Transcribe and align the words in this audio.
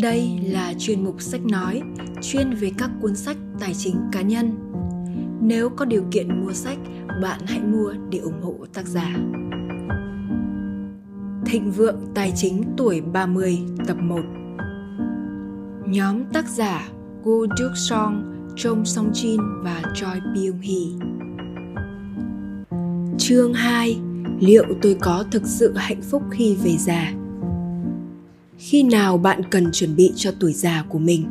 Đây 0.00 0.40
là 0.42 0.74
chuyên 0.78 1.04
mục 1.04 1.20
sách 1.22 1.40
nói, 1.44 1.82
chuyên 2.22 2.54
về 2.54 2.70
các 2.78 2.90
cuốn 3.00 3.16
sách 3.16 3.36
tài 3.60 3.74
chính 3.74 3.96
cá 4.12 4.22
nhân. 4.22 4.50
Nếu 5.40 5.68
có 5.68 5.84
điều 5.84 6.04
kiện 6.10 6.40
mua 6.44 6.52
sách, 6.52 6.78
bạn 7.22 7.40
hãy 7.46 7.60
mua 7.60 7.92
để 8.10 8.18
ủng 8.18 8.42
hộ 8.42 8.54
tác 8.74 8.86
giả. 8.86 9.16
Thịnh 11.46 11.70
vượng 11.70 12.00
tài 12.14 12.32
chính 12.36 12.62
tuổi 12.76 13.00
30 13.00 13.58
tập 13.86 13.96
1 14.00 14.20
Nhóm 15.86 16.24
tác 16.32 16.48
giả 16.48 16.88
Gu 17.24 17.46
Duk 17.58 17.72
Song, 17.74 18.34
Chong 18.56 18.84
Song 18.84 19.12
Jin 19.12 19.62
và 19.64 19.82
Choi 19.94 20.20
Byung 20.34 20.58
Hee 20.60 21.08
Chương 23.18 23.54
2 23.54 23.98
Liệu 24.40 24.64
tôi 24.82 24.96
có 25.00 25.24
thực 25.30 25.42
sự 25.46 25.72
hạnh 25.76 26.02
phúc 26.02 26.22
khi 26.30 26.56
về 26.64 26.76
già? 26.78 27.12
Khi 28.58 28.82
nào 28.82 29.18
bạn 29.18 29.42
cần 29.50 29.72
chuẩn 29.72 29.96
bị 29.96 30.12
cho 30.16 30.32
tuổi 30.40 30.52
già 30.52 30.84
của 30.88 30.98
mình. 30.98 31.26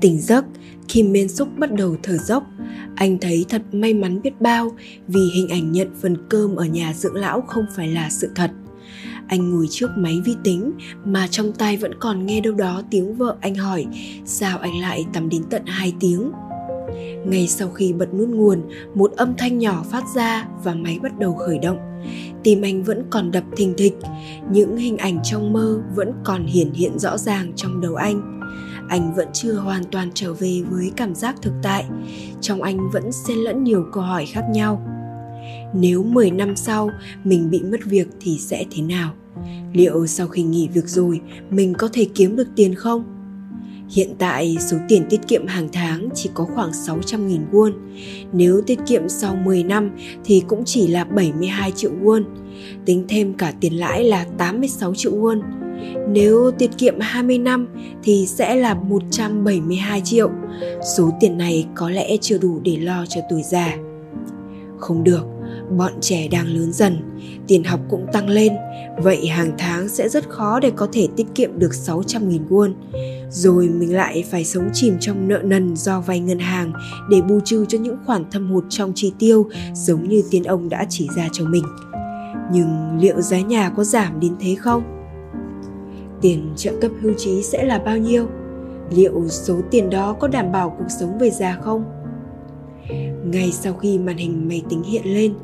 Tỉnh 0.00 0.20
giấc 0.20 0.44
kim 0.88 1.12
men 1.12 1.28
xúc 1.28 1.48
bắt 1.58 1.72
đầu 1.72 1.96
thở 2.02 2.16
dốc, 2.16 2.46
anh 2.94 3.18
thấy 3.18 3.44
thật 3.48 3.62
may 3.72 3.94
mắn 3.94 4.22
biết 4.22 4.40
bao 4.40 4.70
vì 5.08 5.20
hình 5.34 5.48
ảnh 5.48 5.72
nhận 5.72 5.88
phần 6.00 6.16
cơm 6.28 6.56
ở 6.56 6.64
nhà 6.64 6.92
dưỡng 6.92 7.14
lão 7.14 7.40
không 7.40 7.64
phải 7.76 7.88
là 7.88 8.10
sự 8.10 8.30
thật. 8.34 8.50
Anh 9.26 9.50
ngồi 9.50 9.66
trước 9.70 9.90
máy 9.96 10.20
vi 10.24 10.34
tính 10.44 10.72
mà 11.04 11.26
trong 11.30 11.52
tai 11.52 11.76
vẫn 11.76 11.92
còn 12.00 12.26
nghe 12.26 12.40
đâu 12.40 12.54
đó 12.54 12.82
tiếng 12.90 13.14
vợ 13.14 13.36
anh 13.40 13.54
hỏi 13.54 13.86
sao 14.24 14.58
anh 14.58 14.80
lại 14.80 15.06
tắm 15.12 15.28
đến 15.28 15.42
tận 15.50 15.62
2 15.66 15.94
tiếng. 16.00 16.32
Ngay 17.26 17.48
sau 17.48 17.68
khi 17.70 17.92
bật 17.92 18.14
nút 18.14 18.28
nguồn, 18.28 18.62
một 18.94 19.12
âm 19.16 19.34
thanh 19.38 19.58
nhỏ 19.58 19.84
phát 19.90 20.04
ra 20.14 20.48
và 20.64 20.74
máy 20.74 20.98
bắt 21.02 21.18
đầu 21.18 21.34
khởi 21.34 21.58
động 21.58 21.89
tim 22.42 22.62
anh 22.62 22.82
vẫn 22.82 23.02
còn 23.10 23.30
đập 23.30 23.44
thình 23.56 23.74
thịch, 23.76 23.96
những 24.52 24.76
hình 24.76 24.96
ảnh 24.96 25.18
trong 25.24 25.52
mơ 25.52 25.82
vẫn 25.94 26.12
còn 26.24 26.46
hiển 26.46 26.72
hiện 26.72 26.98
rõ 26.98 27.18
ràng 27.18 27.52
trong 27.56 27.80
đầu 27.80 27.94
anh. 27.94 28.40
Anh 28.88 29.14
vẫn 29.14 29.28
chưa 29.32 29.52
hoàn 29.52 29.84
toàn 29.84 30.10
trở 30.14 30.34
về 30.34 30.62
với 30.70 30.92
cảm 30.96 31.14
giác 31.14 31.36
thực 31.42 31.52
tại, 31.62 31.84
trong 32.40 32.62
anh 32.62 32.90
vẫn 32.92 33.12
xen 33.12 33.38
lẫn 33.38 33.64
nhiều 33.64 33.84
câu 33.92 34.02
hỏi 34.02 34.26
khác 34.26 34.44
nhau. 34.50 34.82
Nếu 35.74 36.02
10 36.02 36.30
năm 36.30 36.56
sau 36.56 36.90
mình 37.24 37.50
bị 37.50 37.62
mất 37.62 37.80
việc 37.84 38.08
thì 38.20 38.38
sẽ 38.38 38.64
thế 38.70 38.82
nào? 38.82 39.14
Liệu 39.72 40.06
sau 40.06 40.28
khi 40.28 40.42
nghỉ 40.42 40.68
việc 40.68 40.88
rồi 40.88 41.20
mình 41.50 41.74
có 41.74 41.88
thể 41.92 42.06
kiếm 42.14 42.36
được 42.36 42.48
tiền 42.56 42.74
không? 42.74 43.19
Hiện 43.90 44.14
tại 44.18 44.56
số 44.60 44.76
tiền 44.88 45.04
tiết 45.10 45.20
kiệm 45.28 45.46
hàng 45.46 45.68
tháng 45.72 46.08
chỉ 46.14 46.30
có 46.34 46.44
khoảng 46.44 46.70
600.000 46.70 47.38
won. 47.52 47.72
Nếu 48.32 48.60
tiết 48.66 48.78
kiệm 48.86 49.08
sau 49.08 49.36
10 49.44 49.62
năm 49.62 49.90
thì 50.24 50.42
cũng 50.48 50.62
chỉ 50.64 50.86
là 50.86 51.04
72 51.04 51.72
triệu 51.72 51.92
won. 52.02 52.24
Tính 52.84 53.04
thêm 53.08 53.34
cả 53.34 53.52
tiền 53.60 53.72
lãi 53.72 54.04
là 54.04 54.26
86 54.38 54.94
triệu 54.94 55.12
won. 55.12 55.40
Nếu 56.08 56.50
tiết 56.50 56.70
kiệm 56.78 56.94
20 57.00 57.38
năm 57.38 57.68
thì 58.02 58.26
sẽ 58.26 58.56
là 58.56 58.74
172 58.74 60.00
triệu. 60.04 60.30
Số 60.96 61.10
tiền 61.20 61.38
này 61.38 61.66
có 61.74 61.90
lẽ 61.90 62.16
chưa 62.20 62.38
đủ 62.38 62.60
để 62.64 62.76
lo 62.76 63.06
cho 63.06 63.20
tuổi 63.30 63.42
già. 63.42 63.76
Không 64.78 65.04
được, 65.04 65.26
bọn 65.70 65.92
trẻ 66.00 66.28
đang 66.28 66.46
lớn 66.46 66.72
dần, 66.72 66.98
tiền 67.46 67.64
học 67.64 67.80
cũng 67.88 68.06
tăng 68.12 68.28
lên, 68.28 68.52
vậy 68.96 69.26
hàng 69.26 69.52
tháng 69.58 69.88
sẽ 69.88 70.08
rất 70.08 70.28
khó 70.28 70.60
để 70.60 70.70
có 70.76 70.88
thể 70.92 71.08
tiết 71.16 71.26
kiệm 71.34 71.58
được 71.58 71.70
600.000 71.72 72.48
won. 72.48 72.72
Rồi 73.30 73.68
mình 73.68 73.94
lại 73.94 74.24
phải 74.30 74.44
sống 74.44 74.70
chìm 74.72 74.96
trong 75.00 75.28
nợ 75.28 75.38
nần 75.44 75.76
do 75.76 76.00
vay 76.00 76.20
ngân 76.20 76.38
hàng 76.38 76.72
để 77.10 77.20
bù 77.20 77.40
trừ 77.44 77.64
cho 77.68 77.78
những 77.78 77.96
khoản 78.06 78.30
thâm 78.30 78.50
hụt 78.50 78.64
trong 78.68 78.92
chi 78.94 79.12
tiêu 79.18 79.48
giống 79.74 80.08
như 80.08 80.22
tiên 80.30 80.42
ông 80.42 80.68
đã 80.68 80.86
chỉ 80.88 81.08
ra 81.16 81.28
cho 81.32 81.44
mình. 81.44 81.64
Nhưng 82.52 82.98
liệu 83.00 83.20
giá 83.20 83.40
nhà 83.40 83.70
có 83.70 83.84
giảm 83.84 84.20
đến 84.20 84.32
thế 84.40 84.54
không? 84.54 84.82
Tiền 86.20 86.52
trợ 86.56 86.72
cấp 86.80 86.90
hưu 87.02 87.12
trí 87.16 87.42
sẽ 87.42 87.64
là 87.64 87.78
bao 87.78 87.98
nhiêu? 87.98 88.26
Liệu 88.90 89.28
số 89.28 89.60
tiền 89.70 89.90
đó 89.90 90.16
có 90.20 90.28
đảm 90.28 90.52
bảo 90.52 90.76
cuộc 90.78 90.88
sống 91.00 91.18
về 91.18 91.30
già 91.30 91.58
không? 91.62 91.84
Ngay 93.24 93.52
sau 93.52 93.74
khi 93.74 93.98
màn 93.98 94.16
hình 94.16 94.48
máy 94.48 94.62
tính 94.68 94.82
hiện 94.82 95.02
lên 95.04 95.34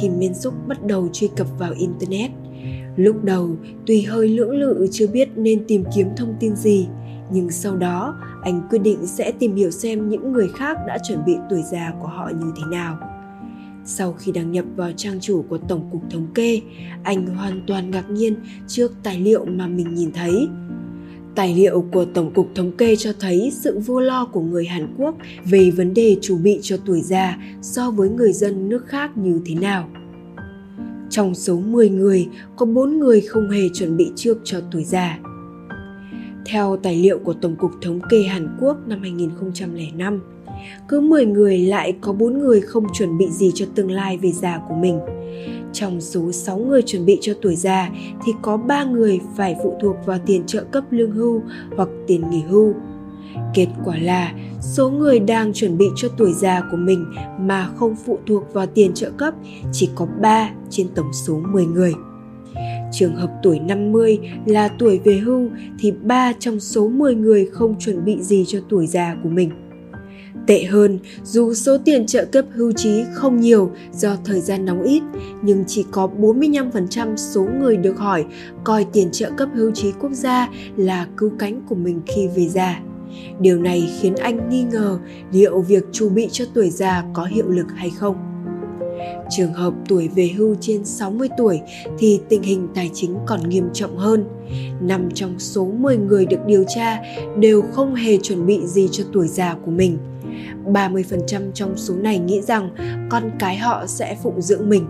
kim 0.00 0.18
miên 0.18 0.34
xúc 0.34 0.54
bắt 0.66 0.86
đầu 0.86 1.08
truy 1.12 1.28
cập 1.36 1.46
vào 1.58 1.72
internet. 1.78 2.30
Lúc 2.96 3.24
đầu, 3.24 3.56
tuy 3.86 4.02
hơi 4.02 4.28
lưỡng 4.28 4.50
lự 4.50 4.86
chưa 4.92 5.06
biết 5.06 5.28
nên 5.36 5.64
tìm 5.68 5.84
kiếm 5.94 6.08
thông 6.16 6.34
tin 6.40 6.56
gì, 6.56 6.86
nhưng 7.32 7.50
sau 7.50 7.76
đó, 7.76 8.18
anh 8.42 8.62
quyết 8.70 8.78
định 8.78 9.06
sẽ 9.06 9.32
tìm 9.32 9.54
hiểu 9.54 9.70
xem 9.70 10.08
những 10.08 10.32
người 10.32 10.48
khác 10.54 10.78
đã 10.86 10.98
chuẩn 11.08 11.24
bị 11.26 11.36
tuổi 11.50 11.62
già 11.72 11.92
của 12.00 12.08
họ 12.08 12.30
như 12.40 12.52
thế 12.56 12.62
nào. 12.70 12.98
Sau 13.84 14.12
khi 14.12 14.32
đăng 14.32 14.52
nhập 14.52 14.64
vào 14.76 14.92
trang 14.96 15.20
chủ 15.20 15.44
của 15.48 15.58
tổng 15.58 15.88
cục 15.92 16.02
thống 16.10 16.26
kê, 16.34 16.60
anh 17.02 17.26
hoàn 17.26 17.60
toàn 17.66 17.90
ngạc 17.90 18.10
nhiên 18.10 18.34
trước 18.68 18.92
tài 19.02 19.20
liệu 19.20 19.44
mà 19.44 19.66
mình 19.66 19.94
nhìn 19.94 20.12
thấy. 20.12 20.48
Tài 21.36 21.54
liệu 21.54 21.84
của 21.92 22.04
Tổng 22.04 22.30
cục 22.34 22.48
Thống 22.54 22.72
kê 22.72 22.96
cho 22.96 23.12
thấy 23.20 23.52
sự 23.52 23.78
vô 23.86 24.00
lo 24.00 24.24
của 24.24 24.40
người 24.40 24.66
Hàn 24.66 24.94
Quốc 24.98 25.14
về 25.44 25.70
vấn 25.70 25.94
đề 25.94 26.16
chuẩn 26.20 26.42
bị 26.42 26.58
cho 26.62 26.76
tuổi 26.86 27.00
già 27.00 27.38
so 27.62 27.90
với 27.90 28.08
người 28.08 28.32
dân 28.32 28.68
nước 28.68 28.86
khác 28.86 29.16
như 29.16 29.40
thế 29.46 29.54
nào. 29.54 29.88
Trong 31.10 31.34
số 31.34 31.56
10 31.56 31.88
người, 31.88 32.28
có 32.56 32.66
4 32.66 32.98
người 32.98 33.20
không 33.20 33.50
hề 33.50 33.62
chuẩn 33.74 33.96
bị 33.96 34.12
trước 34.16 34.38
cho 34.44 34.60
tuổi 34.72 34.84
già. 34.84 35.18
Theo 36.46 36.76
tài 36.76 36.96
liệu 36.96 37.18
của 37.18 37.32
Tổng 37.32 37.56
cục 37.56 37.70
Thống 37.82 38.00
kê 38.10 38.22
Hàn 38.22 38.56
Quốc 38.60 38.76
năm 38.86 39.02
2005, 39.02 40.22
cứ 40.88 41.00
10 41.00 41.26
người 41.26 41.58
lại 41.58 41.94
có 42.00 42.12
4 42.12 42.38
người 42.38 42.60
không 42.60 42.84
chuẩn 42.94 43.18
bị 43.18 43.26
gì 43.30 43.50
cho 43.54 43.66
tương 43.74 43.90
lai 43.90 44.18
về 44.18 44.32
già 44.32 44.60
của 44.68 44.74
mình. 44.74 44.98
Trong 45.76 46.00
số 46.00 46.32
6 46.32 46.58
người 46.58 46.82
chuẩn 46.82 47.06
bị 47.06 47.18
cho 47.20 47.32
tuổi 47.42 47.56
già 47.56 47.90
thì 48.24 48.32
có 48.42 48.56
3 48.56 48.84
người 48.84 49.20
phải 49.36 49.56
phụ 49.62 49.74
thuộc 49.80 49.96
vào 50.06 50.18
tiền 50.26 50.42
trợ 50.46 50.64
cấp 50.64 50.84
lương 50.90 51.10
hưu 51.10 51.42
hoặc 51.76 51.88
tiền 52.06 52.30
nghỉ 52.30 52.42
hưu. 52.42 52.74
Kết 53.54 53.66
quả 53.84 53.96
là 53.98 54.32
số 54.60 54.90
người 54.90 55.18
đang 55.18 55.52
chuẩn 55.52 55.78
bị 55.78 55.86
cho 55.96 56.08
tuổi 56.08 56.32
già 56.32 56.62
của 56.70 56.76
mình 56.76 57.04
mà 57.40 57.70
không 57.76 57.96
phụ 58.06 58.18
thuộc 58.26 58.52
vào 58.52 58.66
tiền 58.66 58.94
trợ 58.94 59.10
cấp 59.10 59.34
chỉ 59.72 59.88
có 59.94 60.06
3 60.20 60.50
trên 60.70 60.88
tổng 60.94 61.12
số 61.12 61.40
10 61.52 61.66
người. 61.66 61.92
Trường 62.92 63.16
hợp 63.16 63.30
tuổi 63.42 63.58
50 63.58 64.18
là 64.46 64.68
tuổi 64.68 65.00
về 65.04 65.16
hưu 65.18 65.48
thì 65.78 65.92
3 66.02 66.32
trong 66.38 66.60
số 66.60 66.88
10 66.88 67.14
người 67.14 67.46
không 67.52 67.78
chuẩn 67.78 68.04
bị 68.04 68.22
gì 68.22 68.44
cho 68.46 68.58
tuổi 68.68 68.86
già 68.86 69.16
của 69.22 69.28
mình. 69.28 69.50
Tệ 70.46 70.64
hơn, 70.64 70.98
dù 71.24 71.54
số 71.54 71.78
tiền 71.84 72.06
trợ 72.06 72.24
cấp 72.24 72.44
hưu 72.54 72.72
trí 72.72 73.04
không 73.14 73.40
nhiều 73.40 73.70
do 73.92 74.16
thời 74.24 74.40
gian 74.40 74.66
đóng 74.66 74.82
ít, 74.82 75.02
nhưng 75.42 75.64
chỉ 75.66 75.84
có 75.90 76.08
45% 76.18 77.16
số 77.16 77.46
người 77.60 77.76
được 77.76 77.98
hỏi 77.98 78.24
coi 78.64 78.86
tiền 78.92 79.08
trợ 79.12 79.30
cấp 79.36 79.48
hưu 79.54 79.70
trí 79.70 79.92
quốc 80.00 80.12
gia 80.12 80.48
là 80.76 81.06
cứu 81.16 81.32
cánh 81.38 81.60
của 81.68 81.74
mình 81.74 82.00
khi 82.06 82.28
về 82.36 82.48
già. 82.48 82.80
Điều 83.40 83.58
này 83.58 83.88
khiến 84.00 84.14
anh 84.14 84.48
nghi 84.50 84.64
ngờ 84.72 84.98
liệu 85.32 85.60
việc 85.60 85.84
chuẩn 85.92 86.14
bị 86.14 86.28
cho 86.32 86.44
tuổi 86.54 86.70
già 86.70 87.04
có 87.12 87.24
hiệu 87.24 87.48
lực 87.48 87.66
hay 87.74 87.90
không. 87.90 88.16
Trường 89.36 89.52
hợp 89.52 89.74
tuổi 89.88 90.08
về 90.08 90.30
hưu 90.36 90.56
trên 90.60 90.84
60 90.84 91.28
tuổi 91.38 91.60
thì 91.98 92.20
tình 92.28 92.42
hình 92.42 92.68
tài 92.74 92.90
chính 92.94 93.16
còn 93.26 93.48
nghiêm 93.48 93.68
trọng 93.72 93.96
hơn. 93.96 94.24
Năm 94.80 95.08
trong 95.14 95.38
số 95.38 95.64
10 95.64 95.96
người 95.96 96.26
được 96.26 96.46
điều 96.46 96.64
tra 96.74 96.98
đều 97.38 97.62
không 97.62 97.94
hề 97.94 98.16
chuẩn 98.16 98.46
bị 98.46 98.66
gì 98.66 98.88
cho 98.92 99.04
tuổi 99.12 99.28
già 99.28 99.56
của 99.64 99.70
mình. 99.70 99.98
30% 100.66 101.52
trong 101.54 101.76
số 101.76 101.94
này 101.94 102.18
nghĩ 102.18 102.42
rằng 102.42 102.70
con 103.10 103.30
cái 103.38 103.56
họ 103.56 103.86
sẽ 103.86 104.16
phụng 104.22 104.42
dưỡng 104.42 104.68
mình. 104.68 104.86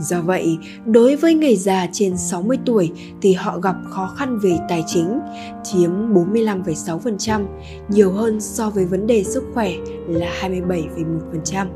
Do 0.00 0.22
vậy, 0.22 0.58
đối 0.86 1.16
với 1.16 1.34
người 1.34 1.56
già 1.56 1.86
trên 1.92 2.16
60 2.16 2.58
tuổi 2.66 2.92
thì 3.22 3.32
họ 3.32 3.58
gặp 3.58 3.76
khó 3.90 4.14
khăn 4.16 4.38
về 4.38 4.58
tài 4.68 4.84
chính, 4.86 5.20
chiếm 5.62 5.90
45,6%, 6.14 7.46
nhiều 7.88 8.12
hơn 8.12 8.40
so 8.40 8.70
với 8.70 8.84
vấn 8.84 9.06
đề 9.06 9.24
sức 9.24 9.44
khỏe 9.54 9.72
là 10.08 10.26
27,1%. 10.40 11.66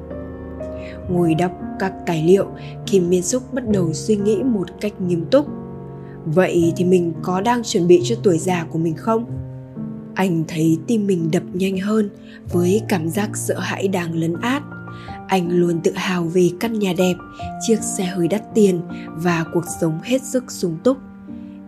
Ngồi 1.11 1.35
đọc 1.35 1.53
các 1.79 1.93
tài 2.07 2.23
liệu, 2.23 2.47
Kim 2.87 3.11
Miên 3.11 3.23
Súc 3.23 3.55
bắt 3.55 3.69
đầu 3.69 3.93
suy 3.93 4.17
nghĩ 4.17 4.43
một 4.43 4.69
cách 4.81 5.01
nghiêm 5.01 5.25
túc. 5.31 5.47
Vậy 6.25 6.73
thì 6.77 6.85
mình 6.85 7.12
có 7.23 7.41
đang 7.41 7.62
chuẩn 7.62 7.87
bị 7.87 8.01
cho 8.05 8.17
tuổi 8.23 8.39
già 8.39 8.67
của 8.71 8.79
mình 8.79 8.94
không? 8.97 9.25
Anh 10.19 10.44
thấy 10.49 10.79
tim 10.87 11.06
mình 11.06 11.31
đập 11.32 11.43
nhanh 11.53 11.79
hơn 11.79 12.11
với 12.53 12.82
cảm 12.88 13.09
giác 13.09 13.37
sợ 13.37 13.59
hãi 13.59 13.88
đang 13.88 14.15
lấn 14.15 14.35
át. 14.41 14.62
Anh 15.29 15.50
luôn 15.50 15.81
tự 15.85 15.93
hào 15.94 16.25
về 16.25 16.50
căn 16.61 16.79
nhà 16.79 16.93
đẹp, 16.99 17.15
chiếc 17.67 17.82
xe 17.82 18.05
hơi 18.05 18.29
đắt 18.29 18.43
tiền 18.55 18.81
và 19.17 19.44
cuộc 19.53 19.65
sống 19.81 19.99
hết 20.03 20.23
sức 20.23 20.53
sung 20.53 20.79
túc. 20.85 20.97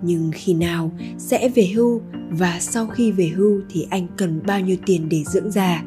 Nhưng 0.03 0.31
khi 0.35 0.55
nào 0.55 0.93
sẽ 1.19 1.49
về 1.49 1.67
hưu 1.75 2.01
và 2.31 2.59
sau 2.61 2.87
khi 2.87 3.13
về 3.13 3.27
hưu 3.27 3.61
thì 3.71 3.87
anh 3.91 4.07
cần 4.17 4.41
bao 4.47 4.61
nhiêu 4.61 4.77
tiền 4.87 5.09
để 5.09 5.25
dưỡng 5.27 5.51
già? 5.51 5.83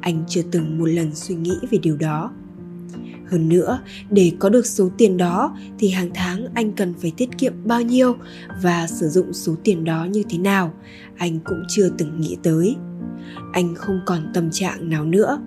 Anh 0.00 0.24
chưa 0.28 0.42
từng 0.50 0.78
một 0.78 0.86
lần 0.86 1.14
suy 1.14 1.34
nghĩ 1.34 1.54
về 1.70 1.78
điều 1.82 1.96
đó. 1.96 2.30
Hơn 3.30 3.48
nữa, 3.48 3.80
để 4.10 4.32
có 4.38 4.48
được 4.48 4.66
số 4.66 4.90
tiền 4.98 5.16
đó 5.16 5.56
thì 5.78 5.90
hàng 5.90 6.10
tháng 6.14 6.46
anh 6.54 6.72
cần 6.72 6.94
phải 7.00 7.12
tiết 7.16 7.38
kiệm 7.38 7.52
bao 7.64 7.82
nhiêu 7.82 8.16
và 8.62 8.86
sử 8.86 9.08
dụng 9.08 9.32
số 9.32 9.54
tiền 9.64 9.84
đó 9.84 10.04
như 10.04 10.22
thế 10.28 10.38
nào, 10.38 10.72
anh 11.16 11.38
cũng 11.44 11.62
chưa 11.68 11.88
từng 11.98 12.20
nghĩ 12.20 12.36
tới. 12.42 12.76
Anh 13.52 13.74
không 13.74 14.00
còn 14.06 14.30
tâm 14.34 14.50
trạng 14.50 14.90
nào 14.90 15.04
nữa. 15.04 15.40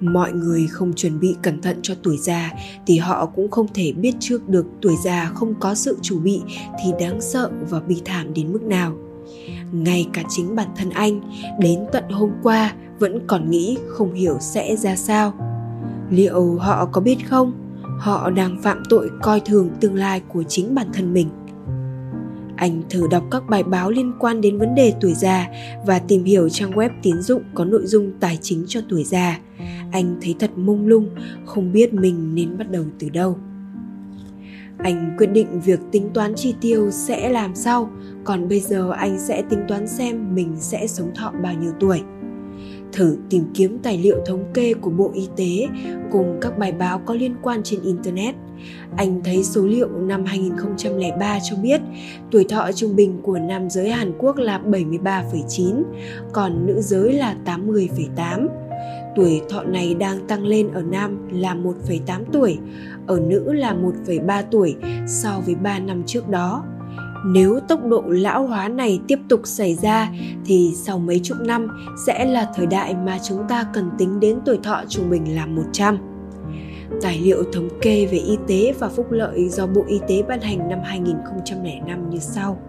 Mọi 0.00 0.32
người 0.32 0.66
không 0.66 0.92
chuẩn 0.92 1.20
bị 1.20 1.36
cẩn 1.42 1.60
thận 1.60 1.78
cho 1.82 1.94
tuổi 2.02 2.16
già 2.16 2.50
thì 2.86 2.98
họ 2.98 3.26
cũng 3.26 3.50
không 3.50 3.66
thể 3.74 3.92
biết 3.92 4.14
trước 4.20 4.48
được 4.48 4.66
tuổi 4.82 4.94
già 5.04 5.30
không 5.34 5.54
có 5.60 5.74
sự 5.74 5.98
chuẩn 6.02 6.22
bị 6.22 6.40
thì 6.84 6.90
đáng 7.00 7.20
sợ 7.20 7.50
và 7.70 7.80
bi 7.80 8.02
thảm 8.04 8.34
đến 8.34 8.52
mức 8.52 8.62
nào 8.62 8.96
ngay 9.72 10.06
cả 10.12 10.22
chính 10.28 10.54
bản 10.54 10.68
thân 10.76 10.90
anh 10.90 11.20
đến 11.60 11.84
tận 11.92 12.04
hôm 12.10 12.30
qua 12.42 12.74
vẫn 12.98 13.26
còn 13.26 13.50
nghĩ 13.50 13.78
không 13.88 14.14
hiểu 14.14 14.36
sẽ 14.40 14.76
ra 14.76 14.96
sao 14.96 15.34
liệu 16.10 16.56
họ 16.58 16.86
có 16.92 17.00
biết 17.00 17.16
không? 17.26 17.52
Họ 17.98 18.30
đang 18.30 18.62
phạm 18.62 18.82
tội 18.88 19.10
coi 19.22 19.40
thường 19.40 19.70
tương 19.80 19.94
lai 19.94 20.22
của 20.28 20.42
chính 20.42 20.74
bản 20.74 20.86
thân 20.92 21.12
mình. 21.12 21.28
Anh 22.56 22.82
thử 22.90 23.06
đọc 23.10 23.24
các 23.30 23.48
bài 23.48 23.62
báo 23.62 23.90
liên 23.90 24.12
quan 24.18 24.40
đến 24.40 24.58
vấn 24.58 24.74
đề 24.74 24.94
tuổi 25.00 25.14
già 25.14 25.48
và 25.86 25.98
tìm 25.98 26.24
hiểu 26.24 26.48
trang 26.48 26.70
web 26.70 26.90
tín 27.02 27.22
dụng 27.22 27.42
có 27.54 27.64
nội 27.64 27.86
dung 27.86 28.12
tài 28.20 28.38
chính 28.42 28.64
cho 28.68 28.80
tuổi 28.88 29.04
già. 29.04 29.38
Anh 29.92 30.16
thấy 30.22 30.34
thật 30.38 30.50
mông 30.56 30.86
lung, 30.86 31.10
không 31.46 31.72
biết 31.72 31.94
mình 31.94 32.34
nên 32.34 32.58
bắt 32.58 32.70
đầu 32.70 32.84
từ 32.98 33.08
đâu. 33.08 33.38
Anh 34.78 35.14
quyết 35.18 35.26
định 35.26 35.60
việc 35.60 35.80
tính 35.92 36.10
toán 36.14 36.34
chi 36.34 36.54
tiêu 36.60 36.90
sẽ 36.90 37.28
làm 37.30 37.54
sau, 37.54 37.90
còn 38.24 38.48
bây 38.48 38.60
giờ 38.60 38.90
anh 38.90 39.18
sẽ 39.18 39.42
tính 39.42 39.60
toán 39.68 39.88
xem 39.88 40.34
mình 40.34 40.56
sẽ 40.58 40.86
sống 40.86 41.10
thọ 41.14 41.32
bao 41.42 41.54
nhiêu 41.54 41.72
tuổi 41.80 42.02
thử 42.92 43.16
tìm 43.30 43.44
kiếm 43.54 43.78
tài 43.82 43.98
liệu 43.98 44.16
thống 44.26 44.44
kê 44.54 44.74
của 44.74 44.90
Bộ 44.90 45.10
Y 45.14 45.28
tế 45.36 45.68
cùng 46.12 46.38
các 46.40 46.58
bài 46.58 46.72
báo 46.72 46.98
có 46.98 47.14
liên 47.14 47.34
quan 47.42 47.62
trên 47.62 47.82
Internet. 47.82 48.34
Anh 48.96 49.20
thấy 49.24 49.44
số 49.44 49.66
liệu 49.66 49.88
năm 49.88 50.24
2003 50.24 51.38
cho 51.50 51.56
biết 51.56 51.80
tuổi 52.30 52.44
thọ 52.48 52.72
trung 52.72 52.96
bình 52.96 53.20
của 53.22 53.38
nam 53.38 53.70
giới 53.70 53.90
Hàn 53.90 54.12
Quốc 54.18 54.36
là 54.36 54.60
73,9, 54.64 55.82
còn 56.32 56.66
nữ 56.66 56.80
giới 56.80 57.12
là 57.12 57.36
80,8. 57.44 58.48
Tuổi 59.16 59.40
thọ 59.48 59.62
này 59.62 59.94
đang 59.94 60.26
tăng 60.26 60.46
lên 60.46 60.70
ở 60.72 60.82
nam 60.82 61.28
là 61.32 61.54
1,8 61.54 62.24
tuổi, 62.32 62.58
ở 63.06 63.20
nữ 63.20 63.52
là 63.52 63.74
1,3 64.06 64.42
tuổi 64.50 64.76
so 65.06 65.40
với 65.46 65.54
3 65.54 65.78
năm 65.78 66.02
trước 66.06 66.28
đó 66.28 66.64
nếu 67.24 67.60
tốc 67.68 67.86
độ 67.86 68.04
lão 68.06 68.46
hóa 68.46 68.68
này 68.68 69.00
tiếp 69.08 69.18
tục 69.28 69.40
xảy 69.44 69.74
ra, 69.74 70.12
thì 70.44 70.72
sau 70.76 70.98
mấy 70.98 71.20
chục 71.22 71.38
năm 71.40 71.68
sẽ 72.06 72.24
là 72.24 72.52
thời 72.56 72.66
đại 72.66 72.94
mà 72.94 73.18
chúng 73.28 73.48
ta 73.48 73.64
cần 73.74 73.90
tính 73.98 74.20
đến 74.20 74.38
tuổi 74.44 74.58
thọ 74.62 74.82
trung 74.88 75.10
bình 75.10 75.36
là 75.36 75.46
100. 75.46 75.98
Tài 77.02 77.18
liệu 77.18 77.44
thống 77.52 77.68
kê 77.82 78.06
về 78.06 78.18
y 78.18 78.38
tế 78.46 78.74
và 78.78 78.88
phúc 78.88 79.06
lợi 79.10 79.48
do 79.48 79.66
Bộ 79.66 79.84
Y 79.88 80.00
tế 80.08 80.22
ban 80.28 80.40
hành 80.40 80.68
năm 80.68 80.78
2005 80.84 82.10
như 82.10 82.18
sau. 82.18 82.60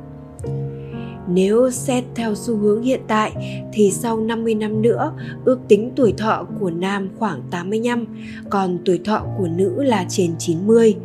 Nếu 1.27 1.71
xét 1.71 2.03
theo 2.15 2.35
xu 2.35 2.57
hướng 2.57 2.83
hiện 2.83 3.01
tại 3.07 3.31
thì 3.73 3.91
sau 3.91 4.19
50 4.19 4.55
năm 4.55 4.81
nữa, 4.81 5.11
ước 5.45 5.59
tính 5.67 5.91
tuổi 5.95 6.13
thọ 6.17 6.45
của 6.59 6.69
nam 6.69 7.09
khoảng 7.17 7.41
85, 7.51 8.05
còn 8.49 8.77
tuổi 8.85 8.99
thọ 9.05 9.25
của 9.37 9.47
nữ 9.47 9.83
là 9.83 10.05
trên 10.09 10.31
90. 10.39 10.95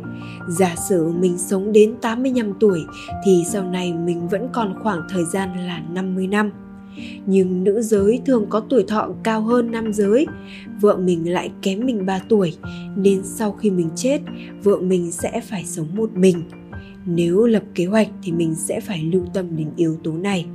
Giả 0.49 0.75
sử 0.89 1.07
mình 1.07 1.37
sống 1.37 1.71
đến 1.71 1.95
85 2.01 2.53
tuổi 2.59 2.79
thì 3.25 3.43
sau 3.47 3.63
này 3.63 3.93
mình 3.93 4.27
vẫn 4.27 4.47
còn 4.53 4.75
khoảng 4.83 5.01
thời 5.09 5.25
gian 5.25 5.49
là 5.67 5.81
50 5.93 6.27
năm. 6.27 6.51
Nhưng 7.25 7.63
nữ 7.63 7.81
giới 7.81 8.21
thường 8.25 8.45
có 8.49 8.59
tuổi 8.59 8.83
thọ 8.87 9.09
cao 9.23 9.41
hơn 9.41 9.71
nam 9.71 9.93
giới, 9.93 10.27
vợ 10.81 10.97
mình 10.97 11.33
lại 11.33 11.51
kém 11.61 11.85
mình 11.85 12.05
3 12.05 12.19
tuổi, 12.29 12.57
nên 12.95 13.21
sau 13.23 13.51
khi 13.51 13.69
mình 13.69 13.89
chết, 13.95 14.19
vợ 14.63 14.77
mình 14.77 15.11
sẽ 15.11 15.41
phải 15.49 15.65
sống 15.65 15.87
một 15.95 16.09
mình 16.13 16.43
nếu 17.07 17.45
lập 17.45 17.63
kế 17.75 17.85
hoạch 17.85 18.07
thì 18.23 18.31
mình 18.31 18.55
sẽ 18.55 18.79
phải 18.79 19.03
lưu 19.03 19.25
tâm 19.33 19.55
đến 19.55 19.67
yếu 19.75 19.97
tố 20.03 20.11
này. 20.11 20.45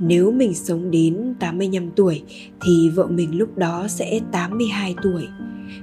Nếu 0.00 0.32
mình 0.32 0.54
sống 0.54 0.90
đến 0.90 1.34
85 1.40 1.90
tuổi 1.96 2.22
thì 2.60 2.90
vợ 2.94 3.06
mình 3.06 3.38
lúc 3.38 3.58
đó 3.58 3.86
sẽ 3.88 4.20
82 4.32 4.94
tuổi. 5.02 5.28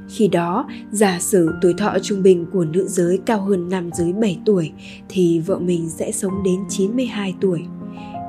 Khi 0.10 0.28
đó, 0.28 0.69
giả 0.92 1.19
sử 1.19 1.50
tuổi 1.62 1.74
thọ 1.74 1.98
trung 2.04 2.24
bình 2.24 2.45
của 2.54 2.66
nữ 2.66 2.88
giới 2.88 3.19
cao 3.25 3.42
hơn 3.42 3.69
nam 3.69 3.89
giới 3.94 4.13
7 4.13 4.39
tuổi 4.45 4.72
thì 5.10 5.40
vợ 5.40 5.60
mình 5.60 5.90
sẽ 5.90 6.12
sống 6.12 6.44
đến 6.44 6.60
92 6.69 7.36
tuổi. 7.42 7.62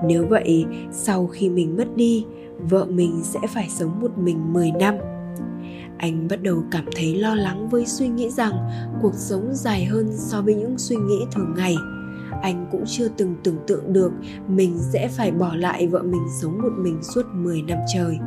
Nếu 0.06 0.26
vậy, 0.26 0.64
sau 0.92 1.26
khi 1.26 1.48
mình 1.48 1.76
mất 1.76 1.96
đi, 1.96 2.24
vợ 2.70 2.86
mình 2.90 3.20
sẽ 3.22 3.40
phải 3.48 3.68
sống 3.68 4.00
một 4.00 4.18
mình 4.18 4.52
10 4.52 4.70
năm 4.70 4.94
anh 5.98 6.28
bắt 6.28 6.42
đầu 6.42 6.64
cảm 6.70 6.84
thấy 6.96 7.14
lo 7.14 7.34
lắng 7.34 7.68
với 7.68 7.86
suy 7.86 8.08
nghĩ 8.08 8.30
rằng 8.30 8.52
cuộc 9.02 9.14
sống 9.14 9.50
dài 9.54 9.84
hơn 9.84 10.10
so 10.12 10.42
với 10.42 10.54
những 10.54 10.78
suy 10.78 10.96
nghĩ 10.96 11.18
thường 11.32 11.54
ngày 11.56 11.76
anh 12.42 12.66
cũng 12.72 12.84
chưa 12.86 13.08
từng 13.08 13.36
tưởng 13.44 13.58
tượng 13.66 13.92
được 13.92 14.12
mình 14.48 14.78
sẽ 14.92 15.08
phải 15.08 15.30
bỏ 15.30 15.54
lại 15.54 15.86
vợ 15.86 16.02
mình 16.02 16.26
sống 16.42 16.62
một 16.62 16.72
mình 16.78 17.02
suốt 17.02 17.26
10 17.32 17.62
năm 17.62 17.78
trời. 17.94 18.18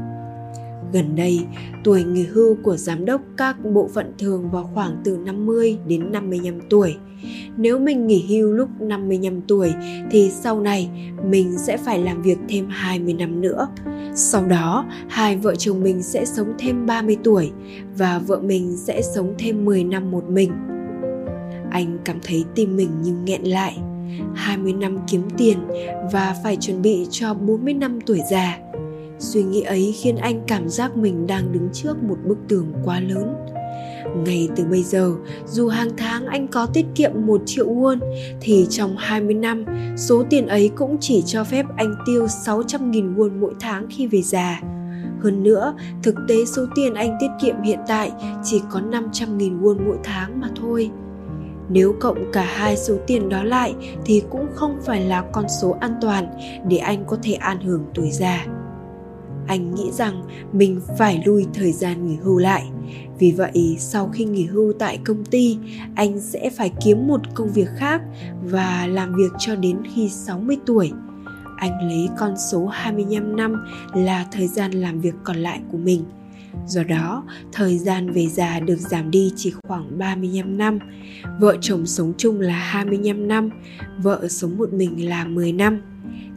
Gần 0.93 1.15
đây, 1.15 1.39
tuổi 1.83 2.03
nghỉ 2.03 2.23
hưu 2.23 2.55
của 2.63 2.77
giám 2.77 3.05
đốc 3.05 3.21
các 3.37 3.65
bộ 3.65 3.89
phận 3.93 4.13
thường 4.19 4.49
vào 4.51 4.69
khoảng 4.73 5.01
từ 5.03 5.17
50 5.17 5.77
đến 5.87 6.11
55 6.11 6.59
tuổi. 6.69 6.95
Nếu 7.57 7.79
mình 7.79 8.07
nghỉ 8.07 8.25
hưu 8.29 8.53
lúc 8.53 8.69
55 8.79 9.41
tuổi 9.47 9.73
thì 10.11 10.29
sau 10.31 10.59
này 10.59 10.89
mình 11.25 11.57
sẽ 11.57 11.77
phải 11.77 11.99
làm 11.99 12.21
việc 12.21 12.37
thêm 12.49 12.67
20 12.69 13.13
năm 13.13 13.41
nữa. 13.41 13.67
Sau 14.15 14.45
đó, 14.45 14.85
hai 15.07 15.37
vợ 15.37 15.55
chồng 15.55 15.83
mình 15.83 16.03
sẽ 16.03 16.25
sống 16.25 16.53
thêm 16.59 16.85
30 16.85 17.17
tuổi 17.23 17.51
và 17.97 18.19
vợ 18.19 18.39
mình 18.39 18.77
sẽ 18.77 19.01
sống 19.01 19.33
thêm 19.37 19.65
10 19.65 19.83
năm 19.83 20.11
một 20.11 20.29
mình. 20.29 20.51
Anh 21.71 21.97
cảm 22.05 22.19
thấy 22.23 22.45
tim 22.55 22.77
mình 22.77 22.89
như 23.01 23.13
nghẹn 23.25 23.43
lại. 23.43 23.77
20 24.35 24.73
năm 24.73 24.97
kiếm 25.07 25.23
tiền 25.37 25.57
và 26.13 26.35
phải 26.43 26.55
chuẩn 26.55 26.81
bị 26.81 27.07
cho 27.09 27.33
40 27.33 27.73
năm 27.73 27.99
tuổi 28.05 28.19
già 28.31 28.57
suy 29.21 29.43
nghĩ 29.43 29.61
ấy 29.61 29.95
khiến 29.97 30.15
anh 30.15 30.41
cảm 30.47 30.69
giác 30.69 30.97
mình 30.97 31.27
đang 31.27 31.51
đứng 31.51 31.69
trước 31.73 32.03
một 32.03 32.17
bức 32.25 32.37
tường 32.47 32.73
quá 32.85 32.99
lớn 32.99 33.35
ngay 34.15 34.49
từ 34.55 34.63
bây 34.63 34.83
giờ, 34.83 35.13
dù 35.47 35.67
hàng 35.67 35.89
tháng 35.97 36.25
anh 36.25 36.47
có 36.47 36.65
tiết 36.65 36.85
kiệm 36.95 37.11
1 37.15 37.41
triệu 37.45 37.67
won 37.67 37.99
thì 38.41 38.67
trong 38.69 38.95
20 38.97 39.33
năm, 39.33 39.65
số 39.97 40.23
tiền 40.29 40.47
ấy 40.47 40.71
cũng 40.75 40.97
chỉ 40.99 41.23
cho 41.25 41.43
phép 41.43 41.65
anh 41.77 41.95
tiêu 42.05 42.25
600.000 42.25 43.15
won 43.15 43.39
mỗi 43.39 43.53
tháng 43.59 43.87
khi 43.89 44.07
về 44.07 44.21
già. 44.21 44.61
Hơn 45.19 45.43
nữa, 45.43 45.73
thực 46.03 46.15
tế 46.27 46.45
số 46.45 46.65
tiền 46.75 46.93
anh 46.93 47.17
tiết 47.19 47.27
kiệm 47.41 47.61
hiện 47.61 47.79
tại 47.87 48.11
chỉ 48.43 48.61
có 48.69 48.79
500.000 48.79 49.61
won 49.61 49.85
mỗi 49.85 49.97
tháng 50.03 50.39
mà 50.39 50.49
thôi. 50.61 50.91
Nếu 51.69 51.95
cộng 51.99 52.31
cả 52.33 52.45
hai 52.55 52.77
số 52.77 52.95
tiền 53.07 53.29
đó 53.29 53.43
lại 53.43 53.75
thì 54.05 54.23
cũng 54.29 54.47
không 54.53 54.77
phải 54.85 55.01
là 55.01 55.21
con 55.31 55.45
số 55.61 55.77
an 55.79 55.95
toàn 56.01 56.25
để 56.67 56.77
anh 56.77 57.03
có 57.07 57.17
thể 57.23 57.33
an 57.33 57.61
hưởng 57.61 57.85
tuổi 57.93 58.11
già 58.11 58.45
anh 59.47 59.75
nghĩ 59.75 59.91
rằng 59.91 60.23
mình 60.53 60.81
phải 60.97 61.23
lui 61.25 61.45
thời 61.53 61.71
gian 61.71 62.07
nghỉ 62.07 62.15
hưu 62.15 62.37
lại. 62.37 62.63
Vì 63.19 63.31
vậy, 63.31 63.75
sau 63.79 64.09
khi 64.13 64.25
nghỉ 64.25 64.45
hưu 64.45 64.73
tại 64.73 64.99
công 65.05 65.25
ty, 65.25 65.57
anh 65.95 66.19
sẽ 66.19 66.49
phải 66.49 66.71
kiếm 66.83 67.07
một 67.07 67.21
công 67.33 67.49
việc 67.49 67.67
khác 67.75 68.01
và 68.43 68.87
làm 68.87 69.15
việc 69.15 69.31
cho 69.39 69.55
đến 69.55 69.77
khi 69.95 70.09
60 70.09 70.57
tuổi. 70.65 70.91
Anh 71.57 71.87
lấy 71.89 72.09
con 72.17 72.33
số 72.51 72.67
25 72.67 73.35
năm 73.35 73.65
là 73.93 74.25
thời 74.31 74.47
gian 74.47 74.71
làm 74.71 75.01
việc 75.01 75.13
còn 75.23 75.37
lại 75.37 75.59
của 75.71 75.77
mình. 75.77 76.03
Do 76.67 76.83
đó, 76.83 77.23
thời 77.51 77.77
gian 77.77 78.11
về 78.11 78.27
già 78.27 78.59
được 78.59 78.75
giảm 78.75 79.11
đi 79.11 79.31
chỉ 79.35 79.53
khoảng 79.67 79.97
35 79.99 80.57
năm. 80.57 80.79
Vợ 81.39 81.57
chồng 81.61 81.85
sống 81.85 82.13
chung 82.17 82.39
là 82.39 82.55
25 82.55 83.27
năm, 83.27 83.49
vợ 84.03 84.27
sống 84.29 84.57
một 84.57 84.73
mình 84.73 85.09
là 85.09 85.25
10 85.25 85.51
năm 85.51 85.81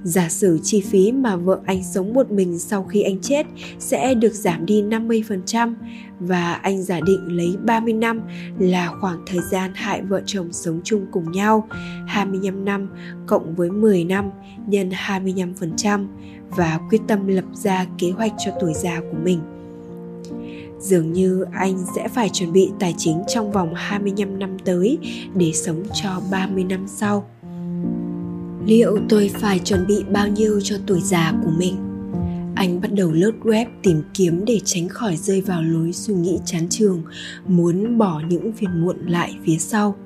Giả 0.05 0.29
sử 0.29 0.59
chi 0.63 0.81
phí 0.81 1.13
mà 1.13 1.37
vợ 1.37 1.61
anh 1.67 1.83
sống 1.85 2.15
một 2.15 2.31
mình 2.31 2.59
sau 2.59 2.85
khi 2.85 3.03
anh 3.03 3.21
chết 3.21 3.47
sẽ 3.79 4.15
được 4.15 4.33
giảm 4.33 4.67
đi 4.67 4.83
50% 4.83 5.75
và 6.21 6.53
anh 6.53 6.83
giả 6.83 7.01
định 7.07 7.37
lấy 7.37 7.57
30 7.65 7.93
năm 7.93 8.21
là 8.59 8.93
khoảng 9.01 9.19
thời 9.27 9.41
gian 9.51 9.71
hại 9.75 10.03
vợ 10.03 10.23
chồng 10.27 10.53
sống 10.53 10.81
chung 10.85 11.07
cùng 11.13 11.33
nhau, 11.33 11.69
25 12.07 12.65
năm 12.65 12.89
cộng 13.27 13.55
với 13.55 13.71
10 13.71 14.05
năm 14.05 14.31
nhân 14.67 14.91
25% 14.91 16.07
và 16.51 16.79
quyết 16.91 17.01
tâm 17.09 17.27
lập 17.27 17.45
ra 17.53 17.87
kế 17.99 18.11
hoạch 18.11 18.33
cho 18.45 18.53
tuổi 18.61 18.73
già 18.75 19.01
của 19.01 19.19
mình. 19.25 19.41
Dường 20.81 21.13
như 21.13 21.45
anh 21.53 21.85
sẽ 21.97 22.09
phải 22.09 22.29
chuẩn 22.29 22.53
bị 22.53 22.71
tài 22.81 22.95
chính 22.99 23.23
trong 23.29 23.53
vòng 23.53 23.75
25 23.75 24.39
năm 24.39 24.59
tới 24.65 24.99
để 25.35 25.53
sống 25.53 25.83
cho 26.03 26.21
30 26.31 26.65
năm 26.65 26.85
sau 26.89 27.29
liệu 28.67 28.99
tôi 29.09 29.31
phải 29.35 29.59
chuẩn 29.59 29.87
bị 29.87 30.05
bao 30.13 30.29
nhiêu 30.29 30.61
cho 30.61 30.77
tuổi 30.87 31.01
già 31.01 31.33
của 31.45 31.51
mình? 31.59 31.75
Anh 32.55 32.81
bắt 32.81 32.93
đầu 32.93 33.13
lướt 33.13 33.33
web 33.43 33.67
tìm 33.83 34.03
kiếm 34.15 34.45
để 34.47 34.61
tránh 34.65 34.89
khỏi 34.89 35.17
rơi 35.17 35.41
vào 35.41 35.63
lối 35.63 35.93
suy 35.93 36.15
nghĩ 36.15 36.39
chán 36.45 36.67
trường 36.71 37.03
muốn 37.47 37.99
bỏ 37.99 38.23
những 38.29 38.53
phiền 38.53 38.85
muộn 38.85 38.97
lại 39.07 39.37
phía 39.45 39.57
sau. 39.57 39.97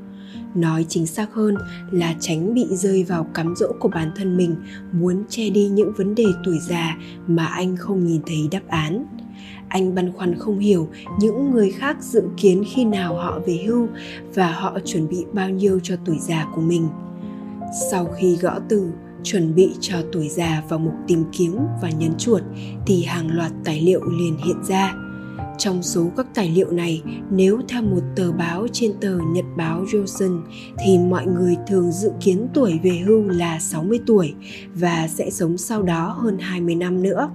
Nói 0.55 0.87
chính 0.89 1.07
xác 1.07 1.35
hơn 1.35 1.55
là 1.91 2.15
tránh 2.21 2.55
bị 2.55 2.67
rơi 2.71 3.05
vào 3.05 3.25
cám 3.35 3.55
dỗ 3.57 3.73
của 3.81 3.89
bản 3.89 4.11
thân 4.17 4.37
mình, 4.37 4.55
muốn 4.93 5.25
che 5.29 5.51
đi 5.51 5.69
những 5.69 5.93
vấn 5.97 6.15
đề 6.15 6.27
tuổi 6.45 6.59
già 6.69 6.97
mà 7.27 7.47
anh 7.47 7.77
không 7.77 8.07
nhìn 8.07 8.21
thấy 8.27 8.49
đáp 8.51 8.69
án. 8.69 9.07
Anh 9.69 9.95
băn 9.95 10.13
khoăn 10.13 10.35
không 10.39 10.59
hiểu 10.59 10.89
những 11.21 11.51
người 11.51 11.71
khác 11.71 11.97
dự 12.01 12.23
kiến 12.37 12.65
khi 12.75 12.85
nào 12.85 13.15
họ 13.15 13.41
về 13.47 13.65
hưu 13.67 13.89
và 14.35 14.53
họ 14.53 14.79
chuẩn 14.85 15.09
bị 15.09 15.25
bao 15.33 15.51
nhiêu 15.51 15.81
cho 15.83 15.97
tuổi 16.05 16.17
già 16.21 16.47
của 16.55 16.61
mình 16.61 16.89
sau 17.91 18.07
khi 18.17 18.37
gõ 18.37 18.59
từ 18.69 18.93
chuẩn 19.23 19.55
bị 19.55 19.71
cho 19.81 19.97
tuổi 20.13 20.29
già 20.29 20.63
vào 20.69 20.79
mục 20.79 20.95
tìm 21.07 21.25
kiếm 21.33 21.59
và 21.83 21.91
nhấn 21.91 22.15
chuột 22.19 22.43
thì 22.87 23.05
hàng 23.05 23.37
loạt 23.37 23.53
tài 23.65 23.81
liệu 23.81 24.01
liền 24.05 24.37
hiện 24.45 24.65
ra 24.69 24.95
Trong 25.59 25.83
số 25.83 26.11
các 26.17 26.27
tài 26.35 26.49
liệu 26.51 26.71
này, 26.71 27.03
nếu 27.31 27.61
theo 27.69 27.83
một 27.83 28.01
tờ 28.17 28.33
báo 28.33 28.67
trên 28.73 28.93
tờ 29.01 29.19
Nhật 29.19 29.45
báo 29.57 29.85
Joseon 29.85 30.43
thì 30.85 30.99
mọi 30.99 31.27
người 31.27 31.57
thường 31.67 31.93
dự 31.93 32.11
kiến 32.21 32.47
tuổi 32.55 32.81
về 32.83 32.91
hưu 32.91 33.29
là 33.29 33.59
60 33.59 34.01
tuổi 34.07 34.35
và 34.75 35.09
sẽ 35.09 35.31
sống 35.31 35.59
sau 35.59 35.83
đó 35.83 36.17
hơn 36.19 36.39
20 36.39 36.75
năm 36.75 37.03
nữa. 37.03 37.31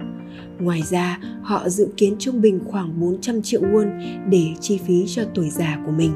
Ngoài 0.60 0.82
ra, 0.90 1.20
họ 1.42 1.68
dự 1.68 1.88
kiến 1.96 2.16
trung 2.18 2.40
bình 2.40 2.60
khoảng 2.64 3.00
400 3.00 3.42
triệu 3.42 3.60
won 3.60 4.00
để 4.30 4.46
chi 4.60 4.78
phí 4.86 5.04
cho 5.06 5.22
tuổi 5.34 5.50
già 5.50 5.78
của 5.86 5.92
mình. 5.92 6.12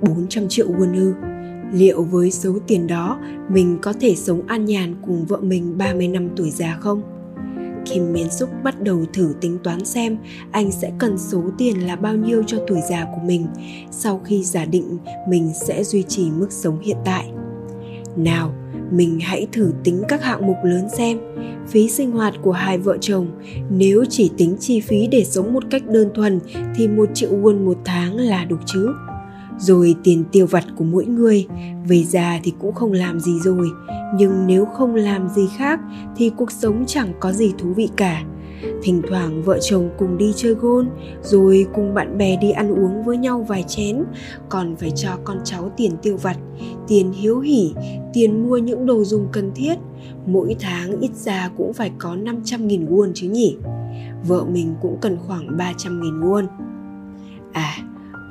400 0.00 0.48
triệu 0.48 0.66
won 0.68 0.94
ư? 0.94 1.31
Liệu 1.72 2.02
với 2.02 2.30
số 2.30 2.58
tiền 2.66 2.86
đó, 2.86 3.20
mình 3.48 3.78
có 3.82 3.92
thể 4.00 4.14
sống 4.14 4.42
an 4.46 4.64
nhàn 4.64 4.94
cùng 5.06 5.24
vợ 5.24 5.38
mình 5.40 5.78
30 5.78 6.08
năm 6.08 6.28
tuổi 6.36 6.50
già 6.50 6.78
không? 6.80 7.02
Kim 7.84 8.12
Miến 8.12 8.30
Súc 8.30 8.48
bắt 8.62 8.82
đầu 8.82 9.04
thử 9.12 9.34
tính 9.40 9.58
toán 9.64 9.84
xem 9.84 10.18
anh 10.50 10.72
sẽ 10.72 10.92
cần 10.98 11.18
số 11.18 11.42
tiền 11.58 11.86
là 11.86 11.96
bao 11.96 12.16
nhiêu 12.16 12.42
cho 12.46 12.58
tuổi 12.66 12.80
già 12.90 13.04
của 13.04 13.20
mình 13.26 13.46
sau 13.90 14.20
khi 14.24 14.44
giả 14.44 14.64
định 14.64 14.98
mình 15.28 15.52
sẽ 15.66 15.84
duy 15.84 16.02
trì 16.02 16.30
mức 16.30 16.48
sống 16.50 16.80
hiện 16.80 16.96
tại. 17.04 17.30
Nào, 18.16 18.54
mình 18.90 19.20
hãy 19.20 19.46
thử 19.52 19.72
tính 19.84 20.02
các 20.08 20.22
hạng 20.22 20.46
mục 20.46 20.56
lớn 20.64 20.88
xem 20.96 21.18
phí 21.68 21.88
sinh 21.88 22.10
hoạt 22.10 22.34
của 22.42 22.52
hai 22.52 22.78
vợ 22.78 22.96
chồng 23.00 23.26
nếu 23.70 24.04
chỉ 24.10 24.30
tính 24.36 24.56
chi 24.60 24.80
phí 24.80 25.06
để 25.06 25.24
sống 25.24 25.52
một 25.52 25.62
cách 25.70 25.82
đơn 25.86 26.10
thuần 26.14 26.40
thì 26.76 26.88
một 26.88 27.08
triệu 27.14 27.30
won 27.30 27.64
một 27.64 27.78
tháng 27.84 28.16
là 28.16 28.44
đủ 28.44 28.56
chứ 28.66 28.88
rồi 29.62 29.94
tiền 30.04 30.24
tiêu 30.32 30.46
vặt 30.46 30.64
của 30.76 30.84
mỗi 30.84 31.06
người. 31.06 31.46
Về 31.88 32.04
già 32.04 32.40
thì 32.42 32.52
cũng 32.58 32.74
không 32.74 32.92
làm 32.92 33.20
gì 33.20 33.40
rồi. 33.40 33.68
Nhưng 34.16 34.46
nếu 34.46 34.64
không 34.64 34.94
làm 34.94 35.28
gì 35.28 35.48
khác 35.56 35.80
thì 36.16 36.30
cuộc 36.36 36.50
sống 36.50 36.84
chẳng 36.86 37.12
có 37.20 37.32
gì 37.32 37.52
thú 37.58 37.72
vị 37.72 37.88
cả. 37.96 38.24
Thỉnh 38.82 39.02
thoảng 39.08 39.42
vợ 39.42 39.58
chồng 39.62 39.90
cùng 39.98 40.18
đi 40.18 40.32
chơi 40.36 40.54
gôn 40.54 40.88
rồi 41.22 41.66
cùng 41.74 41.94
bạn 41.94 42.18
bè 42.18 42.36
đi 42.36 42.50
ăn 42.50 42.70
uống 42.70 43.04
với 43.04 43.16
nhau 43.16 43.46
vài 43.48 43.64
chén. 43.68 44.04
Còn 44.48 44.76
phải 44.76 44.90
cho 44.90 45.10
con 45.24 45.38
cháu 45.44 45.72
tiền 45.76 45.92
tiêu 46.02 46.16
vặt, 46.16 46.36
tiền 46.88 47.12
hiếu 47.12 47.40
hỉ, 47.40 47.74
tiền 48.12 48.48
mua 48.48 48.58
những 48.58 48.86
đồ 48.86 49.04
dùng 49.04 49.28
cần 49.32 49.50
thiết. 49.54 49.74
Mỗi 50.26 50.56
tháng 50.60 51.00
ít 51.00 51.10
ra 51.14 51.50
cũng 51.56 51.72
phải 51.72 51.90
có 51.98 52.14
500.000 52.14 52.88
won 52.88 53.10
chứ 53.14 53.28
nhỉ? 53.28 53.56
Vợ 54.28 54.44
mình 54.44 54.74
cũng 54.82 54.98
cần 55.00 55.16
khoảng 55.26 55.46
300.000 55.46 56.20
won. 56.20 56.46
À 57.52 57.81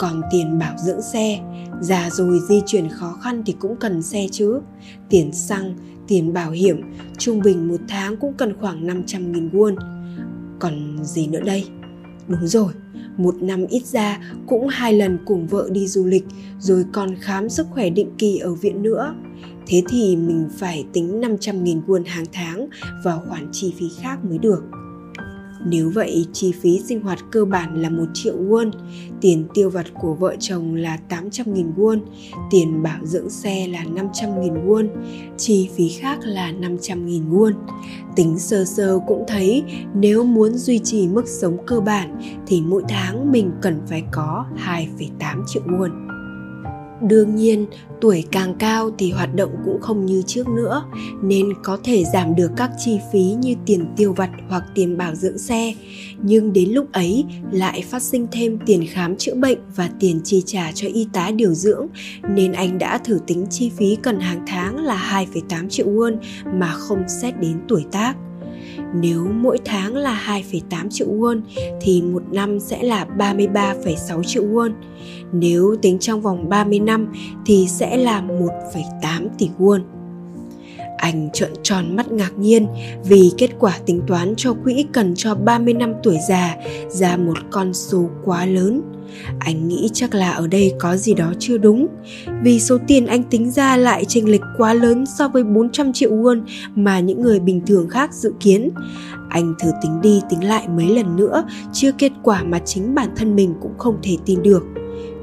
còn 0.01 0.22
tiền 0.31 0.60
bảo 0.60 0.77
dưỡng 0.77 1.01
xe. 1.01 1.39
Già 1.81 2.10
rồi 2.10 2.39
di 2.50 2.62
chuyển 2.65 2.89
khó 2.89 3.17
khăn 3.22 3.43
thì 3.46 3.55
cũng 3.60 3.75
cần 3.75 4.01
xe 4.01 4.27
chứ. 4.31 4.60
Tiền 5.10 5.31
xăng, 5.31 5.75
tiền 6.08 6.34
bảo 6.34 6.51
hiểm, 6.51 6.81
trung 7.17 7.39
bình 7.39 7.67
một 7.67 7.81
tháng 7.88 8.17
cũng 8.17 8.34
cần 8.34 8.53
khoảng 8.60 8.88
500.000 8.88 9.51
won. 9.51 9.75
Còn 10.60 11.03
gì 11.03 11.27
nữa 11.27 11.41
đây? 11.46 11.65
Đúng 12.27 12.48
rồi, 12.48 12.74
một 13.17 13.36
năm 13.41 13.65
ít 13.65 13.86
ra 13.86 14.20
cũng 14.48 14.67
hai 14.67 14.93
lần 14.93 15.17
cùng 15.25 15.48
vợ 15.48 15.70
đi 15.72 15.88
du 15.88 16.05
lịch, 16.05 16.25
rồi 16.60 16.86
còn 16.93 17.15
khám 17.20 17.50
sức 17.50 17.67
khỏe 17.72 17.89
định 17.89 18.12
kỳ 18.17 18.38
ở 18.38 18.53
viện 18.53 18.81
nữa. 18.81 19.15
Thế 19.67 19.84
thì 19.89 20.15
mình 20.15 20.48
phải 20.58 20.86
tính 20.93 21.22
500.000 21.22 21.81
won 21.88 22.03
hàng 22.05 22.25
tháng 22.31 22.67
vào 23.03 23.24
khoản 23.29 23.48
chi 23.51 23.74
phí 23.79 23.86
khác 24.01 24.25
mới 24.25 24.38
được 24.38 24.63
nếu 25.65 25.91
vậy, 25.96 26.25
chi 26.34 26.51
phí 26.51 26.82
sinh 26.86 27.01
hoạt 27.01 27.20
cơ 27.32 27.46
bản 27.46 27.82
là 27.82 27.89
1 27.89 28.06
triệu 28.13 28.36
won, 28.38 28.72
tiền 29.22 29.46
tiêu 29.53 29.70
vặt 29.70 29.86
của 30.01 30.13
vợ 30.13 30.36
chồng 30.39 30.75
là 30.75 31.00
800.000 31.10 31.74
won, 31.75 32.00
tiền 32.51 32.84
bảo 32.84 33.06
dưỡng 33.06 33.30
xe 33.30 33.68
là 33.68 33.84
500.000 33.84 34.65
won, 34.68 34.88
chi 35.38 35.70
phí 35.75 35.89
khác 35.89 36.20
là 36.24 36.51
500.000 36.51 37.32
won. 37.32 37.53
Tính 38.15 38.39
sơ 38.39 38.65
sơ 38.65 39.00
cũng 39.08 39.24
thấy 39.27 39.63
nếu 39.96 40.24
muốn 40.24 40.53
duy 40.53 40.80
trì 40.80 41.08
mức 41.08 41.27
sống 41.27 41.58
cơ 41.65 41.80
bản 41.80 42.22
thì 42.48 42.62
mỗi 42.62 42.84
tháng 42.89 43.32
mình 43.32 43.51
cần 43.62 43.82
phải 43.88 44.03
có 44.12 44.46
2,8 44.65 45.44
triệu 45.48 45.63
won 45.63 46.20
đương 47.01 47.36
nhiên 47.36 47.65
tuổi 48.01 48.24
càng 48.31 48.55
cao 48.60 48.91
thì 48.98 49.12
hoạt 49.12 49.36
động 49.36 49.51
cũng 49.65 49.81
không 49.81 50.05
như 50.05 50.22
trước 50.27 50.48
nữa 50.48 50.84
nên 51.22 51.53
có 51.63 51.77
thể 51.84 52.03
giảm 52.13 52.36
được 52.36 52.51
các 52.58 52.72
chi 52.77 53.00
phí 53.13 53.22
như 53.22 53.55
tiền 53.65 53.86
tiêu 53.98 54.13
vặt 54.13 54.29
hoặc 54.50 54.63
tiền 54.75 54.98
bảo 54.98 55.15
dưỡng 55.15 55.38
xe. 55.38 55.74
Nhưng 56.24 56.53
đến 56.53 56.70
lúc 56.72 56.91
ấy 56.91 57.25
lại 57.51 57.84
phát 57.89 58.01
sinh 58.01 58.27
thêm 58.31 58.60
tiền 58.65 58.86
khám 58.89 59.15
chữa 59.15 59.36
bệnh 59.36 59.60
và 59.75 59.89
tiền 60.00 60.22
chi 60.24 60.43
trả 60.46 60.72
cho 60.72 60.88
y 60.93 61.08
tá 61.13 61.31
điều 61.36 61.53
dưỡng 61.53 61.88
nên 62.29 62.51
anh 62.51 62.77
đã 62.77 62.98
thử 62.98 63.20
tính 63.27 63.46
chi 63.50 63.72
phí 63.77 63.98
cần 64.03 64.20
hàng 64.20 64.43
tháng 64.48 64.86
là 64.86 65.25
2,8 65.34 65.70
triệu 65.70 65.88
won 65.88 66.15
mà 66.53 66.72
không 66.74 67.03
xét 67.22 67.39
đến 67.39 67.60
tuổi 67.67 67.86
tác 67.91 68.15
nếu 68.94 69.27
mỗi 69.34 69.58
tháng 69.65 69.96
là 69.96 70.41
2,8 70.50 70.89
triệu 70.89 71.08
won 71.08 71.41
thì 71.82 72.01
một 72.01 72.24
năm 72.32 72.60
sẽ 72.60 72.84
là 72.84 73.08
33,6 73.18 74.24
triệu 74.24 74.44
won. 74.44 74.72
Nếu 75.32 75.75
tính 75.82 76.00
trong 76.00 76.22
vòng 76.22 76.50
30 76.50 76.80
năm 76.80 77.13
thì 77.46 77.68
sẽ 77.68 77.98
là 77.98 78.22
1,8 78.22 79.27
tỷ 79.38 79.50
won. 79.60 79.82
Anh 81.01 81.29
trợn 81.34 81.50
tròn 81.63 81.96
mắt 81.96 82.12
ngạc 82.12 82.31
nhiên 82.38 82.67
vì 83.03 83.31
kết 83.38 83.50
quả 83.60 83.79
tính 83.86 84.01
toán 84.08 84.34
cho 84.38 84.53
quỹ 84.53 84.86
cần 84.93 85.13
cho 85.15 85.36
30 85.36 85.74
năm 85.74 85.93
tuổi 86.03 86.17
già 86.29 86.55
ra 86.89 87.17
một 87.17 87.38
con 87.51 87.74
số 87.74 88.10
quá 88.25 88.46
lớn. 88.46 88.81
Anh 89.39 89.67
nghĩ 89.67 89.89
chắc 89.93 90.13
là 90.13 90.31
ở 90.31 90.48
đây 90.48 90.74
có 90.79 90.96
gì 90.96 91.13
đó 91.13 91.34
chưa 91.39 91.58
đúng 91.58 91.88
Vì 92.43 92.60
số 92.60 92.77
tiền 92.88 93.05
anh 93.05 93.24
tính 93.24 93.51
ra 93.51 93.77
lại 93.77 94.05
chênh 94.05 94.29
lệch 94.29 94.41
quá 94.58 94.74
lớn 94.74 95.05
so 95.05 95.27
với 95.27 95.43
400 95.43 95.93
triệu 95.93 96.12
won 96.12 96.41
mà 96.75 97.00
những 97.00 97.22
người 97.22 97.39
bình 97.39 97.62
thường 97.65 97.89
khác 97.89 98.13
dự 98.13 98.34
kiến. 98.39 98.70
Anh 99.29 99.53
thử 99.60 99.72
tính 99.84 100.01
đi 100.01 100.22
tính 100.29 100.48
lại 100.48 100.67
mấy 100.67 100.89
lần 100.89 101.15
nữa 101.15 101.43
Chưa 101.74 101.91
kết 101.91 102.12
quả 102.24 102.43
mà 102.43 102.60
chính 102.60 102.96
bản 102.96 103.10
thân 103.15 103.36
mình 103.36 103.53
cũng 103.62 103.77
không 103.77 103.98
thể 104.03 104.17
tin 104.25 104.43
được. 104.43 104.63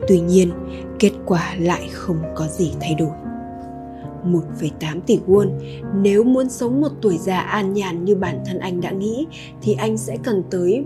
Tuy 0.08 0.20
nhiên, 0.20 0.50
kết 0.98 1.12
quả 1.26 1.54
lại 1.58 1.88
không 1.92 2.16
có 2.36 2.46
gì 2.46 2.72
thay 2.80 2.94
đổi. 2.94 3.27
1,8 4.24 5.00
tỷ 5.00 5.18
won. 5.26 5.48
Nếu 6.02 6.24
muốn 6.24 6.48
sống 6.48 6.80
một 6.80 6.88
tuổi 7.02 7.18
già 7.18 7.38
an 7.38 7.72
nhàn 7.72 8.04
như 8.04 8.14
bản 8.14 8.38
thân 8.46 8.58
anh 8.58 8.80
đã 8.80 8.90
nghĩ 8.90 9.26
thì 9.62 9.74
anh 9.74 9.96
sẽ 9.96 10.16
cần 10.24 10.42
tới 10.50 10.84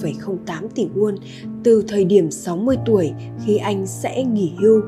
1,08 0.00 0.68
tỷ 0.74 0.86
won 0.94 1.16
từ 1.64 1.84
thời 1.88 2.04
điểm 2.04 2.30
60 2.30 2.76
tuổi 2.86 3.12
khi 3.46 3.56
anh 3.56 3.86
sẽ 3.86 4.24
nghỉ 4.24 4.52
hưu. 4.58 4.80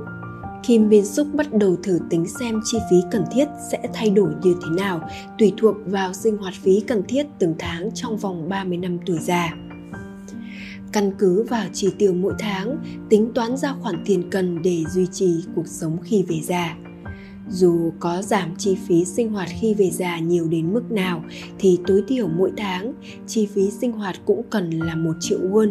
Kim 0.62 0.88
Min 0.88 1.06
Suk 1.06 1.26
bắt 1.34 1.54
đầu 1.54 1.76
thử 1.82 1.98
tính 2.10 2.24
xem 2.40 2.60
chi 2.64 2.78
phí 2.90 2.96
cần 3.10 3.24
thiết 3.32 3.48
sẽ 3.70 3.78
thay 3.94 4.10
đổi 4.10 4.30
như 4.42 4.54
thế 4.62 4.82
nào 4.82 5.00
tùy 5.38 5.52
thuộc 5.58 5.76
vào 5.86 6.12
sinh 6.12 6.36
hoạt 6.36 6.54
phí 6.62 6.80
cần 6.80 7.02
thiết 7.08 7.26
từng 7.38 7.54
tháng 7.58 7.90
trong 7.94 8.16
vòng 8.16 8.48
30 8.48 8.78
năm 8.78 8.98
tuổi 9.06 9.18
già. 9.18 9.54
Căn 10.92 11.12
cứ 11.18 11.42
vào 11.42 11.66
chi 11.72 11.88
tiêu 11.98 12.14
mỗi 12.14 12.34
tháng, 12.38 12.76
tính 13.10 13.30
toán 13.34 13.56
ra 13.56 13.74
khoản 13.80 14.02
tiền 14.06 14.30
cần 14.30 14.62
để 14.62 14.84
duy 14.94 15.06
trì 15.12 15.44
cuộc 15.54 15.66
sống 15.66 15.96
khi 16.02 16.22
về 16.22 16.40
già 16.42 16.76
dù 17.50 17.92
có 18.00 18.22
giảm 18.22 18.56
chi 18.58 18.76
phí 18.88 19.04
sinh 19.04 19.32
hoạt 19.32 19.48
khi 19.60 19.74
về 19.74 19.90
già 19.90 20.18
nhiều 20.18 20.48
đến 20.48 20.72
mức 20.74 20.90
nào 20.90 21.24
thì 21.58 21.78
tối 21.86 22.02
thiểu 22.08 22.28
mỗi 22.28 22.52
tháng 22.56 22.92
chi 23.26 23.46
phí 23.46 23.70
sinh 23.70 23.92
hoạt 23.92 24.16
cũng 24.24 24.42
cần 24.50 24.70
là 24.70 24.94
1 24.94 25.12
triệu 25.20 25.38
won. 25.38 25.70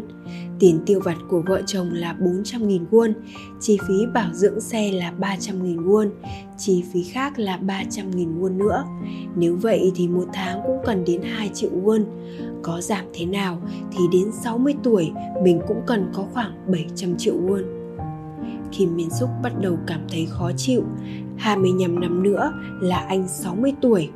Tiền 0.60 0.80
tiêu 0.86 1.00
vặt 1.04 1.18
của 1.30 1.44
vợ 1.48 1.62
chồng 1.66 1.90
là 1.94 2.16
400.000 2.20 2.86
won, 2.92 3.14
chi 3.60 3.78
phí 3.88 3.94
bảo 4.14 4.34
dưỡng 4.34 4.62
xe 4.62 4.92
là 4.92 5.14
300.000 5.20 5.86
won, 5.86 6.10
chi 6.58 6.84
phí 6.94 7.04
khác 7.04 7.40
là 7.40 7.58
300.000 7.58 8.42
won 8.42 8.58
nữa. 8.58 8.84
Nếu 9.36 9.56
vậy 9.56 9.92
thì 9.96 10.08
một 10.08 10.26
tháng 10.34 10.60
cũng 10.66 10.78
cần 10.86 11.06
đến 11.06 11.22
2 11.22 11.50
triệu 11.54 11.72
won. 11.84 12.04
Có 12.62 12.82
giảm 12.82 13.06
thế 13.14 13.26
nào 13.26 13.62
thì 13.92 14.00
đến 14.12 14.32
60 14.44 14.74
tuổi 14.84 15.12
mình 15.44 15.62
cũng 15.68 15.82
cần 15.88 16.12
có 16.14 16.28
khoảng 16.34 16.72
700 16.72 17.18
triệu 17.18 17.36
won 17.36 17.79
khi 18.72 18.86
Miên 18.86 19.10
Xúc 19.10 19.30
bắt 19.44 19.54
đầu 19.62 19.78
cảm 19.88 20.02
thấy 20.12 20.28
khó 20.30 20.52
chịu. 20.58 20.84
25 21.38 22.00
năm 22.00 22.24
nữa 22.24 22.54
là 22.82 22.98
anh 22.98 23.28
60 23.28 23.74
tuổi. 23.82 24.10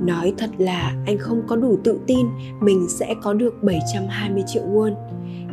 Nói 0.00 0.34
thật 0.38 0.50
là 0.58 0.96
anh 1.06 1.18
không 1.18 1.42
có 1.46 1.56
đủ 1.56 1.78
tự 1.84 2.00
tin 2.06 2.26
mình 2.60 2.86
sẽ 2.88 3.14
có 3.22 3.32
được 3.32 3.62
720 3.62 4.42
triệu 4.46 4.62
won. 4.62 4.94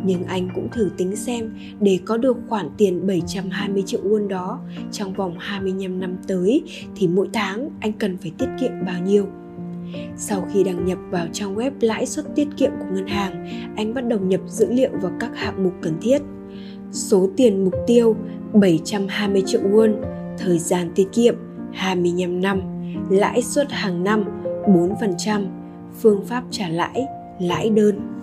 Nhưng 0.05 0.23
anh 0.23 0.49
cũng 0.55 0.69
thử 0.71 0.89
tính 0.97 1.15
xem 1.15 1.57
để 1.79 1.99
có 2.05 2.17
được 2.17 2.37
khoản 2.49 2.69
tiền 2.77 3.07
720 3.07 3.83
triệu 3.85 4.01
won 4.03 4.27
đó 4.27 4.59
trong 4.91 5.13
vòng 5.13 5.35
25 5.39 5.99
năm 5.99 6.15
tới 6.27 6.63
thì 6.95 7.07
mỗi 7.07 7.29
tháng 7.33 7.69
anh 7.79 7.93
cần 7.93 8.17
phải 8.17 8.31
tiết 8.37 8.47
kiệm 8.59 8.71
bao 8.85 9.01
nhiêu. 9.01 9.25
Sau 10.17 10.47
khi 10.53 10.63
đăng 10.63 10.85
nhập 10.85 10.97
vào 11.09 11.27
trang 11.33 11.55
web 11.55 11.71
lãi 11.79 12.05
suất 12.05 12.25
tiết 12.35 12.47
kiệm 12.57 12.71
của 12.79 12.85
ngân 12.93 13.07
hàng, 13.07 13.47
anh 13.75 13.93
bắt 13.93 14.07
đầu 14.07 14.19
nhập 14.19 14.41
dữ 14.47 14.67
liệu 14.71 14.89
vào 15.01 15.11
các 15.19 15.31
hạng 15.35 15.63
mục 15.63 15.73
cần 15.81 15.93
thiết. 16.01 16.21
Số 16.91 17.29
tiền 17.37 17.63
mục 17.63 17.73
tiêu 17.87 18.15
720 18.53 19.43
triệu 19.45 19.61
won, 19.61 19.95
thời 20.37 20.59
gian 20.59 20.91
tiết 20.95 21.07
kiệm 21.13 21.35
25 21.73 22.41
năm, 22.41 22.61
lãi 23.09 23.41
suất 23.41 23.71
hàng 23.71 24.03
năm 24.03 24.23
4%, 24.65 25.45
phương 26.01 26.25
pháp 26.25 26.43
trả 26.51 26.69
lãi, 26.69 27.05
lãi 27.39 27.69
đơn. 27.69 28.16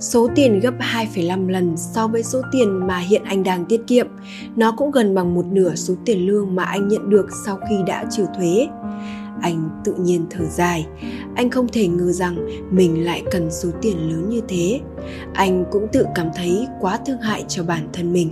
số 0.00 0.28
tiền 0.34 0.60
gấp 0.60 0.74
2,5 0.78 1.48
lần 1.48 1.76
so 1.76 2.08
với 2.08 2.22
số 2.22 2.42
tiền 2.52 2.86
mà 2.86 2.98
hiện 2.98 3.22
anh 3.24 3.42
đang 3.42 3.64
tiết 3.64 3.80
kiệm. 3.86 4.06
Nó 4.56 4.74
cũng 4.76 4.90
gần 4.90 5.14
bằng 5.14 5.34
một 5.34 5.46
nửa 5.46 5.74
số 5.74 5.94
tiền 6.04 6.26
lương 6.26 6.54
mà 6.54 6.64
anh 6.64 6.88
nhận 6.88 7.10
được 7.10 7.26
sau 7.46 7.58
khi 7.68 7.76
đã 7.86 8.04
trừ 8.10 8.26
thuế. 8.36 8.68
Anh 9.42 9.68
tự 9.84 9.94
nhiên 9.94 10.26
thở 10.30 10.44
dài, 10.50 10.86
anh 11.34 11.50
không 11.50 11.68
thể 11.68 11.86
ngờ 11.86 12.12
rằng 12.12 12.46
mình 12.70 13.04
lại 13.04 13.22
cần 13.30 13.50
số 13.50 13.68
tiền 13.82 14.10
lớn 14.10 14.28
như 14.28 14.40
thế. 14.48 14.80
Anh 15.34 15.64
cũng 15.70 15.86
tự 15.92 16.06
cảm 16.14 16.28
thấy 16.36 16.66
quá 16.80 16.98
thương 17.06 17.20
hại 17.20 17.44
cho 17.48 17.64
bản 17.64 17.88
thân 17.92 18.12
mình 18.12 18.30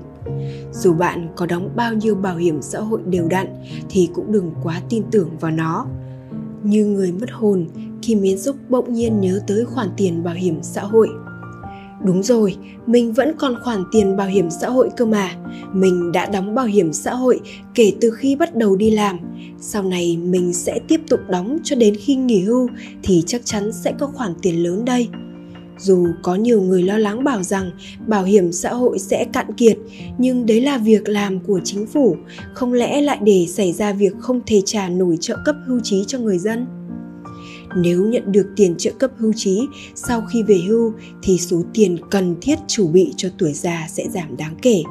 dù 0.72 0.92
bạn 0.92 1.28
có 1.36 1.46
đóng 1.46 1.70
bao 1.76 1.94
nhiêu 1.94 2.14
bảo 2.14 2.36
hiểm 2.36 2.62
xã 2.62 2.80
hội 2.80 3.00
đều 3.06 3.28
đặn 3.28 3.46
thì 3.88 4.08
cũng 4.14 4.32
đừng 4.32 4.50
quá 4.62 4.80
tin 4.88 5.02
tưởng 5.10 5.30
vào 5.40 5.50
nó. 5.50 5.86
Như 6.62 6.84
người 6.84 7.12
mất 7.12 7.30
hồn 7.30 7.66
khi 8.02 8.14
miến 8.14 8.38
xúc 8.38 8.56
bỗng 8.68 8.92
nhiên 8.92 9.20
nhớ 9.20 9.40
tới 9.46 9.64
khoản 9.64 9.88
tiền 9.96 10.24
bảo 10.24 10.34
hiểm 10.34 10.58
xã 10.62 10.82
hội. 10.82 11.08
Đúng 12.04 12.22
rồi, 12.22 12.56
mình 12.86 13.12
vẫn 13.12 13.32
còn 13.38 13.54
khoản 13.64 13.84
tiền 13.92 14.16
bảo 14.16 14.28
hiểm 14.28 14.50
xã 14.50 14.68
hội 14.68 14.90
cơ 14.96 15.06
mà. 15.06 15.30
Mình 15.72 16.12
đã 16.12 16.26
đóng 16.26 16.54
bảo 16.54 16.66
hiểm 16.66 16.92
xã 16.92 17.14
hội 17.14 17.40
kể 17.74 17.92
từ 18.00 18.10
khi 18.10 18.36
bắt 18.36 18.56
đầu 18.56 18.76
đi 18.76 18.90
làm. 18.90 19.18
Sau 19.60 19.82
này 19.82 20.16
mình 20.16 20.52
sẽ 20.52 20.80
tiếp 20.88 21.00
tục 21.08 21.20
đóng 21.28 21.58
cho 21.64 21.76
đến 21.76 21.94
khi 21.96 22.14
nghỉ 22.14 22.40
hưu 22.40 22.68
thì 23.02 23.22
chắc 23.26 23.40
chắn 23.44 23.72
sẽ 23.72 23.92
có 23.98 24.06
khoản 24.06 24.34
tiền 24.42 24.62
lớn 24.62 24.84
đây 24.84 25.08
dù 25.80 26.06
có 26.22 26.34
nhiều 26.34 26.62
người 26.62 26.82
lo 26.82 26.98
lắng 26.98 27.24
bảo 27.24 27.42
rằng 27.42 27.70
bảo 28.06 28.24
hiểm 28.24 28.52
xã 28.52 28.74
hội 28.74 28.98
sẽ 28.98 29.24
cạn 29.32 29.52
kiệt, 29.52 29.78
nhưng 30.18 30.46
đấy 30.46 30.60
là 30.60 30.78
việc 30.78 31.08
làm 31.08 31.40
của 31.40 31.60
chính 31.64 31.86
phủ, 31.86 32.16
không 32.54 32.72
lẽ 32.72 33.00
lại 33.00 33.18
để 33.22 33.46
xảy 33.48 33.72
ra 33.72 33.92
việc 33.92 34.12
không 34.18 34.40
thể 34.46 34.62
trả 34.64 34.88
nổi 34.88 35.18
trợ 35.20 35.36
cấp 35.44 35.56
hưu 35.66 35.80
trí 35.80 36.04
cho 36.06 36.18
người 36.18 36.38
dân? 36.38 36.66
Nếu 37.76 38.06
nhận 38.06 38.32
được 38.32 38.46
tiền 38.56 38.74
trợ 38.78 38.90
cấp 38.98 39.10
hưu 39.18 39.32
trí 39.36 39.60
sau 39.94 40.22
khi 40.32 40.42
về 40.42 40.60
hưu 40.68 40.92
thì 41.22 41.38
số 41.38 41.62
tiền 41.74 41.96
cần 42.10 42.36
thiết 42.40 42.58
chuẩn 42.68 42.92
bị 42.92 43.12
cho 43.16 43.28
tuổi 43.38 43.52
già 43.52 43.86
sẽ 43.88 44.08
giảm 44.08 44.36
đáng 44.36 44.54
kể. 44.62 44.82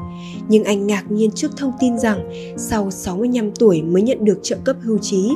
Nhưng 0.50 0.64
anh 0.64 0.88
ngạc 0.88 1.12
nhiên 1.12 1.32
trước 1.32 1.58
thông 1.58 1.72
tin 1.80 2.00
rằng 2.00 2.30
sau 2.58 2.92
65 2.92 3.52
tuổi 3.52 3.82
mới 3.82 4.02
nhận 4.02 4.26
được 4.26 4.40
trợ 4.44 4.58
cấp 4.64 4.76
hưu 4.82 4.98
trí. 4.98 5.30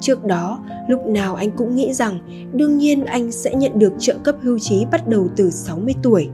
Trước 0.00 0.24
đó, 0.24 0.64
lúc 0.88 1.06
nào 1.06 1.34
anh 1.34 1.50
cũng 1.50 1.76
nghĩ 1.76 1.92
rằng 1.92 2.18
đương 2.52 2.78
nhiên 2.78 3.04
anh 3.04 3.32
sẽ 3.32 3.54
nhận 3.54 3.78
được 3.78 3.92
trợ 3.98 4.14
cấp 4.24 4.36
hưu 4.42 4.58
trí 4.58 4.84
bắt 4.92 5.08
đầu 5.08 5.28
từ 5.36 5.50
60 5.50 5.94
tuổi. 6.02 6.28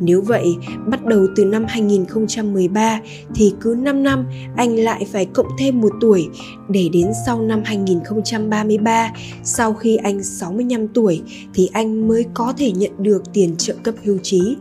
Nếu 0.00 0.20
vậy, 0.20 0.56
bắt 0.86 1.04
đầu 1.04 1.26
từ 1.36 1.44
năm 1.44 1.64
2013 1.68 3.00
thì 3.34 3.54
cứ 3.60 3.76
5 3.78 4.02
năm 4.02 4.26
anh 4.56 4.76
lại 4.76 5.06
phải 5.12 5.26
cộng 5.26 5.48
thêm 5.58 5.80
một 5.80 5.92
tuổi 6.00 6.28
để 6.68 6.88
đến 6.92 7.06
sau 7.26 7.42
năm 7.42 7.62
2033, 7.64 9.12
sau 9.42 9.74
khi 9.74 9.96
anh 9.96 10.22
65 10.22 10.88
tuổi 10.88 11.22
thì 11.54 11.70
anh 11.72 12.08
mới 12.08 12.24
có 12.34 12.52
thể 12.56 12.72
nhận 12.72 12.92
được 12.98 13.22
tiền 13.32 13.54
trợ 13.58 13.74
cấp 13.82 13.94
hưu 14.04 14.18
trí. 14.22 14.56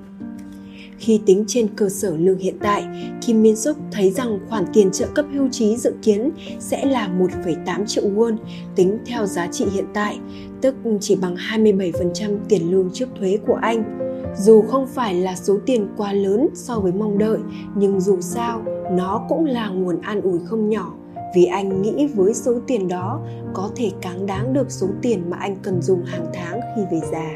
Khi 0.98 1.20
tính 1.26 1.44
trên 1.48 1.68
cơ 1.76 1.90
sở 1.90 2.18
lương 2.18 2.38
hiện 2.38 2.56
tại, 2.60 2.84
Kim 3.26 3.42
Min 3.42 3.56
Suk 3.56 3.78
thấy 3.92 4.12
rằng 4.12 4.40
khoản 4.50 4.66
tiền 4.74 4.92
trợ 4.92 5.08
cấp 5.16 5.26
hưu 5.34 5.50
trí 5.52 5.78
dự 5.78 5.94
kiến 6.02 6.30
sẽ 6.60 6.86
là 6.86 7.10
1,8 7.44 7.86
triệu 7.86 8.04
won 8.04 8.38
tính 8.76 8.98
theo 9.06 9.26
giá 9.26 9.48
trị 9.52 9.66
hiện 9.74 9.86
tại, 9.94 10.18
tức 10.62 10.76
chỉ 11.02 11.16
bằng 11.16 11.36
27% 11.36 12.38
tiền 12.50 12.72
lương 12.72 12.90
trước 12.94 13.10
thuế 13.20 13.38
của 13.48 13.58
anh. 13.62 14.05
Dù 14.38 14.62
không 14.62 14.88
phải 14.88 15.14
là 15.14 15.36
số 15.36 15.58
tiền 15.66 15.88
quá 15.98 16.14
lớn 16.14 16.48
so 16.54 16.80
với 16.80 16.92
mong 16.92 17.18
đợi, 17.18 17.40
nhưng 17.76 18.02
dù 18.02 18.22
sao, 18.22 18.62
nó 18.92 19.26
cũng 19.30 19.46
là 19.46 19.70
nguồn 19.70 20.02
an 20.02 20.22
ủi 20.22 20.40
không 20.46 20.70
nhỏ 20.70 20.94
vì 21.36 21.46
anh 21.46 21.82
nghĩ 21.82 22.08
với 22.08 22.34
số 22.34 22.54
tiền 22.68 22.88
đó 22.88 23.22
có 23.54 23.70
thể 23.76 23.92
cáng 24.02 24.26
đáng 24.26 24.54
được 24.54 24.72
số 24.72 24.88
tiền 25.02 25.30
mà 25.30 25.38
anh 25.38 25.56
cần 25.64 25.82
dùng 25.82 26.04
hàng 26.06 26.26
tháng 26.34 26.60
khi 26.76 26.82
về 26.92 27.02
già. 27.12 27.32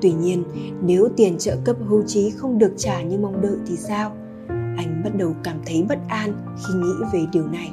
Tuy 0.00 0.12
nhiên, 0.12 0.44
nếu 0.82 1.08
tiền 1.16 1.38
trợ 1.38 1.56
cấp 1.64 1.76
hưu 1.88 2.02
trí 2.02 2.30
không 2.30 2.58
được 2.58 2.72
trả 2.76 3.02
như 3.02 3.18
mong 3.18 3.40
đợi 3.40 3.56
thì 3.66 3.76
sao? 3.76 4.12
Anh 4.76 5.00
bắt 5.04 5.10
đầu 5.16 5.34
cảm 5.44 5.56
thấy 5.66 5.84
bất 5.88 5.98
an 6.08 6.32
khi 6.56 6.74
nghĩ 6.74 7.06
về 7.12 7.26
điều 7.32 7.46
này. 7.46 7.70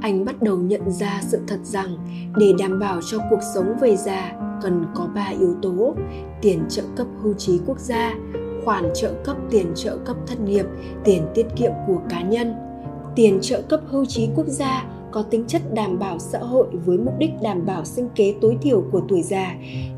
Anh 0.00 0.24
bắt 0.24 0.42
đầu 0.42 0.58
nhận 0.58 0.90
ra 0.90 1.20
sự 1.22 1.40
thật 1.48 1.60
rằng 1.62 1.96
để 2.36 2.52
đảm 2.58 2.80
bảo 2.80 3.00
cho 3.10 3.18
cuộc 3.30 3.40
sống 3.54 3.76
về 3.80 3.96
già 3.96 4.32
cần 4.66 4.84
có 4.94 5.08
3 5.14 5.26
yếu 5.40 5.54
tố: 5.62 5.94
tiền 6.42 6.64
trợ 6.68 6.82
cấp 6.96 7.06
hưu 7.22 7.34
trí 7.34 7.60
quốc 7.66 7.78
gia, 7.78 8.14
khoản 8.64 8.84
trợ 8.94 9.12
cấp 9.24 9.36
tiền 9.50 9.66
trợ 9.74 9.96
cấp 9.96 10.16
thất 10.26 10.40
nghiệp, 10.40 10.66
tiền 11.04 11.22
tiết 11.34 11.46
kiệm 11.56 11.72
của 11.86 12.00
cá 12.08 12.22
nhân– 12.22 12.54
tiền 13.16 13.38
trợ 13.42 13.62
cấp 13.62 13.80
hưu 13.86 14.04
trí 14.04 14.28
quốc 14.34 14.46
gia 14.46 14.84
có 15.12 15.22
tính 15.22 15.44
chất 15.46 15.74
đảm 15.74 15.98
bảo 15.98 16.18
xã 16.18 16.38
hội 16.38 16.66
với 16.84 16.98
mục 16.98 17.14
đích 17.18 17.30
đảm 17.42 17.66
bảo 17.66 17.84
sinh 17.84 18.08
kế 18.14 18.34
tối 18.40 18.58
thiểu 18.62 18.84
của 18.92 19.02
tuổi 19.08 19.22
già. 19.22 19.54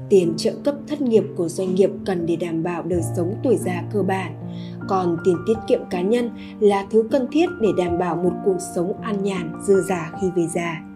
Tiền 0.09 0.35
trợ 0.37 0.53
cấp 0.65 0.75
thất 0.89 1.01
nghiệp 1.01 1.25
của 1.37 1.49
doanh 1.49 1.75
nghiệp 1.75 1.91
cần 2.07 2.27
để 2.27 2.37
đảm 2.37 2.63
bảo 2.63 2.83
đời 2.83 3.01
sống 3.17 3.35
tuổi 3.43 3.57
già 3.57 3.83
cơ 3.93 4.03
bản. 4.03 4.35
Còn 4.89 5.17
tiền 5.25 5.37
tiết 5.47 5.55
kiệm 5.69 5.81
cá 5.91 6.01
nhân 6.01 6.31
là 6.61 6.87
thứ 6.91 7.09
cần 7.11 7.27
thiết 7.33 7.47
để 7.61 7.69
đảm 7.79 7.99
bảo 7.99 8.17
một 8.17 8.33
cuộc 8.45 8.59
sống 8.75 9.01
an 9.03 9.23
nhàn 9.23 9.53
dư 9.67 9.83
giả 9.83 10.13
khi 10.21 10.27
về 10.37 10.47
già 10.55 10.88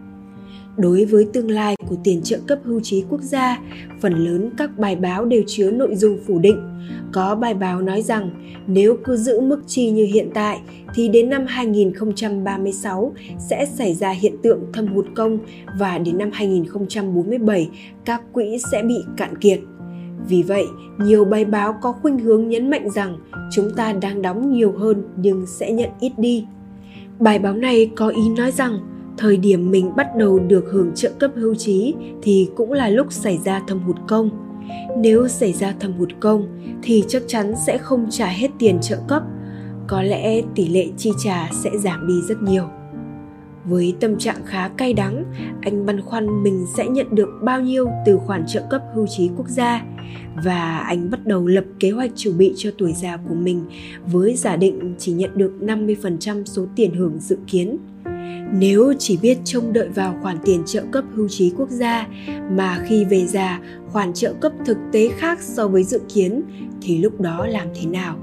đối 0.77 1.05
với 1.05 1.27
tương 1.33 1.51
lai 1.51 1.75
của 1.89 1.95
tiền 2.03 2.21
trợ 2.23 2.39
cấp 2.47 2.59
hưu 2.63 2.79
trí 2.79 3.03
quốc 3.09 3.21
gia 3.21 3.59
phần 4.01 4.13
lớn 4.13 4.49
các 4.57 4.77
bài 4.77 4.95
báo 4.95 5.25
đều 5.25 5.43
chứa 5.47 5.71
nội 5.71 5.95
dung 5.95 6.17
phủ 6.27 6.39
định 6.39 6.73
có 7.13 7.35
bài 7.35 7.53
báo 7.53 7.81
nói 7.81 8.01
rằng 8.01 8.29
nếu 8.67 8.97
cứ 9.03 9.17
giữ 9.17 9.41
mức 9.41 9.61
chi 9.67 9.91
như 9.91 10.05
hiện 10.05 10.29
tại 10.33 10.59
thì 10.95 11.07
đến 11.07 11.29
năm 11.29 11.45
2036 11.47 13.13
sẽ 13.49 13.65
xảy 13.65 13.95
ra 13.95 14.09
hiện 14.09 14.35
tượng 14.43 14.59
thâm 14.73 14.87
hụt 14.87 15.05
công 15.15 15.39
và 15.79 15.97
đến 15.97 16.17
năm 16.17 16.29
2047 16.33 17.69
các 18.05 18.21
quỹ 18.33 18.57
sẽ 18.71 18.83
bị 18.83 18.95
cạn 19.17 19.37
kiệt. 19.37 19.59
Vì 20.29 20.43
vậy, 20.43 20.63
nhiều 20.97 21.25
bài 21.25 21.45
báo 21.45 21.75
có 21.81 21.91
khuynh 21.91 22.19
hướng 22.19 22.47
nhấn 22.47 22.69
mạnh 22.69 22.89
rằng 22.89 23.17
chúng 23.51 23.71
ta 23.75 23.93
đang 23.93 24.21
đóng 24.21 24.51
nhiều 24.51 24.71
hơn 24.77 25.03
nhưng 25.17 25.45
sẽ 25.45 25.71
nhận 25.71 25.89
ít 25.99 26.11
đi. 26.17 26.45
Bài 27.19 27.39
báo 27.39 27.53
này 27.53 27.91
có 27.95 28.07
ý 28.07 28.29
nói 28.37 28.51
rằng 28.51 28.79
thời 29.17 29.37
điểm 29.37 29.71
mình 29.71 29.95
bắt 29.95 30.07
đầu 30.17 30.39
được 30.39 30.65
hưởng 30.71 30.91
trợ 30.95 31.11
cấp 31.19 31.31
hưu 31.35 31.55
trí 31.55 31.93
thì 32.21 32.49
cũng 32.55 32.71
là 32.71 32.89
lúc 32.89 33.11
xảy 33.11 33.39
ra 33.45 33.61
thâm 33.67 33.79
hụt 33.79 33.97
công. 34.07 34.29
Nếu 34.97 35.27
xảy 35.27 35.53
ra 35.53 35.73
thâm 35.79 35.93
hụt 35.93 36.09
công 36.19 36.47
thì 36.83 37.03
chắc 37.07 37.23
chắn 37.27 37.53
sẽ 37.67 37.77
không 37.77 38.07
trả 38.09 38.27
hết 38.27 38.47
tiền 38.59 38.79
trợ 38.81 38.97
cấp. 39.07 39.23
Có 39.87 40.01
lẽ 40.01 40.41
tỷ 40.55 40.67
lệ 40.67 40.87
chi 40.97 41.11
trả 41.23 41.49
sẽ 41.63 41.69
giảm 41.77 42.07
đi 42.07 42.13
rất 42.27 42.41
nhiều. 42.41 42.63
Với 43.65 43.95
tâm 43.99 44.17
trạng 44.17 44.45
khá 44.45 44.67
cay 44.67 44.93
đắng, 44.93 45.23
anh 45.61 45.85
băn 45.85 46.01
khoăn 46.01 46.43
mình 46.43 46.65
sẽ 46.77 46.87
nhận 46.87 47.15
được 47.15 47.29
bao 47.41 47.61
nhiêu 47.61 47.87
từ 48.05 48.17
khoản 48.17 48.45
trợ 48.47 48.61
cấp 48.69 48.81
hưu 48.93 49.07
trí 49.07 49.29
quốc 49.37 49.49
gia 49.49 49.83
và 50.43 50.77
anh 50.77 51.09
bắt 51.11 51.25
đầu 51.25 51.47
lập 51.47 51.65
kế 51.79 51.91
hoạch 51.91 52.11
chuẩn 52.15 52.37
bị 52.37 52.53
cho 52.55 52.71
tuổi 52.77 52.93
già 52.93 53.17
của 53.17 53.35
mình 53.35 53.65
với 54.05 54.35
giả 54.35 54.55
định 54.55 54.95
chỉ 54.97 55.11
nhận 55.11 55.31
được 55.35 55.53
50% 55.61 56.45
số 56.45 56.65
tiền 56.75 56.93
hưởng 56.93 57.19
dự 57.19 57.37
kiến 57.47 57.77
nếu 58.53 58.93
chỉ 58.99 59.17
biết 59.17 59.37
trông 59.43 59.73
đợi 59.73 59.89
vào 59.89 60.15
khoản 60.21 60.37
tiền 60.45 60.63
trợ 60.65 60.83
cấp 60.91 61.03
hưu 61.15 61.29
trí 61.29 61.53
quốc 61.57 61.69
gia, 61.69 62.07
mà 62.51 62.83
khi 62.87 63.05
về 63.05 63.25
già, 63.25 63.59
khoản 63.91 64.13
trợ 64.13 64.33
cấp 64.33 64.51
thực 64.65 64.77
tế 64.91 65.09
khác 65.17 65.41
so 65.41 65.67
với 65.67 65.83
dự 65.83 66.01
kiến, 66.13 66.41
thì 66.81 66.97
lúc 66.97 67.21
đó 67.21 67.45
làm 67.45 67.67
thế 67.75 67.89
nào? 67.89 68.17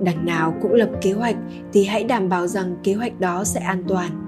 Đằng 0.00 0.26
nào 0.26 0.54
cũng 0.62 0.72
lập 0.72 0.90
kế 1.02 1.12
hoạch 1.12 1.36
thì 1.72 1.84
hãy 1.84 2.04
đảm 2.04 2.28
bảo 2.28 2.46
rằng 2.46 2.76
kế 2.84 2.94
hoạch 2.94 3.20
đó 3.20 3.44
sẽ 3.44 3.60
an 3.60 3.84
toàn 3.88 4.27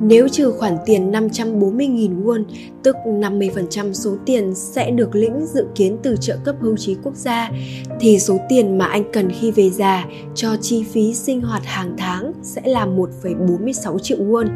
nếu 0.00 0.28
trừ 0.28 0.52
khoản 0.58 0.76
tiền 0.86 1.12
540.000 1.12 2.24
won, 2.24 2.44
tức 2.82 2.96
50% 3.06 3.92
số 3.92 4.16
tiền 4.26 4.54
sẽ 4.54 4.90
được 4.90 5.14
lĩnh 5.14 5.46
dự 5.46 5.66
kiến 5.74 5.96
từ 6.02 6.16
trợ 6.20 6.36
cấp 6.44 6.56
hưu 6.60 6.76
trí 6.76 6.96
quốc 7.02 7.14
gia, 7.16 7.50
thì 8.00 8.18
số 8.18 8.38
tiền 8.48 8.78
mà 8.78 8.86
anh 8.86 9.12
cần 9.12 9.30
khi 9.40 9.50
về 9.50 9.70
già 9.70 10.04
cho 10.34 10.56
chi 10.60 10.84
phí 10.92 11.14
sinh 11.14 11.40
hoạt 11.40 11.64
hàng 11.64 11.94
tháng 11.98 12.32
sẽ 12.42 12.62
là 12.64 12.86
1,46 12.86 13.98
triệu 13.98 14.18
won 14.18 14.46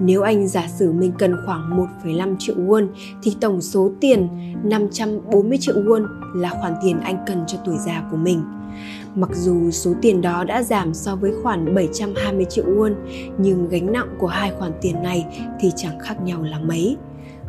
nếu 0.00 0.22
anh 0.22 0.48
giả 0.48 0.66
sử 0.78 0.92
mình 0.92 1.12
cần 1.18 1.36
khoảng 1.46 1.88
1,5 2.04 2.36
triệu 2.38 2.56
won 2.56 2.88
thì 3.22 3.36
tổng 3.40 3.60
số 3.60 3.90
tiền 4.00 4.28
540 4.64 5.58
triệu 5.60 5.74
won 5.74 6.06
là 6.34 6.50
khoản 6.50 6.74
tiền 6.82 7.00
anh 7.00 7.24
cần 7.26 7.44
cho 7.46 7.58
tuổi 7.64 7.76
già 7.86 8.02
của 8.10 8.16
mình. 8.16 8.42
Mặc 9.14 9.30
dù 9.34 9.70
số 9.70 9.94
tiền 10.02 10.20
đó 10.20 10.44
đã 10.44 10.62
giảm 10.62 10.94
so 10.94 11.16
với 11.16 11.32
khoản 11.42 11.74
720 11.74 12.44
triệu 12.44 12.64
won, 12.64 12.94
nhưng 13.38 13.68
gánh 13.68 13.92
nặng 13.92 14.08
của 14.18 14.26
hai 14.26 14.52
khoản 14.58 14.72
tiền 14.80 15.02
này 15.02 15.26
thì 15.60 15.72
chẳng 15.76 15.98
khác 15.98 16.22
nhau 16.22 16.42
là 16.42 16.58
mấy. 16.58 16.96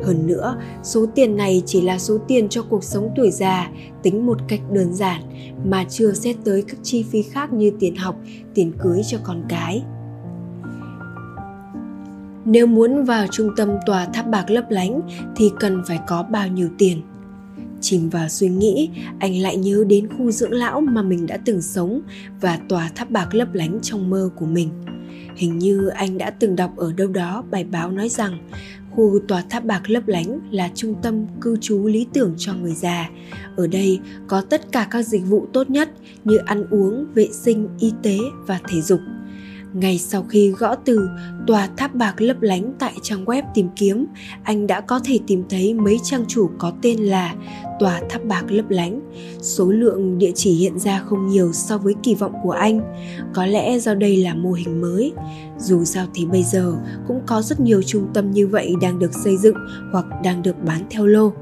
Hơn 0.02 0.26
nữa, 0.26 0.56
số 0.82 1.06
tiền 1.14 1.36
này 1.36 1.62
chỉ 1.66 1.80
là 1.80 1.98
số 1.98 2.18
tiền 2.28 2.48
cho 2.48 2.62
cuộc 2.62 2.84
sống 2.84 3.10
tuổi 3.16 3.30
già, 3.30 3.70
tính 4.02 4.26
một 4.26 4.38
cách 4.48 4.60
đơn 4.70 4.94
giản 4.94 5.22
mà 5.64 5.84
chưa 5.88 6.12
xét 6.12 6.36
tới 6.44 6.64
các 6.68 6.76
chi 6.82 7.04
phí 7.10 7.22
khác 7.22 7.52
như 7.52 7.72
tiền 7.80 7.96
học, 7.96 8.16
tiền 8.54 8.72
cưới 8.78 9.02
cho 9.06 9.18
con 9.22 9.42
cái. 9.48 9.82
Nếu 12.44 12.66
muốn 12.66 13.04
vào 13.04 13.26
trung 13.30 13.50
tâm 13.56 13.68
tòa 13.86 14.04
tháp 14.04 14.26
bạc 14.26 14.50
lấp 14.50 14.64
lánh 14.70 15.00
thì 15.36 15.50
cần 15.60 15.82
phải 15.86 16.00
có 16.06 16.22
bao 16.22 16.48
nhiêu 16.48 16.68
tiền? 16.78 17.02
Chìm 17.84 18.08
vào 18.08 18.28
suy 18.28 18.48
nghĩ, 18.48 18.90
anh 19.18 19.38
lại 19.38 19.56
nhớ 19.56 19.84
đến 19.88 20.08
khu 20.18 20.30
dưỡng 20.30 20.52
lão 20.52 20.80
mà 20.80 21.02
mình 21.02 21.26
đã 21.26 21.36
từng 21.44 21.62
sống 21.62 22.00
và 22.40 22.58
tòa 22.68 22.90
tháp 22.94 23.10
bạc 23.10 23.34
lấp 23.34 23.54
lánh 23.54 23.78
trong 23.82 24.10
mơ 24.10 24.30
của 24.36 24.46
mình. 24.46 24.68
Hình 25.36 25.58
như 25.58 25.88
anh 25.88 26.18
đã 26.18 26.30
từng 26.30 26.56
đọc 26.56 26.76
ở 26.76 26.92
đâu 26.92 27.08
đó 27.08 27.44
bài 27.50 27.64
báo 27.64 27.90
nói 27.90 28.08
rằng 28.08 28.48
khu 28.90 29.18
tòa 29.28 29.44
tháp 29.50 29.64
bạc 29.64 29.90
lấp 29.90 30.08
lánh 30.08 30.40
là 30.50 30.70
trung 30.74 30.94
tâm 31.02 31.26
cư 31.40 31.56
trú 31.60 31.86
lý 31.86 32.06
tưởng 32.12 32.34
cho 32.38 32.54
người 32.54 32.74
già. 32.74 33.10
Ở 33.56 33.66
đây 33.66 34.00
có 34.26 34.40
tất 34.40 34.72
cả 34.72 34.88
các 34.90 35.02
dịch 35.02 35.22
vụ 35.26 35.46
tốt 35.52 35.70
nhất 35.70 35.90
như 36.24 36.36
ăn 36.36 36.66
uống, 36.70 37.06
vệ 37.14 37.28
sinh, 37.32 37.68
y 37.78 37.92
tế 38.02 38.18
và 38.46 38.60
thể 38.68 38.80
dục 38.80 39.00
ngay 39.74 39.98
sau 39.98 40.22
khi 40.28 40.50
gõ 40.50 40.74
từ 40.74 41.08
tòa 41.46 41.68
tháp 41.76 41.94
bạc 41.94 42.14
lấp 42.20 42.42
lánh 42.42 42.72
tại 42.78 42.92
trang 43.02 43.24
web 43.24 43.42
tìm 43.54 43.68
kiếm, 43.76 44.06
anh 44.42 44.66
đã 44.66 44.80
có 44.80 45.00
thể 45.04 45.18
tìm 45.26 45.44
thấy 45.48 45.74
mấy 45.74 45.98
trang 46.02 46.24
chủ 46.28 46.50
có 46.58 46.72
tên 46.82 46.98
là 46.98 47.34
tòa 47.80 48.00
tháp 48.10 48.24
bạc 48.24 48.44
lấp 48.48 48.70
lánh. 48.70 49.00
Số 49.40 49.70
lượng 49.70 50.18
địa 50.18 50.32
chỉ 50.34 50.54
hiện 50.54 50.78
ra 50.78 50.98
không 50.98 51.28
nhiều 51.28 51.52
so 51.52 51.78
với 51.78 51.94
kỳ 52.02 52.14
vọng 52.14 52.32
của 52.42 52.50
anh, 52.50 52.80
có 53.34 53.46
lẽ 53.46 53.78
do 53.78 53.94
đây 53.94 54.16
là 54.16 54.34
mô 54.34 54.52
hình 54.52 54.80
mới. 54.80 55.12
Dù 55.58 55.84
sao 55.84 56.06
thì 56.14 56.26
bây 56.26 56.42
giờ 56.42 56.74
cũng 57.08 57.20
có 57.26 57.42
rất 57.42 57.60
nhiều 57.60 57.82
trung 57.82 58.06
tâm 58.14 58.30
như 58.30 58.46
vậy 58.46 58.74
đang 58.80 58.98
được 58.98 59.14
xây 59.24 59.36
dựng 59.36 59.56
hoặc 59.92 60.06
đang 60.24 60.42
được 60.42 60.64
bán 60.64 60.82
theo 60.90 61.06
lô 61.06 61.32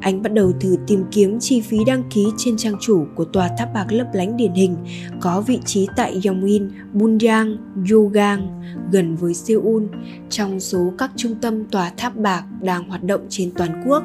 anh 0.00 0.22
bắt 0.22 0.32
đầu 0.34 0.52
thử 0.60 0.76
tìm 0.86 1.04
kiếm 1.10 1.38
chi 1.40 1.60
phí 1.60 1.78
đăng 1.86 2.02
ký 2.10 2.26
trên 2.36 2.56
trang 2.56 2.74
chủ 2.80 3.06
của 3.14 3.24
tòa 3.24 3.48
tháp 3.58 3.74
bạc 3.74 3.86
lấp 3.92 4.06
lánh 4.12 4.36
điển 4.36 4.52
hình 4.52 4.76
có 5.20 5.40
vị 5.40 5.58
trí 5.64 5.88
tại 5.96 6.20
Yongin, 6.26 6.68
Bunyang, 6.92 7.56
Yogang 7.90 8.62
gần 8.92 9.16
với 9.16 9.34
Seoul 9.34 9.84
trong 10.30 10.60
số 10.60 10.92
các 10.98 11.10
trung 11.16 11.34
tâm 11.40 11.64
tòa 11.64 11.90
tháp 11.96 12.16
bạc 12.16 12.44
đang 12.62 12.88
hoạt 12.88 13.02
động 13.02 13.20
trên 13.28 13.50
toàn 13.50 13.82
quốc. 13.86 14.04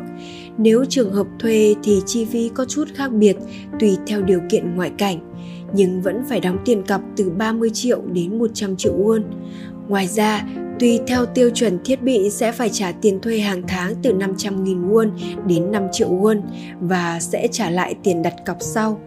Nếu 0.57 0.85
trường 0.89 1.13
hợp 1.13 1.27
thuê 1.39 1.75
thì 1.83 2.01
chi 2.05 2.25
phí 2.25 2.49
có 2.49 2.65
chút 2.65 2.85
khác 2.95 3.11
biệt 3.11 3.37
tùy 3.79 3.97
theo 4.07 4.21
điều 4.21 4.39
kiện 4.49 4.75
ngoại 4.75 4.91
cảnh 4.97 5.31
nhưng 5.73 6.01
vẫn 6.01 6.21
phải 6.29 6.39
đóng 6.39 6.57
tiền 6.65 6.83
cọc 6.87 7.01
từ 7.15 7.29
30 7.29 7.69
triệu 7.73 8.01
đến 8.13 8.39
100 8.39 8.75
triệu 8.75 8.93
won. 8.97 9.21
Ngoài 9.87 10.07
ra, 10.07 10.45
Tùy 10.79 10.99
theo 11.07 11.25
tiêu 11.25 11.49
chuẩn 11.49 11.83
thiết 11.83 12.01
bị 12.01 12.29
sẽ 12.29 12.51
phải 12.51 12.69
trả 12.69 12.91
tiền 12.91 13.21
thuê 13.21 13.39
hàng 13.39 13.61
tháng 13.67 13.95
từ 14.03 14.13
500.000 14.13 14.89
won 14.89 15.09
đến 15.47 15.71
5 15.71 15.87
triệu 15.91 16.09
won 16.09 16.41
và 16.79 17.19
sẽ 17.19 17.47
trả 17.51 17.69
lại 17.69 17.95
tiền 18.03 18.21
đặt 18.21 18.33
cọc 18.45 18.57
sau. 18.59 18.99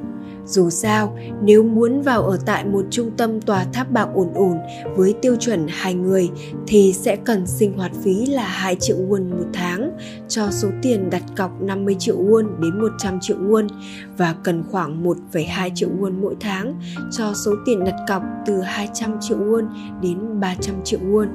Dù 0.46 0.70
sao, 0.70 1.18
nếu 1.42 1.62
muốn 1.62 2.02
vào 2.02 2.22
ở 2.22 2.38
tại 2.46 2.64
một 2.64 2.84
trung 2.90 3.10
tâm 3.16 3.40
tòa 3.40 3.64
tháp 3.72 3.90
bạc 3.90 4.08
ổn 4.14 4.28
ổn 4.34 4.58
với 4.96 5.14
tiêu 5.22 5.36
chuẩn 5.36 5.66
hai 5.68 5.94
người 5.94 6.30
thì 6.66 6.92
sẽ 6.92 7.16
cần 7.16 7.46
sinh 7.46 7.72
hoạt 7.72 7.92
phí 8.02 8.26
là 8.26 8.48
2 8.48 8.76
triệu 8.80 8.96
won 8.96 9.30
một 9.30 9.46
tháng 9.52 9.90
cho 10.28 10.50
số 10.50 10.68
tiền 10.82 11.10
đặt 11.10 11.22
cọc 11.36 11.62
50 11.62 11.96
triệu 11.98 12.16
won 12.16 12.60
đến 12.60 12.80
100 12.80 13.18
triệu 13.20 13.36
won 13.36 13.68
và 14.16 14.34
cần 14.44 14.64
khoảng 14.70 15.04
1,2 15.04 15.70
triệu 15.74 15.88
won 16.00 16.20
mỗi 16.20 16.36
tháng 16.40 16.80
cho 17.12 17.34
số 17.34 17.54
tiền 17.66 17.84
đặt 17.84 17.96
cọc 18.08 18.22
từ 18.46 18.60
200 18.60 19.16
triệu 19.20 19.38
won 19.38 19.66
đến 20.02 20.40
300 20.40 20.74
triệu 20.84 21.00
won 21.00 21.26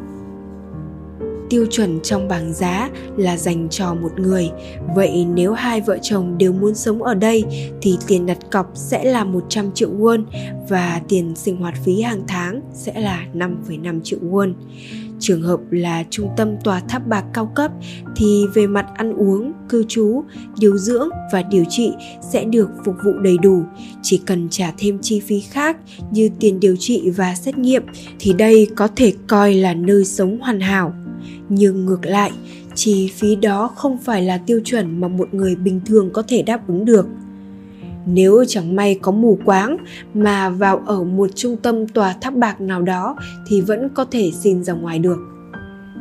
tiêu 1.53 1.65
chuẩn 1.69 1.99
trong 2.03 2.27
bảng 2.27 2.53
giá 2.53 2.89
là 3.17 3.37
dành 3.37 3.67
cho 3.69 3.93
một 3.93 4.19
người. 4.19 4.49
Vậy 4.95 5.25
nếu 5.33 5.53
hai 5.53 5.81
vợ 5.81 5.97
chồng 6.01 6.37
đều 6.37 6.53
muốn 6.53 6.75
sống 6.75 7.03
ở 7.03 7.13
đây 7.13 7.43
thì 7.81 7.97
tiền 8.07 8.25
đặt 8.25 8.37
cọc 8.51 8.71
sẽ 8.73 9.03
là 9.03 9.23
100 9.23 9.71
triệu 9.73 9.89
won 9.89 10.23
và 10.69 11.01
tiền 11.09 11.35
sinh 11.35 11.57
hoạt 11.57 11.73
phí 11.85 12.01
hàng 12.01 12.23
tháng 12.27 12.61
sẽ 12.73 12.99
là 12.99 13.25
5,5 13.33 13.99
triệu 14.03 14.19
won. 14.19 14.53
Trường 15.19 15.41
hợp 15.41 15.59
là 15.71 16.03
trung 16.09 16.29
tâm 16.37 16.55
tòa 16.63 16.79
tháp 16.79 17.07
bạc 17.07 17.25
cao 17.33 17.51
cấp 17.55 17.71
thì 18.15 18.45
về 18.53 18.67
mặt 18.67 18.85
ăn 18.95 19.13
uống, 19.13 19.53
cư 19.69 19.83
trú, 19.87 20.23
điều 20.59 20.77
dưỡng 20.77 21.09
và 21.33 21.41
điều 21.41 21.63
trị 21.69 21.91
sẽ 22.31 22.43
được 22.43 22.69
phục 22.85 22.95
vụ 23.05 23.11
đầy 23.21 23.37
đủ. 23.37 23.63
Chỉ 24.01 24.21
cần 24.25 24.47
trả 24.49 24.73
thêm 24.77 24.99
chi 25.01 25.19
phí 25.19 25.39
khác 25.39 25.77
như 26.11 26.29
tiền 26.39 26.59
điều 26.59 26.75
trị 26.79 27.09
và 27.09 27.35
xét 27.35 27.57
nghiệm 27.57 27.83
thì 28.19 28.33
đây 28.33 28.67
có 28.75 28.87
thể 28.95 29.13
coi 29.27 29.53
là 29.53 29.73
nơi 29.73 30.05
sống 30.05 30.39
hoàn 30.39 30.59
hảo 30.59 30.93
nhưng 31.49 31.85
ngược 31.85 32.05
lại, 32.05 32.31
chi 32.75 33.07
phí 33.07 33.35
đó 33.35 33.71
không 33.75 33.97
phải 33.97 34.21
là 34.21 34.37
tiêu 34.37 34.61
chuẩn 34.65 35.01
mà 35.01 35.07
một 35.07 35.33
người 35.33 35.55
bình 35.55 35.81
thường 35.85 36.09
có 36.13 36.23
thể 36.27 36.41
đáp 36.41 36.67
ứng 36.67 36.85
được. 36.85 37.07
Nếu 38.05 38.45
chẳng 38.47 38.75
may 38.75 38.99
có 39.01 39.11
mù 39.11 39.39
quáng 39.45 39.77
mà 40.13 40.49
vào 40.49 40.81
ở 40.85 41.03
một 41.03 41.29
trung 41.35 41.57
tâm 41.57 41.87
tòa 41.87 42.15
tháp 42.21 42.35
bạc 42.35 42.61
nào 42.61 42.81
đó 42.81 43.15
thì 43.47 43.61
vẫn 43.61 43.89
có 43.89 44.05
thể 44.05 44.31
xin 44.31 44.63
ra 44.63 44.73
ngoài 44.73 44.99
được. 44.99 45.17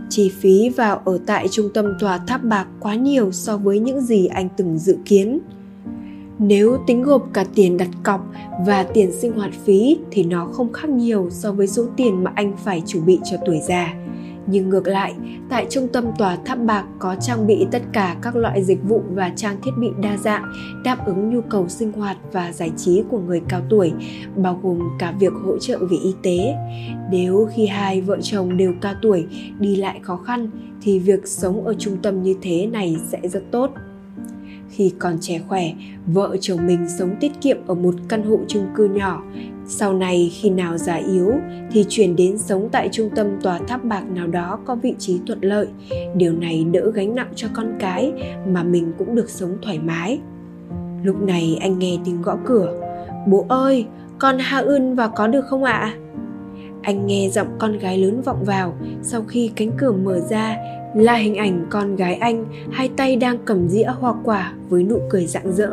Chi 0.08 0.30
phí 0.40 0.68
vào 0.68 1.02
ở 1.04 1.18
tại 1.26 1.48
trung 1.48 1.68
tâm 1.74 1.86
tòa 2.00 2.18
tháp 2.18 2.44
bạc 2.44 2.66
quá 2.80 2.94
nhiều 2.94 3.32
so 3.32 3.56
với 3.56 3.78
những 3.78 4.00
gì 4.00 4.26
anh 4.26 4.48
từng 4.56 4.78
dự 4.78 4.96
kiến. 5.04 5.38
Nếu 6.38 6.78
tính 6.86 7.02
gộp 7.02 7.28
cả 7.32 7.44
tiền 7.54 7.76
đặt 7.76 7.88
cọc 8.02 8.32
và 8.66 8.82
tiền 8.82 9.12
sinh 9.12 9.32
hoạt 9.32 9.50
phí 9.64 9.98
thì 10.10 10.22
nó 10.22 10.46
không 10.46 10.72
khác 10.72 10.90
nhiều 10.90 11.28
so 11.30 11.52
với 11.52 11.66
số 11.66 11.86
tiền 11.96 12.24
mà 12.24 12.32
anh 12.34 12.56
phải 12.64 12.82
chuẩn 12.86 13.06
bị 13.06 13.18
cho 13.30 13.36
tuổi 13.46 13.60
già 13.68 13.94
nhưng 14.46 14.68
ngược 14.68 14.86
lại, 14.86 15.14
tại 15.48 15.66
trung 15.70 15.88
tâm 15.92 16.04
tòa 16.18 16.36
tháp 16.44 16.58
bạc 16.58 16.84
có 16.98 17.16
trang 17.20 17.46
bị 17.46 17.66
tất 17.70 17.82
cả 17.92 18.16
các 18.22 18.36
loại 18.36 18.64
dịch 18.64 18.82
vụ 18.88 19.02
và 19.10 19.32
trang 19.36 19.56
thiết 19.62 19.70
bị 19.78 19.88
đa 20.02 20.16
dạng 20.16 20.52
đáp 20.84 21.06
ứng 21.06 21.30
nhu 21.30 21.40
cầu 21.40 21.68
sinh 21.68 21.92
hoạt 21.92 22.16
và 22.32 22.52
giải 22.52 22.72
trí 22.76 23.02
của 23.10 23.18
người 23.18 23.42
cao 23.48 23.60
tuổi, 23.70 23.92
bao 24.36 24.60
gồm 24.62 24.78
cả 24.98 25.14
việc 25.20 25.32
hỗ 25.44 25.58
trợ 25.58 25.78
về 25.78 25.96
y 26.04 26.14
tế. 26.22 26.54
Nếu 27.10 27.48
khi 27.54 27.66
hai 27.66 28.00
vợ 28.00 28.18
chồng 28.22 28.56
đều 28.56 28.74
cao 28.80 28.94
tuổi, 29.02 29.26
đi 29.58 29.76
lại 29.76 30.00
khó 30.02 30.16
khăn 30.16 30.50
thì 30.82 30.98
việc 30.98 31.28
sống 31.28 31.64
ở 31.64 31.74
trung 31.78 31.96
tâm 32.02 32.22
như 32.22 32.34
thế 32.42 32.66
này 32.66 32.96
sẽ 33.08 33.20
rất 33.28 33.42
tốt 33.50 33.70
khi 34.72 34.92
còn 34.98 35.18
trẻ 35.20 35.40
khỏe, 35.48 35.72
vợ 36.06 36.36
chồng 36.40 36.66
mình 36.66 36.88
sống 36.98 37.14
tiết 37.20 37.32
kiệm 37.40 37.56
ở 37.66 37.74
một 37.74 37.94
căn 38.08 38.22
hộ 38.22 38.38
chung 38.48 38.66
cư 38.76 38.84
nhỏ. 38.84 39.22
Sau 39.66 39.94
này 39.94 40.30
khi 40.32 40.50
nào 40.50 40.78
già 40.78 40.94
yếu 40.94 41.32
thì 41.72 41.84
chuyển 41.88 42.16
đến 42.16 42.38
sống 42.38 42.68
tại 42.72 42.88
trung 42.92 43.10
tâm 43.16 43.26
tòa 43.42 43.58
tháp 43.58 43.84
bạc 43.84 44.02
nào 44.08 44.26
đó 44.26 44.58
có 44.64 44.74
vị 44.74 44.94
trí 44.98 45.20
thuận 45.26 45.38
lợi. 45.42 45.66
Điều 46.16 46.32
này 46.32 46.64
đỡ 46.72 46.90
gánh 46.94 47.14
nặng 47.14 47.32
cho 47.34 47.48
con 47.54 47.76
cái 47.78 48.12
mà 48.46 48.62
mình 48.62 48.92
cũng 48.98 49.14
được 49.14 49.30
sống 49.30 49.56
thoải 49.62 49.78
mái. 49.78 50.20
Lúc 51.02 51.22
này 51.22 51.58
anh 51.60 51.78
nghe 51.78 51.98
tiếng 52.04 52.22
gõ 52.22 52.36
cửa. 52.44 52.80
Bố 53.26 53.46
ơi, 53.48 53.86
con 54.18 54.38
ha 54.38 54.58
ưn 54.58 54.94
vào 54.94 55.12
có 55.16 55.26
được 55.26 55.46
không 55.46 55.64
ạ? 55.64 55.72
À? 55.72 55.96
anh 56.82 57.06
nghe 57.06 57.28
giọng 57.28 57.46
con 57.58 57.78
gái 57.78 57.98
lớn 57.98 58.22
vọng 58.22 58.44
vào. 58.44 58.74
Sau 59.02 59.22
khi 59.28 59.50
cánh 59.56 59.70
cửa 59.78 59.92
mở 59.92 60.20
ra 60.20 60.56
là 60.94 61.14
hình 61.14 61.34
ảnh 61.34 61.66
con 61.70 61.96
gái 61.96 62.14
anh, 62.14 62.44
hai 62.70 62.88
tay 62.96 63.16
đang 63.16 63.38
cầm 63.44 63.68
dĩa 63.68 63.86
hoa 64.00 64.14
quả 64.24 64.52
với 64.68 64.84
nụ 64.84 64.98
cười 65.10 65.26
rạng 65.26 65.52
rỡ. 65.52 65.70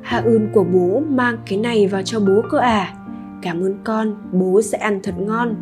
Hạ 0.00 0.22
ưn 0.24 0.48
của 0.52 0.64
bố 0.64 1.02
mang 1.08 1.38
cái 1.46 1.58
này 1.58 1.86
vào 1.86 2.02
cho 2.02 2.20
bố 2.20 2.42
cơ 2.50 2.58
à? 2.58 2.94
Cảm 3.42 3.62
ơn 3.62 3.74
con, 3.84 4.14
bố 4.32 4.62
sẽ 4.62 4.78
ăn 4.78 5.00
thật 5.02 5.14
ngon. 5.18 5.54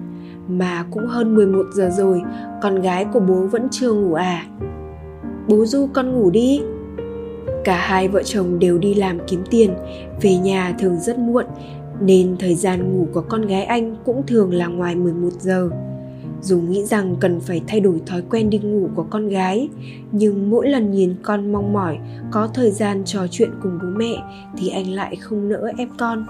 Mà 0.49 0.85
cũng 0.91 1.07
hơn 1.07 1.35
11 1.35 1.67
giờ 1.75 1.91
rồi, 1.97 2.23
con 2.63 2.83
gái 2.83 3.05
của 3.05 3.21
bố 3.21 3.35
vẫn 3.35 3.69
chưa 3.71 3.93
ngủ 3.93 4.15
à? 4.15 4.47
Bố 5.49 5.67
du 5.67 5.89
con 5.93 6.13
ngủ 6.13 6.31
đi. 6.31 6.63
Cả 7.65 7.77
hai 7.77 8.09
vợ 8.09 8.23
chồng 8.23 8.59
đều 8.59 8.79
đi 8.79 8.95
làm 8.95 9.19
kiếm 9.27 9.43
tiền, 9.51 9.75
về 10.23 10.37
nhà 10.37 10.75
thường 10.79 10.97
rất 11.01 11.19
muộn, 11.19 11.45
nên 12.01 12.37
thời 12.39 12.55
gian 12.55 12.93
ngủ 12.93 13.07
của 13.13 13.23
con 13.29 13.47
gái 13.47 13.65
anh 13.65 13.97
cũng 14.05 14.23
thường 14.27 14.55
là 14.55 14.67
ngoài 14.67 14.95
11 14.95 15.33
giờ 15.41 15.71
dù 16.43 16.61
nghĩ 16.61 16.85
rằng 16.85 17.17
cần 17.21 17.41
phải 17.41 17.63
thay 17.69 17.81
đổi 17.81 18.01
thói 18.07 18.23
quen 18.31 18.51
đi 18.51 18.59
ngủ 18.59 18.89
của 18.95 19.07
con 19.11 19.29
gái, 19.29 19.69
nhưng 20.13 20.51
mỗi 20.51 20.69
lần 20.69 20.91
nhìn 20.91 21.15
con 21.23 21.53
mong 21.53 21.73
mỏi 21.73 21.99
có 22.31 22.49
thời 22.55 22.71
gian 22.71 23.03
trò 23.05 23.27
chuyện 23.31 23.51
cùng 23.63 23.79
bố 23.83 23.89
mẹ 23.97 24.23
thì 24.59 24.69
anh 24.69 24.91
lại 24.91 25.17
không 25.17 25.49
nỡ 25.49 25.71
ép 25.79 25.89
con. 25.99 26.27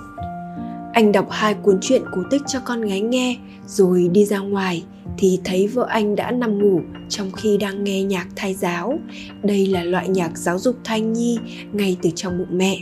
Anh 0.93 1.13
đọc 1.13 1.27
hai 1.31 1.55
cuốn 1.55 1.79
truyện 1.81 2.03
cổ 2.13 2.23
tích 2.31 2.43
cho 2.47 2.61
con 2.65 2.81
gái 2.81 3.01
nghe 3.01 3.37
rồi 3.67 4.09
đi 4.13 4.25
ra 4.25 4.39
ngoài 4.39 4.85
thì 5.19 5.41
thấy 5.45 5.67
vợ 5.67 5.87
anh 5.89 6.17
đã 6.17 6.31
nằm 6.31 6.59
ngủ 6.59 6.81
trong 7.09 7.31
khi 7.33 7.57
đang 7.59 7.85
nghe 7.85 8.03
nhạc 8.03 8.29
thai 8.37 8.55
giáo. 8.55 8.99
Đây 9.43 9.67
là 9.67 9.85
loại 9.85 10.09
nhạc 10.09 10.39
giáo 10.39 10.59
dục 10.59 10.77
thai 10.85 11.01
nhi 11.01 11.39
ngay 11.73 11.97
từ 12.03 12.11
trong 12.15 12.39
bụng 12.39 12.59
mẹ. 12.59 12.79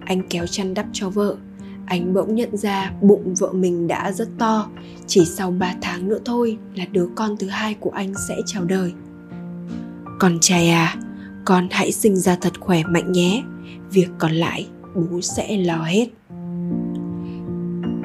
Anh 0.00 0.22
kéo 0.30 0.46
chăn 0.46 0.74
đắp 0.74 0.86
cho 0.92 1.10
vợ 1.10 1.36
anh 1.88 2.14
bỗng 2.14 2.34
nhận 2.34 2.56
ra 2.56 2.92
bụng 3.00 3.34
vợ 3.38 3.52
mình 3.52 3.86
đã 3.86 4.12
rất 4.12 4.28
to. 4.38 4.68
Chỉ 5.06 5.24
sau 5.24 5.50
3 5.50 5.74
tháng 5.80 6.08
nữa 6.08 6.18
thôi 6.24 6.58
là 6.74 6.84
đứa 6.92 7.06
con 7.14 7.36
thứ 7.36 7.48
hai 7.48 7.74
của 7.74 7.90
anh 7.90 8.12
sẽ 8.28 8.34
chào 8.46 8.64
đời. 8.64 8.92
Con 10.18 10.38
trai 10.40 10.70
à 10.70 10.96
con 11.44 11.68
hãy 11.70 11.92
sinh 11.92 12.16
ra 12.16 12.36
thật 12.40 12.60
khỏe 12.60 12.82
mạnh 12.88 13.12
nhé. 13.12 13.42
Việc 13.90 14.08
còn 14.18 14.32
lại 14.32 14.66
bố 14.94 15.20
sẽ 15.20 15.56
lo 15.56 15.82
hết. 15.82 16.08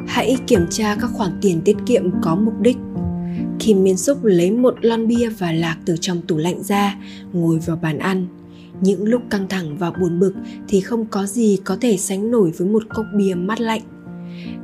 Hãy 0.08 0.38
kiểm 0.48 0.65
tra 0.69 0.96
các 1.02 1.10
khoản 1.13 1.32
tiền 1.41 1.62
tiết 1.65 1.78
kiệm 1.86 2.04
có 2.22 2.36
mục 2.36 2.54
đích. 2.62 2.78
Kim 3.60 3.84
Miên 3.84 3.98
Súc 3.98 4.24
lấy 4.24 4.52
một 4.52 4.76
lon 4.82 5.08
bia 5.08 5.30
và 5.30 5.52
lạc 5.52 5.78
từ 5.86 5.96
trong 6.02 6.22
tủ 6.22 6.38
lạnh 6.38 6.63
ra, 6.63 6.96
ngồi 7.34 7.60
vào 7.60 7.78
bàn 7.82 8.00
ăn 8.00 8.28
những 8.84 9.08
lúc 9.08 9.22
căng 9.30 9.48
thẳng 9.48 9.78
và 9.78 9.91
buồn 9.91 10.19
bực 10.19 10.34
thì 10.67 10.82
không 10.82 11.06
có 11.06 11.26
gì 11.26 11.60
có 11.63 11.78
thể 11.82 11.98
sánh 11.98 12.32
nổi 12.32 12.52
với 12.58 12.67
một 12.67 12.84
cốc 12.89 13.06
bia 13.17 13.34
mát 13.36 13.62
lạnh 13.62 13.82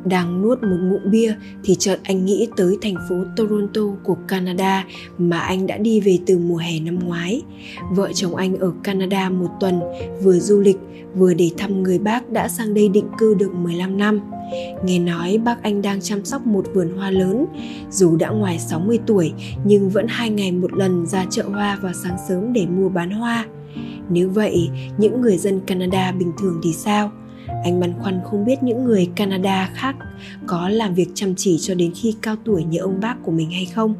Đang 0.05 0.41
nuốt 0.41 0.63
một 0.63 0.77
ngụm 0.81 1.11
bia 1.11 1.35
thì 1.63 1.75
chợt 1.75 1.99
anh 2.03 2.25
nghĩ 2.25 2.47
tới 2.57 2.77
thành 2.81 2.95
phố 3.09 3.15
Toronto 3.35 3.81
của 4.03 4.17
Canada 4.27 4.85
mà 5.17 5.39
anh 5.39 5.67
đã 5.67 5.77
đi 5.77 5.99
về 5.99 6.19
từ 6.25 6.37
mùa 6.37 6.57
hè 6.57 6.79
năm 6.79 6.99
ngoái. 6.99 7.41
Vợ 7.91 8.13
chồng 8.13 8.35
anh 8.35 8.59
ở 8.59 8.71
Canada 8.83 9.29
một 9.29 9.49
tuần, 9.59 9.79
vừa 10.23 10.39
du 10.39 10.59
lịch, 10.59 10.77
vừa 11.15 11.33
để 11.33 11.51
thăm 11.57 11.83
người 11.83 11.99
bác 11.99 12.29
đã 12.29 12.47
sang 12.47 12.73
đây 12.73 12.89
định 12.89 13.07
cư 13.17 13.33
được 13.33 13.53
15 13.53 13.97
năm. 13.97 14.19
Nghe 14.85 14.99
nói 14.99 15.37
bác 15.37 15.63
anh 15.63 15.81
đang 15.81 16.01
chăm 16.01 16.25
sóc 16.25 16.47
một 16.47 16.65
vườn 16.73 16.97
hoa 16.97 17.11
lớn, 17.11 17.45
dù 17.91 18.15
đã 18.15 18.29
ngoài 18.29 18.59
60 18.59 18.99
tuổi 19.07 19.31
nhưng 19.65 19.89
vẫn 19.89 20.05
hai 20.09 20.29
ngày 20.29 20.51
một 20.51 20.73
lần 20.73 21.05
ra 21.05 21.25
chợ 21.29 21.43
hoa 21.43 21.79
vào 21.81 21.93
sáng 22.03 22.17
sớm 22.27 22.53
để 22.53 22.65
mua 22.65 22.89
bán 22.89 23.11
hoa. 23.11 23.45
Nếu 24.09 24.29
vậy, 24.29 24.69
những 24.97 25.21
người 25.21 25.37
dân 25.37 25.59
Canada 25.59 26.11
bình 26.11 26.31
thường 26.41 26.59
thì 26.63 26.73
sao? 26.73 27.11
Anh 27.63 27.79
băn 27.79 27.93
khoăn 27.99 28.19
không 28.23 28.45
biết 28.45 28.63
những 28.63 28.83
người 28.83 29.09
Canada 29.15 29.69
khác 29.73 29.95
có 30.47 30.69
làm 30.69 30.93
việc 30.93 31.09
chăm 31.13 31.35
chỉ 31.35 31.57
cho 31.61 31.75
đến 31.75 31.91
khi 31.95 32.15
cao 32.21 32.35
tuổi 32.45 32.63
như 32.63 32.79
ông 32.79 32.99
bác 33.01 33.15
của 33.23 33.31
mình 33.31 33.51
hay 33.51 33.65
không. 33.65 33.95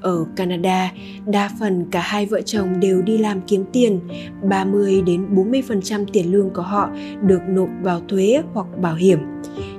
Ở 0.00 0.26
Canada, 0.36 0.92
đa 1.26 1.50
phần 1.60 1.84
cả 1.90 2.00
hai 2.00 2.26
vợ 2.26 2.40
chồng 2.40 2.80
đều 2.80 3.02
đi 3.02 3.18
làm 3.18 3.40
kiếm 3.40 3.64
tiền, 3.72 4.00
30 4.48 5.02
đến 5.02 5.26
40% 5.34 6.04
tiền 6.12 6.32
lương 6.32 6.50
của 6.50 6.62
họ 6.62 6.90
được 7.22 7.40
nộp 7.48 7.68
vào 7.82 8.00
thuế 8.08 8.42
hoặc 8.52 8.66
bảo 8.80 8.94
hiểm. 8.94 9.18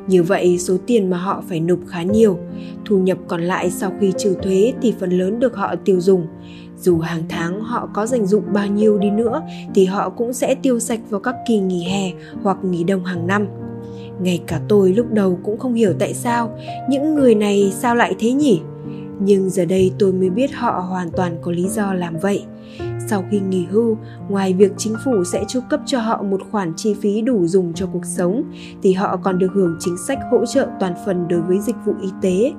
Như 0.08 0.24
vậy, 0.24 0.58
số 0.58 0.78
tiền 0.88 1.10
mà 1.10 1.18
họ 1.18 1.44
phải 1.50 1.60
nộp 1.60 1.80
khá 1.88 2.04
nhiều. 2.04 2.38
Thu 2.86 2.98
nhập 2.98 3.18
còn 3.28 3.42
lại 3.42 3.70
sau 3.70 3.92
khi 4.02 4.14
trừ 4.18 4.36
thuế 4.42 4.74
thì 4.82 4.94
phần 5.00 5.10
lớn 5.10 5.40
được 5.40 5.56
họ 5.56 5.76
tiêu 5.86 6.00
dùng. 6.02 6.28
Dù 6.78 7.00
hàng 7.00 7.24
tháng 7.30 7.62
họ 7.62 7.90
có 7.94 8.06
dành 8.06 8.26
dụng 8.26 8.44
bao 8.54 8.68
nhiêu 8.68 8.98
đi 8.98 9.10
nữa, 9.10 9.42
thì 9.76 9.86
họ 9.86 10.10
cũng 10.10 10.34
sẽ 10.34 10.56
tiêu 10.56 10.80
sạch 10.80 11.00
vào 11.10 11.20
các 11.20 11.36
kỳ 11.48 11.60
nghỉ 11.60 11.84
hè 11.84 12.12
hoặc 12.44 12.58
nghỉ 12.64 12.84
đông 12.84 13.06
hàng 13.06 13.28
năm. 13.28 13.48
Ngay 14.22 14.42
cả 14.48 14.60
tôi 14.70 14.94
lúc 14.94 15.12
đầu 15.12 15.40
cũng 15.44 15.60
không 15.60 15.74
hiểu 15.74 15.94
tại 16.00 16.14
sao, 16.14 16.58
những 16.90 17.16
người 17.16 17.36
này 17.36 17.72
sao 17.74 17.96
lại 17.96 18.16
thế 18.20 18.32
nhỉ? 18.32 18.62
Nhưng 19.20 19.50
giờ 19.50 19.66
đây 19.66 19.92
tôi 20.00 20.14
mới 20.14 20.30
biết 20.30 20.54
họ 20.54 20.72
hoàn 20.72 21.12
toàn 21.12 21.38
có 21.42 21.52
lý 21.52 21.68
do 21.70 21.94
làm 21.94 22.18
vậy 22.22 22.46
sau 23.10 23.24
khi 23.32 23.40
nghỉ 23.40 23.66
hưu, 23.66 23.98
ngoài 24.30 24.54
việc 24.54 24.72
chính 24.78 24.96
phủ 25.06 25.24
sẽ 25.24 25.44
chu 25.48 25.60
cấp 25.70 25.80
cho 25.86 26.00
họ 26.00 26.24
một 26.24 26.42
khoản 26.52 26.74
chi 26.76 26.96
phí 27.02 27.22
đủ 27.22 27.48
dùng 27.48 27.74
cho 27.74 27.86
cuộc 27.94 28.06
sống, 28.06 28.44
thì 28.84 28.94
họ 28.94 29.18
còn 29.24 29.40
được 29.40 29.52
hưởng 29.54 29.78
chính 29.80 29.98
sách 30.08 30.20
hỗ 30.32 30.46
trợ 30.46 30.68
toàn 30.80 30.94
phần 31.06 31.28
đối 31.28 31.42
với 31.42 31.60
dịch 31.60 31.76
vụ 31.86 31.94
y 32.02 32.10
tế. 32.22 32.54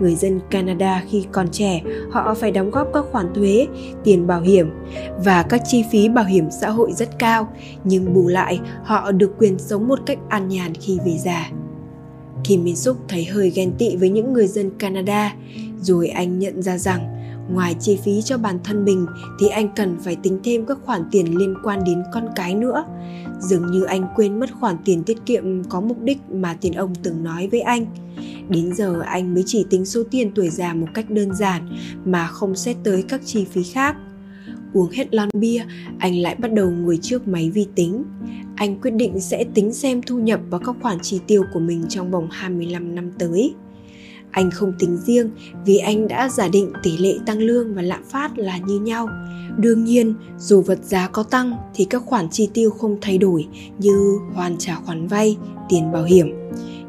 Người 0.00 0.14
dân 0.14 0.40
Canada 0.50 1.02
khi 1.08 1.26
còn 1.32 1.48
trẻ, 1.48 1.82
họ 2.10 2.34
phải 2.34 2.50
đóng 2.50 2.70
góp 2.70 2.88
các 2.94 3.04
khoản 3.12 3.34
thuế, 3.34 3.66
tiền 4.04 4.26
bảo 4.26 4.40
hiểm 4.40 4.70
và 5.24 5.42
các 5.42 5.62
chi 5.66 5.84
phí 5.90 6.08
bảo 6.08 6.24
hiểm 6.24 6.44
xã 6.60 6.70
hội 6.70 6.92
rất 6.92 7.18
cao, 7.18 7.48
nhưng 7.84 8.14
bù 8.14 8.28
lại 8.28 8.60
họ 8.84 9.12
được 9.12 9.38
quyền 9.38 9.58
sống 9.58 9.88
một 9.88 9.98
cách 10.06 10.18
an 10.28 10.48
nhàn 10.48 10.74
khi 10.74 10.98
về 11.06 11.18
già. 11.18 11.50
Kim 12.44 12.64
Min 12.64 12.76
Suk 12.76 12.96
thấy 13.08 13.24
hơi 13.24 13.50
ghen 13.50 13.72
tị 13.78 13.96
với 13.96 14.10
những 14.10 14.32
người 14.32 14.46
dân 14.46 14.70
Canada, 14.78 15.34
rồi 15.84 16.08
anh 16.08 16.38
nhận 16.38 16.62
ra 16.62 16.78
rằng, 16.78 17.14
ngoài 17.50 17.76
chi 17.80 17.98
phí 18.04 18.22
cho 18.22 18.38
bản 18.38 18.58
thân 18.64 18.84
mình 18.84 19.06
thì 19.40 19.48
anh 19.48 19.68
cần 19.76 19.96
phải 20.04 20.16
tính 20.16 20.38
thêm 20.44 20.66
các 20.66 20.78
khoản 20.84 21.02
tiền 21.10 21.38
liên 21.38 21.54
quan 21.64 21.84
đến 21.84 22.02
con 22.12 22.26
cái 22.36 22.54
nữa. 22.54 22.84
Dường 23.40 23.66
như 23.72 23.82
anh 23.82 24.06
quên 24.16 24.40
mất 24.40 24.50
khoản 24.60 24.76
tiền 24.84 25.02
tiết 25.02 25.26
kiệm 25.26 25.64
có 25.64 25.80
mục 25.80 26.02
đích 26.02 26.18
mà 26.30 26.56
tiền 26.60 26.72
ông 26.72 26.94
từng 27.02 27.24
nói 27.24 27.48
với 27.50 27.60
anh. 27.60 27.86
Đến 28.48 28.74
giờ 28.74 29.00
anh 29.00 29.34
mới 29.34 29.42
chỉ 29.46 29.66
tính 29.70 29.84
số 29.84 30.02
tiền 30.10 30.32
tuổi 30.34 30.48
già 30.48 30.74
một 30.74 30.86
cách 30.94 31.10
đơn 31.10 31.34
giản 31.34 31.68
mà 32.04 32.26
không 32.26 32.54
xét 32.54 32.76
tới 32.84 33.02
các 33.02 33.20
chi 33.24 33.44
phí 33.44 33.62
khác. 33.62 33.96
Uống 34.72 34.90
hết 34.90 35.14
lon 35.14 35.28
bia, 35.34 35.64
anh 35.98 36.16
lại 36.16 36.34
bắt 36.34 36.52
đầu 36.52 36.70
ngồi 36.70 36.98
trước 37.02 37.28
máy 37.28 37.50
vi 37.50 37.66
tính. 37.74 38.04
Anh 38.56 38.80
quyết 38.80 38.90
định 38.90 39.20
sẽ 39.20 39.44
tính 39.54 39.72
xem 39.72 40.02
thu 40.02 40.18
nhập 40.18 40.40
và 40.50 40.58
các 40.58 40.76
khoản 40.82 40.98
chi 41.02 41.20
tiêu 41.26 41.44
của 41.54 41.60
mình 41.60 41.84
trong 41.88 42.10
vòng 42.10 42.28
25 42.30 42.94
năm 42.94 43.10
tới. 43.18 43.54
Anh 44.34 44.50
không 44.50 44.72
tính 44.78 44.96
riêng 44.96 45.30
vì 45.64 45.78
anh 45.78 46.08
đã 46.08 46.28
giả 46.28 46.48
định 46.48 46.72
tỷ 46.82 46.96
lệ 46.96 47.14
tăng 47.26 47.38
lương 47.38 47.74
và 47.74 47.82
lạm 47.82 48.04
phát 48.04 48.38
là 48.38 48.58
như 48.58 48.80
nhau. 48.80 49.08
Đương 49.56 49.84
nhiên, 49.84 50.14
dù 50.38 50.62
vật 50.62 50.78
giá 50.82 51.08
có 51.08 51.22
tăng 51.22 51.56
thì 51.74 51.84
các 51.84 52.02
khoản 52.06 52.30
chi 52.30 52.48
tiêu 52.54 52.70
không 52.70 52.96
thay 53.00 53.18
đổi 53.18 53.46
như 53.78 54.18
hoàn 54.34 54.58
trả 54.58 54.74
khoản 54.74 55.06
vay, 55.06 55.36
tiền 55.68 55.92
bảo 55.92 56.04
hiểm 56.04 56.32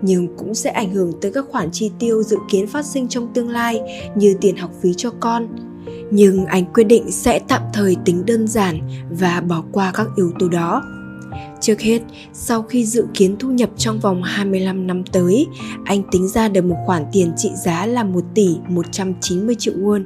nhưng 0.01 0.37
cũng 0.37 0.55
sẽ 0.55 0.69
ảnh 0.69 0.93
hưởng 0.93 1.11
tới 1.21 1.31
các 1.31 1.45
khoản 1.49 1.71
chi 1.71 1.91
tiêu 1.99 2.23
dự 2.23 2.37
kiến 2.49 2.67
phát 2.67 2.85
sinh 2.85 3.07
trong 3.07 3.33
tương 3.33 3.49
lai 3.49 3.81
như 4.15 4.35
tiền 4.41 4.57
học 4.57 4.71
phí 4.81 4.93
cho 4.93 5.11
con. 5.19 5.47
Nhưng 6.11 6.45
anh 6.45 6.65
quyết 6.73 6.83
định 6.83 7.11
sẽ 7.11 7.39
tạm 7.47 7.61
thời 7.73 7.95
tính 8.05 8.25
đơn 8.25 8.47
giản 8.47 8.79
và 9.19 9.41
bỏ 9.41 9.63
qua 9.71 9.91
các 9.93 10.07
yếu 10.15 10.31
tố 10.39 10.47
đó. 10.47 10.83
Trước 11.61 11.81
hết, 11.81 12.01
sau 12.33 12.61
khi 12.61 12.85
dự 12.85 13.07
kiến 13.13 13.35
thu 13.39 13.51
nhập 13.51 13.69
trong 13.77 13.99
vòng 13.99 14.23
25 14.23 14.87
năm 14.87 15.03
tới, 15.11 15.47
anh 15.85 16.03
tính 16.11 16.27
ra 16.27 16.47
được 16.47 16.65
một 16.65 16.75
khoản 16.85 17.05
tiền 17.11 17.31
trị 17.37 17.49
giá 17.63 17.85
là 17.85 18.03
1 18.03 18.21
tỷ 18.33 18.55
190 18.69 19.55
triệu 19.59 19.73
won. 19.73 20.03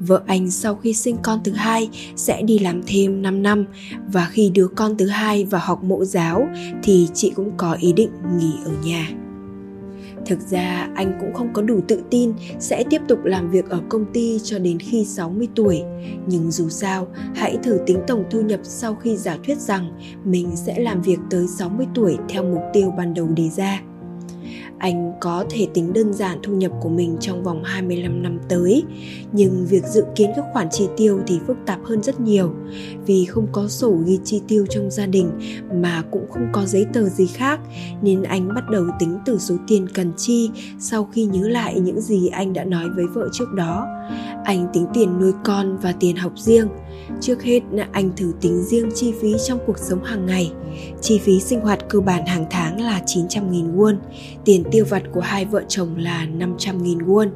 Vợ 0.00 0.22
anh 0.26 0.50
sau 0.50 0.74
khi 0.74 0.94
sinh 0.94 1.16
con 1.22 1.40
thứ 1.44 1.52
hai 1.52 1.88
sẽ 2.16 2.42
đi 2.42 2.58
làm 2.58 2.82
thêm 2.86 3.22
5 3.22 3.42
năm 3.42 3.64
và 4.12 4.28
khi 4.30 4.50
đứa 4.54 4.68
con 4.68 4.96
thứ 4.96 5.06
hai 5.06 5.44
vào 5.44 5.60
học 5.64 5.84
mẫu 5.84 6.04
giáo 6.04 6.48
thì 6.82 7.08
chị 7.14 7.32
cũng 7.36 7.52
có 7.56 7.76
ý 7.80 7.92
định 7.92 8.10
nghỉ 8.38 8.52
ở 8.64 8.72
nhà. 8.84 9.25
Thực 10.26 10.40
ra 10.40 10.88
anh 10.94 11.18
cũng 11.20 11.34
không 11.34 11.52
có 11.52 11.62
đủ 11.62 11.80
tự 11.88 12.02
tin 12.10 12.32
sẽ 12.58 12.84
tiếp 12.90 13.00
tục 13.08 13.24
làm 13.24 13.50
việc 13.50 13.68
ở 13.68 13.80
công 13.88 14.04
ty 14.12 14.38
cho 14.44 14.58
đến 14.58 14.78
khi 14.78 15.04
60 15.04 15.48
tuổi. 15.54 15.82
Nhưng 16.26 16.50
dù 16.50 16.68
sao, 16.68 17.06
hãy 17.34 17.58
thử 17.62 17.78
tính 17.86 17.98
tổng 18.06 18.24
thu 18.30 18.40
nhập 18.40 18.60
sau 18.62 18.94
khi 18.94 19.16
giả 19.16 19.36
thuyết 19.46 19.58
rằng 19.58 19.90
mình 20.24 20.56
sẽ 20.56 20.78
làm 20.78 21.02
việc 21.02 21.18
tới 21.30 21.46
60 21.46 21.86
tuổi 21.94 22.16
theo 22.28 22.44
mục 22.44 22.62
tiêu 22.72 22.92
ban 22.98 23.14
đầu 23.14 23.28
đề 23.28 23.48
ra 23.48 23.80
anh 24.78 25.12
có 25.20 25.44
thể 25.50 25.66
tính 25.74 25.92
đơn 25.92 26.12
giản 26.12 26.38
thu 26.42 26.52
nhập 26.52 26.72
của 26.80 26.88
mình 26.88 27.16
trong 27.20 27.42
vòng 27.42 27.64
25 27.64 28.22
năm 28.22 28.38
tới, 28.48 28.84
nhưng 29.32 29.66
việc 29.66 29.84
dự 29.84 30.04
kiến 30.14 30.30
các 30.36 30.44
khoản 30.52 30.70
chi 30.70 30.88
tiêu 30.96 31.20
thì 31.26 31.38
phức 31.46 31.56
tạp 31.66 31.84
hơn 31.84 32.02
rất 32.02 32.20
nhiều, 32.20 32.54
vì 33.06 33.24
không 33.24 33.46
có 33.52 33.68
sổ 33.68 33.96
ghi 34.06 34.18
chi 34.24 34.42
tiêu 34.48 34.66
trong 34.70 34.90
gia 34.90 35.06
đình 35.06 35.30
mà 35.74 36.02
cũng 36.10 36.26
không 36.30 36.48
có 36.52 36.66
giấy 36.66 36.86
tờ 36.92 37.08
gì 37.08 37.26
khác, 37.26 37.60
nên 38.02 38.22
anh 38.22 38.54
bắt 38.54 38.64
đầu 38.70 38.84
tính 38.98 39.18
từ 39.26 39.38
số 39.38 39.54
tiền 39.68 39.86
cần 39.94 40.12
chi 40.16 40.50
sau 40.78 41.04
khi 41.04 41.24
nhớ 41.24 41.48
lại 41.48 41.80
những 41.80 42.00
gì 42.00 42.28
anh 42.28 42.52
đã 42.52 42.64
nói 42.64 42.84
với 42.96 43.04
vợ 43.14 43.28
trước 43.32 43.52
đó. 43.54 43.86
Anh 44.44 44.66
tính 44.72 44.86
tiền 44.94 45.20
nuôi 45.20 45.32
con 45.44 45.78
và 45.78 45.92
tiền 45.92 46.16
học 46.16 46.32
riêng. 46.36 46.68
Trước 47.20 47.42
hết, 47.42 47.60
là 47.72 47.88
anh 47.92 48.10
thử 48.16 48.32
tính 48.40 48.62
riêng 48.62 48.90
chi 48.94 49.12
phí 49.20 49.34
trong 49.46 49.58
cuộc 49.66 49.78
sống 49.78 50.04
hàng 50.04 50.26
ngày. 50.26 50.52
Chi 51.02 51.18
phí 51.18 51.40
sinh 51.40 51.60
hoạt 51.60 51.78
cơ 51.88 52.00
bản 52.00 52.26
hàng 52.26 52.46
tháng 52.50 52.80
là 52.80 53.02
900.000 53.06 53.76
won, 53.76 53.96
tiền 54.44 54.64
tiêu 54.70 54.84
vặt 54.88 55.02
của 55.12 55.20
hai 55.20 55.44
vợ 55.44 55.62
chồng 55.68 55.96
là 55.96 56.26
500.000 56.38 56.98
won, 56.98 57.28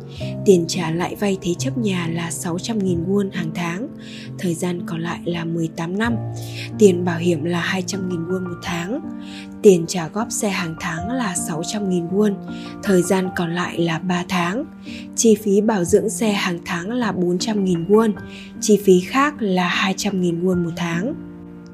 tiền 0.44 0.64
trả 0.68 0.90
lại 0.90 1.16
vay 1.20 1.38
thế 1.42 1.54
chấp 1.54 1.78
nhà 1.78 2.08
là 2.12 2.30
600.000 2.30 3.06
won 3.06 3.30
hàng 3.32 3.50
tháng, 3.54 3.88
thời 4.38 4.54
gian 4.54 4.82
còn 4.86 5.00
lại 5.00 5.20
là 5.24 5.44
18 5.44 5.98
năm, 5.98 6.14
tiền 6.78 7.04
bảo 7.04 7.18
hiểm 7.18 7.44
là 7.44 7.80
200.000 7.86 8.26
won 8.26 8.48
một 8.48 8.60
tháng, 8.62 9.00
tiền 9.62 9.84
trả 9.88 10.08
góp 10.08 10.26
xe 10.30 10.48
hàng 10.48 10.74
tháng 10.80 11.10
là 11.10 11.34
600.000 11.48 12.10
won, 12.10 12.34
thời 12.82 13.02
gian 13.02 13.28
còn 13.36 13.54
lại 13.54 13.78
là 13.78 13.98
3 13.98 14.24
tháng, 14.28 14.64
chi 15.16 15.34
phí 15.34 15.60
bảo 15.60 15.84
dưỡng 15.84 16.10
xe 16.10 16.32
hàng 16.32 16.58
tháng 16.64 16.90
là 16.90 17.12
400.000 17.12 17.86
won, 17.86 18.12
chi 18.60 18.80
phí 18.84 19.00
khác 19.00 19.34
là 19.38 19.92
200.000 19.96 20.44
won 20.44 20.64
một 20.64 20.72
tháng 20.76 21.14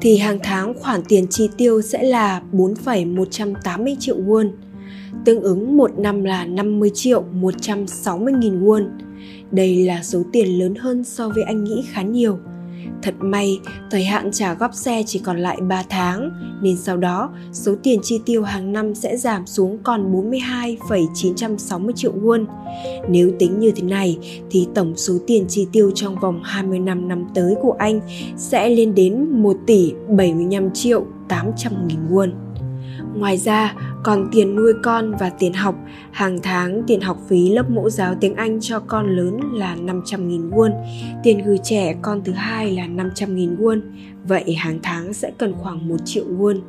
thì 0.00 0.18
hàng 0.18 0.38
tháng 0.42 0.74
khoản 0.80 1.00
tiền 1.08 1.26
chi 1.30 1.48
tiêu 1.56 1.82
sẽ 1.82 2.02
là 2.02 2.42
4,180 2.52 3.96
triệu 4.00 4.16
won 4.16 4.50
tương 5.24 5.42
ứng 5.42 5.76
một 5.76 5.98
năm 5.98 6.24
là 6.24 6.44
50 6.44 6.90
triệu 6.94 7.22
160 7.22 8.32
nghìn 8.32 8.64
won. 8.64 8.88
Đây 9.50 9.76
là 9.76 10.02
số 10.02 10.22
tiền 10.32 10.58
lớn 10.58 10.74
hơn 10.74 11.04
so 11.04 11.28
với 11.28 11.42
anh 11.42 11.64
nghĩ 11.64 11.84
khá 11.92 12.02
nhiều. 12.02 12.38
Thật 13.02 13.14
may, 13.20 13.60
thời 13.90 14.04
hạn 14.04 14.30
trả 14.32 14.54
góp 14.54 14.74
xe 14.74 15.02
chỉ 15.06 15.18
còn 15.18 15.38
lại 15.38 15.58
3 15.68 15.82
tháng, 15.88 16.30
nên 16.62 16.76
sau 16.76 16.96
đó 16.96 17.30
số 17.52 17.74
tiền 17.82 18.00
chi 18.02 18.20
tiêu 18.26 18.42
hàng 18.42 18.72
năm 18.72 18.94
sẽ 18.94 19.16
giảm 19.16 19.46
xuống 19.46 19.78
còn 19.82 20.12
42,960 20.12 21.92
triệu 21.96 22.12
won. 22.12 22.44
Nếu 23.08 23.30
tính 23.38 23.58
như 23.58 23.70
thế 23.76 23.82
này 23.82 24.18
thì 24.50 24.68
tổng 24.74 24.96
số 24.96 25.14
tiền 25.26 25.44
chi 25.48 25.66
tiêu 25.72 25.90
trong 25.94 26.20
vòng 26.20 26.40
25 26.44 27.08
năm 27.08 27.24
tới 27.34 27.54
của 27.62 27.74
anh 27.78 28.00
sẽ 28.36 28.68
lên 28.68 28.94
đến 28.94 29.28
1 29.30 29.56
tỷ 29.66 29.92
75 30.08 30.70
triệu 30.70 31.06
800 31.28 31.88
nghìn 31.88 31.98
won. 32.10 32.45
Ngoài 33.18 33.36
ra, 33.36 33.74
còn 34.02 34.28
tiền 34.32 34.56
nuôi 34.56 34.72
con 34.82 35.14
và 35.20 35.30
tiền 35.30 35.52
học, 35.52 35.74
hàng 36.10 36.38
tháng 36.42 36.82
tiền 36.86 37.00
học 37.00 37.18
phí 37.28 37.50
lớp 37.50 37.70
mẫu 37.70 37.90
giáo 37.90 38.14
tiếng 38.20 38.34
Anh 38.34 38.58
cho 38.60 38.80
con 38.80 39.16
lớn 39.16 39.40
là 39.52 39.76
500.000 39.76 40.50
won, 40.50 40.72
tiền 41.22 41.44
gửi 41.44 41.58
trẻ 41.62 41.94
con 42.02 42.20
thứ 42.24 42.32
hai 42.32 42.72
là 42.72 42.86
500.000 42.86 43.56
won, 43.56 43.80
vậy 44.28 44.54
hàng 44.54 44.78
tháng 44.82 45.12
sẽ 45.12 45.30
cần 45.38 45.54
khoảng 45.58 45.88
1 45.88 45.96
triệu 46.04 46.24
won. 46.38 46.60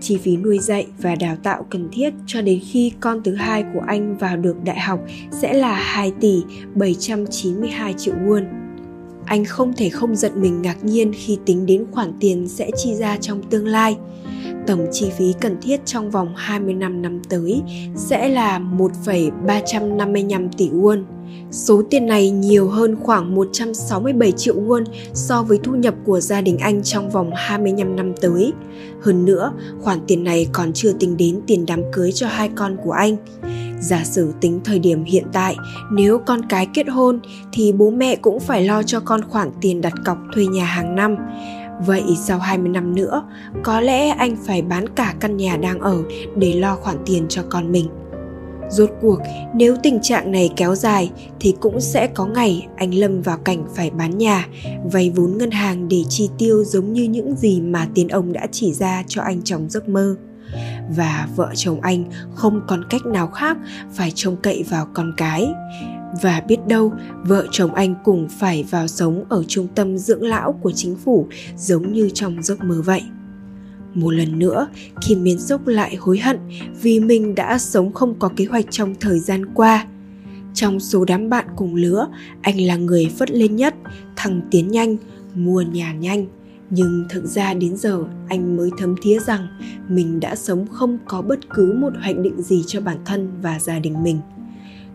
Chi 0.00 0.16
phí 0.16 0.36
nuôi 0.36 0.58
dạy 0.58 0.86
và 0.98 1.14
đào 1.14 1.36
tạo 1.42 1.66
cần 1.70 1.88
thiết 1.92 2.14
cho 2.26 2.42
đến 2.42 2.60
khi 2.62 2.92
con 3.00 3.22
thứ 3.22 3.34
hai 3.34 3.64
của 3.74 3.82
anh 3.86 4.16
vào 4.16 4.36
được 4.36 4.56
đại 4.64 4.80
học 4.80 5.00
sẽ 5.30 5.52
là 5.52 5.74
2 5.74 6.12
tỷ 6.20 6.42
792 6.74 7.92
triệu 7.92 8.14
won. 8.14 8.44
Anh 9.26 9.44
không 9.44 9.72
thể 9.76 9.88
không 9.88 10.16
giật 10.16 10.36
mình 10.36 10.62
ngạc 10.62 10.84
nhiên 10.84 11.12
khi 11.14 11.38
tính 11.46 11.66
đến 11.66 11.86
khoản 11.90 12.12
tiền 12.20 12.48
sẽ 12.48 12.70
chi 12.76 12.94
ra 12.94 13.16
trong 13.16 13.42
tương 13.42 13.66
lai 13.66 13.96
tổng 14.66 14.86
chi 14.92 15.10
phí 15.18 15.34
cần 15.40 15.56
thiết 15.62 15.80
trong 15.84 16.10
vòng 16.10 16.32
25 16.36 17.02
năm 17.02 17.22
tới 17.28 17.62
sẽ 17.96 18.28
là 18.28 18.58
1,355 18.58 20.48
tỷ 20.48 20.68
won. 20.70 21.04
Số 21.50 21.82
tiền 21.90 22.06
này 22.06 22.30
nhiều 22.30 22.68
hơn 22.68 22.96
khoảng 23.02 23.34
167 23.34 24.32
triệu 24.32 24.54
won 24.54 24.84
so 25.12 25.42
với 25.42 25.58
thu 25.62 25.74
nhập 25.74 25.94
của 26.04 26.20
gia 26.20 26.40
đình 26.40 26.58
anh 26.58 26.82
trong 26.82 27.10
vòng 27.10 27.30
25 27.34 27.96
năm 27.96 28.12
tới. 28.20 28.52
Hơn 29.02 29.24
nữa, 29.24 29.52
khoản 29.80 29.98
tiền 30.06 30.24
này 30.24 30.48
còn 30.52 30.72
chưa 30.72 30.92
tính 30.92 31.16
đến 31.16 31.40
tiền 31.46 31.66
đám 31.66 31.80
cưới 31.92 32.12
cho 32.12 32.26
hai 32.26 32.50
con 32.54 32.76
của 32.84 32.92
anh. 32.92 33.16
Giả 33.80 34.04
sử 34.04 34.32
tính 34.40 34.60
thời 34.64 34.78
điểm 34.78 35.04
hiện 35.04 35.24
tại, 35.32 35.56
nếu 35.92 36.18
con 36.18 36.40
cái 36.48 36.68
kết 36.74 36.88
hôn 36.88 37.20
thì 37.52 37.72
bố 37.72 37.90
mẹ 37.90 38.16
cũng 38.16 38.40
phải 38.40 38.64
lo 38.64 38.82
cho 38.82 39.00
con 39.00 39.20
khoản 39.28 39.50
tiền 39.60 39.80
đặt 39.80 39.92
cọc 40.04 40.18
thuê 40.34 40.46
nhà 40.46 40.64
hàng 40.64 40.94
năm. 40.94 41.16
Vậy 41.80 42.02
sau 42.16 42.38
20 42.38 42.68
năm 42.68 42.94
nữa, 42.94 43.22
có 43.62 43.80
lẽ 43.80 44.08
anh 44.08 44.36
phải 44.46 44.62
bán 44.62 44.88
cả 44.88 45.14
căn 45.20 45.36
nhà 45.36 45.56
đang 45.56 45.80
ở 45.80 46.02
để 46.36 46.52
lo 46.52 46.76
khoản 46.76 46.96
tiền 47.06 47.26
cho 47.28 47.42
con 47.48 47.72
mình. 47.72 47.88
Rốt 48.70 48.90
cuộc, 49.00 49.18
nếu 49.54 49.76
tình 49.82 49.98
trạng 50.02 50.32
này 50.32 50.50
kéo 50.56 50.74
dài 50.74 51.10
thì 51.40 51.54
cũng 51.60 51.80
sẽ 51.80 52.06
có 52.06 52.26
ngày 52.26 52.66
anh 52.76 52.94
lâm 52.94 53.22
vào 53.22 53.38
cảnh 53.38 53.64
phải 53.74 53.90
bán 53.90 54.18
nhà, 54.18 54.46
vay 54.92 55.10
vốn 55.10 55.38
ngân 55.38 55.50
hàng 55.50 55.88
để 55.88 56.04
chi 56.08 56.28
tiêu 56.38 56.64
giống 56.64 56.92
như 56.92 57.02
những 57.02 57.36
gì 57.36 57.60
mà 57.60 57.88
tiền 57.94 58.08
ông 58.08 58.32
đã 58.32 58.46
chỉ 58.52 58.72
ra 58.72 59.02
cho 59.06 59.22
anh 59.22 59.42
trong 59.42 59.70
giấc 59.70 59.88
mơ 59.88 60.16
và 60.96 61.28
vợ 61.36 61.52
chồng 61.54 61.80
anh 61.80 62.04
không 62.34 62.60
còn 62.66 62.84
cách 62.90 63.06
nào 63.06 63.26
khác 63.26 63.56
phải 63.92 64.12
trông 64.14 64.36
cậy 64.36 64.64
vào 64.70 64.88
con 64.94 65.12
cái 65.16 65.48
và 66.22 66.42
biết 66.48 66.66
đâu, 66.66 66.92
vợ 67.24 67.46
chồng 67.50 67.74
anh 67.74 67.94
cùng 68.04 68.28
phải 68.28 68.64
vào 68.70 68.86
sống 68.86 69.24
ở 69.28 69.44
trung 69.48 69.66
tâm 69.74 69.98
dưỡng 69.98 70.22
lão 70.22 70.52
của 70.52 70.72
chính 70.72 70.96
phủ, 70.96 71.28
giống 71.56 71.92
như 71.92 72.10
trong 72.14 72.42
giấc 72.42 72.64
mơ 72.64 72.82
vậy. 72.84 73.02
Một 73.94 74.10
lần 74.10 74.38
nữa, 74.38 74.68
kim 75.06 75.22
miến 75.24 75.38
dốc 75.38 75.66
lại 75.66 75.96
hối 75.96 76.18
hận 76.18 76.38
vì 76.82 77.00
mình 77.00 77.34
đã 77.34 77.58
sống 77.58 77.92
không 77.92 78.14
có 78.18 78.30
kế 78.36 78.44
hoạch 78.44 78.64
trong 78.70 78.94
thời 79.00 79.20
gian 79.20 79.46
qua. 79.54 79.86
Trong 80.54 80.80
số 80.80 81.04
đám 81.04 81.30
bạn 81.30 81.46
cùng 81.56 81.74
lứa, 81.74 82.08
anh 82.42 82.60
là 82.60 82.76
người 82.76 83.10
phất 83.18 83.30
lên 83.30 83.56
nhất, 83.56 83.74
thăng 84.16 84.40
tiến 84.50 84.68
nhanh, 84.68 84.96
mua 85.34 85.62
nhà 85.62 85.92
nhanh. 85.92 86.26
Nhưng 86.70 87.04
thực 87.10 87.24
ra 87.24 87.54
đến 87.54 87.76
giờ, 87.76 88.04
anh 88.28 88.56
mới 88.56 88.70
thấm 88.78 88.94
thía 89.02 89.18
rằng 89.18 89.46
mình 89.88 90.20
đã 90.20 90.36
sống 90.36 90.66
không 90.66 90.98
có 91.06 91.22
bất 91.22 91.38
cứ 91.54 91.72
một 91.72 91.92
hoạch 92.02 92.18
định 92.18 92.42
gì 92.42 92.64
cho 92.66 92.80
bản 92.80 92.98
thân 93.04 93.32
và 93.42 93.58
gia 93.58 93.78
đình 93.78 94.02
mình 94.02 94.18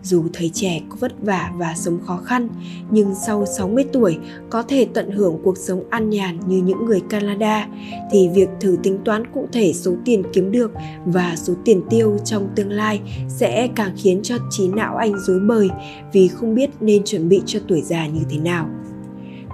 dù 0.04 0.24
thấy 0.34 0.52
trẻ 0.54 0.82
có 0.90 0.96
vất 1.00 1.12
vả 1.22 1.52
và 1.58 1.74
sống 1.76 2.00
khó 2.06 2.18
khăn, 2.18 2.50
nhưng 2.92 3.16
sau 3.28 3.46
60 3.46 3.86
tuổi 3.94 4.18
có 4.50 4.64
thể 4.64 4.88
tận 4.94 5.12
hưởng 5.12 5.40
cuộc 5.44 5.58
sống 5.58 5.84
an 5.90 6.10
nhàn 6.10 6.40
như 6.48 6.58
những 6.58 6.86
người 6.86 7.02
Canada, 7.10 7.68
thì 8.12 8.30
việc 8.36 8.50
thử 8.60 8.78
tính 8.84 8.98
toán 9.06 9.32
cụ 9.34 9.48
thể 9.52 9.74
số 9.74 9.94
tiền 10.06 10.24
kiếm 10.34 10.52
được 10.52 10.72
và 11.06 11.36
số 11.36 11.54
tiền 11.66 11.82
tiêu 11.90 12.18
trong 12.26 12.50
tương 12.56 12.72
lai 12.72 13.02
sẽ 13.28 13.68
càng 13.76 13.92
khiến 13.98 14.20
cho 14.24 14.36
trí 14.50 14.68
não 14.68 14.96
anh 14.96 15.14
rối 15.20 15.40
bời 15.40 15.70
vì 16.14 16.28
không 16.28 16.56
biết 16.56 16.70
nên 16.80 17.04
chuẩn 17.04 17.30
bị 17.30 17.42
cho 17.46 17.60
tuổi 17.68 17.82
già 17.82 18.08
như 18.08 18.22
thế 18.30 18.38
nào. 18.38 18.70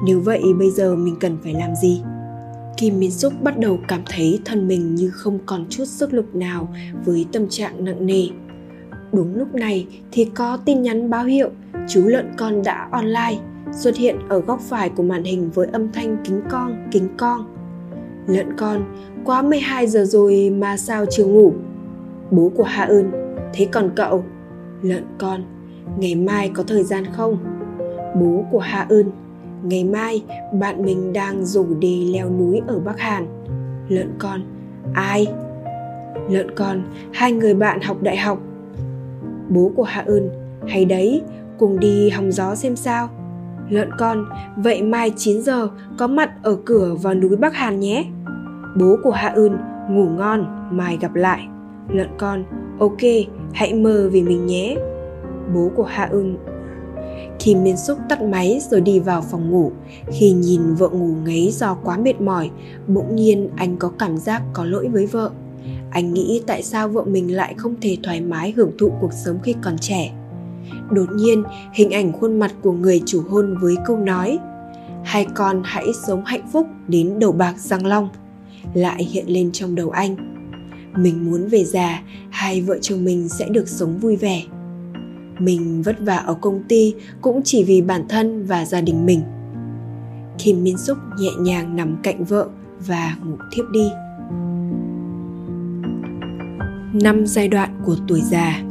Nếu 0.05 0.19
vậy 0.19 0.41
bây 0.59 0.71
giờ 0.71 0.95
mình 0.95 1.15
cần 1.19 1.37
phải 1.43 1.53
làm 1.53 1.75
gì? 1.81 2.01
Kim 2.77 2.99
Min 2.99 3.11
Suk 3.11 3.33
bắt 3.41 3.59
đầu 3.59 3.79
cảm 3.87 4.01
thấy 4.09 4.39
thân 4.45 4.67
mình 4.67 4.95
như 4.95 5.09
không 5.09 5.39
còn 5.45 5.65
chút 5.69 5.85
sức 5.85 6.13
lực 6.13 6.35
nào 6.35 6.73
với 7.05 7.25
tâm 7.31 7.49
trạng 7.49 7.85
nặng 7.85 8.05
nề 8.05 8.27
Đúng 9.15 9.35
lúc 9.35 9.55
này 9.55 9.87
thì 10.11 10.25
có 10.35 10.57
tin 10.65 10.81
nhắn 10.81 11.09
báo 11.09 11.23
hiệu 11.23 11.49
chú 11.87 12.07
lợn 12.07 12.31
con 12.37 12.63
đã 12.63 12.87
online 12.91 13.37
xuất 13.71 13.95
hiện 13.95 14.15
ở 14.29 14.39
góc 14.39 14.59
phải 14.59 14.89
của 14.89 15.03
màn 15.03 15.23
hình 15.23 15.49
với 15.53 15.67
âm 15.71 15.91
thanh 15.91 16.17
kính 16.23 16.41
con, 16.49 16.87
kính 16.91 17.07
con. 17.17 17.45
Lợn 18.27 18.57
con, 18.57 18.85
quá 19.25 19.41
12 19.41 19.87
giờ 19.87 20.05
rồi 20.05 20.49
mà 20.57 20.77
sao 20.77 21.05
chưa 21.05 21.25
ngủ? 21.25 21.53
Bố 22.31 22.51
của 22.55 22.63
Hạ 22.63 22.83
ơn, 22.83 23.11
thế 23.53 23.67
còn 23.71 23.89
cậu? 23.95 24.23
Lợn 24.81 25.03
con, 25.17 25.43
ngày 25.97 26.15
mai 26.15 26.51
có 26.53 26.63
thời 26.63 26.83
gian 26.83 27.03
không? 27.13 27.37
Bố 28.19 28.45
của 28.51 28.59
Hạ 28.59 28.85
ơn, 28.89 29.11
ngày 29.63 29.83
mai 29.83 30.23
bạn 30.53 30.85
mình 30.85 31.13
đang 31.13 31.45
rủ 31.45 31.65
đi 31.79 32.13
leo 32.13 32.29
núi 32.29 32.61
ở 32.67 32.79
Bắc 32.79 32.99
Hàn. 32.99 33.27
Lợn 33.89 34.09
con, 34.19 34.41
ai? 34.93 35.27
Lợn 36.29 36.55
con, 36.55 36.83
hai 37.13 37.31
người 37.31 37.53
bạn 37.53 37.81
học 37.81 37.97
đại 38.01 38.17
học 38.17 38.39
bố 39.49 39.71
của 39.75 39.83
Hạ 39.83 40.03
Ưn, 40.05 40.29
hay 40.67 40.85
đấy, 40.85 41.21
cùng 41.57 41.79
đi 41.79 42.09
hòng 42.09 42.31
gió 42.31 42.55
xem 42.55 42.75
sao. 42.75 43.09
Lợn 43.69 43.89
con, 43.99 44.25
vậy 44.57 44.83
mai 44.83 45.11
9 45.15 45.41
giờ 45.41 45.67
có 45.97 46.07
mặt 46.07 46.31
ở 46.43 46.57
cửa 46.65 46.95
vào 47.01 47.13
núi 47.13 47.35
Bắc 47.35 47.53
Hàn 47.53 47.79
nhé. 47.79 48.05
Bố 48.77 48.97
của 49.03 49.11
Hạ 49.11 49.31
Ưn, 49.35 49.57
ngủ 49.89 50.09
ngon, 50.09 50.69
mai 50.71 50.97
gặp 51.01 51.15
lại. 51.15 51.47
Lợn 51.89 52.09
con, 52.17 52.43
ok, 52.79 53.01
hãy 53.53 53.73
mơ 53.73 54.09
vì 54.11 54.23
mình 54.23 54.45
nhé. 54.45 54.75
Bố 55.53 55.71
của 55.75 55.83
Hạ 55.83 56.07
Ưn 56.11 56.37
Kim 57.39 57.63
Miên 57.63 57.77
Súc 57.77 57.97
tắt 58.09 58.21
máy 58.21 58.59
rồi 58.71 58.81
đi 58.81 58.99
vào 58.99 59.21
phòng 59.21 59.51
ngủ. 59.51 59.71
Khi 60.07 60.31
nhìn 60.31 60.61
vợ 60.73 60.89
ngủ 60.89 61.15
ngáy 61.25 61.49
do 61.51 61.77
quá 61.83 61.97
mệt 61.97 62.21
mỏi, 62.21 62.51
bỗng 62.87 63.15
nhiên 63.15 63.49
anh 63.55 63.77
có 63.77 63.91
cảm 63.99 64.17
giác 64.17 64.41
có 64.53 64.65
lỗi 64.65 64.87
với 64.87 65.05
vợ 65.05 65.31
anh 65.95 66.13
nghĩ 66.13 66.41
tại 66.47 66.63
sao 66.63 66.89
vợ 66.89 67.03
mình 67.03 67.35
lại 67.35 67.53
không 67.57 67.75
thể 67.81 67.97
thoải 68.03 68.21
mái 68.21 68.51
hưởng 68.51 68.71
thụ 68.77 68.91
cuộc 69.01 69.13
sống 69.13 69.39
khi 69.43 69.55
còn 69.63 69.77
trẻ? 69.77 70.11
Đột 70.91 71.05
nhiên, 71.15 71.43
hình 71.73 71.91
ảnh 71.91 72.13
khuôn 72.13 72.39
mặt 72.39 72.51
của 72.61 72.71
người 72.71 73.01
chủ 73.05 73.21
hôn 73.29 73.57
với 73.61 73.75
câu 73.85 73.97
nói, 73.97 74.37
hai 75.03 75.27
con 75.35 75.61
hãy 75.65 75.85
sống 76.07 76.25
hạnh 76.25 76.47
phúc 76.53 76.67
đến 76.87 77.19
đầu 77.19 77.31
bạc 77.31 77.55
răng 77.57 77.85
long, 77.85 78.09
lại 78.73 79.03
hiện 79.03 79.25
lên 79.27 79.51
trong 79.51 79.75
đầu 79.75 79.89
anh. 79.89 80.15
Mình 80.97 81.31
muốn 81.31 81.47
về 81.47 81.63
già, 81.63 82.01
hai 82.29 82.61
vợ 82.61 82.77
chồng 82.81 83.03
mình 83.03 83.29
sẽ 83.29 83.49
được 83.49 83.67
sống 83.67 83.97
vui 83.97 84.15
vẻ. 84.15 84.43
Mình 85.39 85.81
vất 85.81 85.95
vả 85.99 86.17
ở 86.17 86.33
công 86.41 86.63
ty 86.67 86.93
cũng 87.21 87.41
chỉ 87.43 87.63
vì 87.63 87.81
bản 87.81 88.05
thân 88.09 88.45
và 88.45 88.65
gia 88.65 88.81
đình 88.81 89.05
mình. 89.05 89.21
Kim 90.37 90.63
min 90.63 90.77
súc 90.77 90.97
nhẹ 91.19 91.31
nhàng 91.39 91.75
nằm 91.75 91.97
cạnh 92.03 92.23
vợ 92.23 92.49
và 92.87 93.17
ngủ 93.25 93.35
thiếp 93.51 93.65
đi 93.71 93.89
năm 97.01 97.25
giai 97.25 97.47
đoạn 97.47 97.81
của 97.85 97.95
tuổi 98.07 98.21
già 98.21 98.61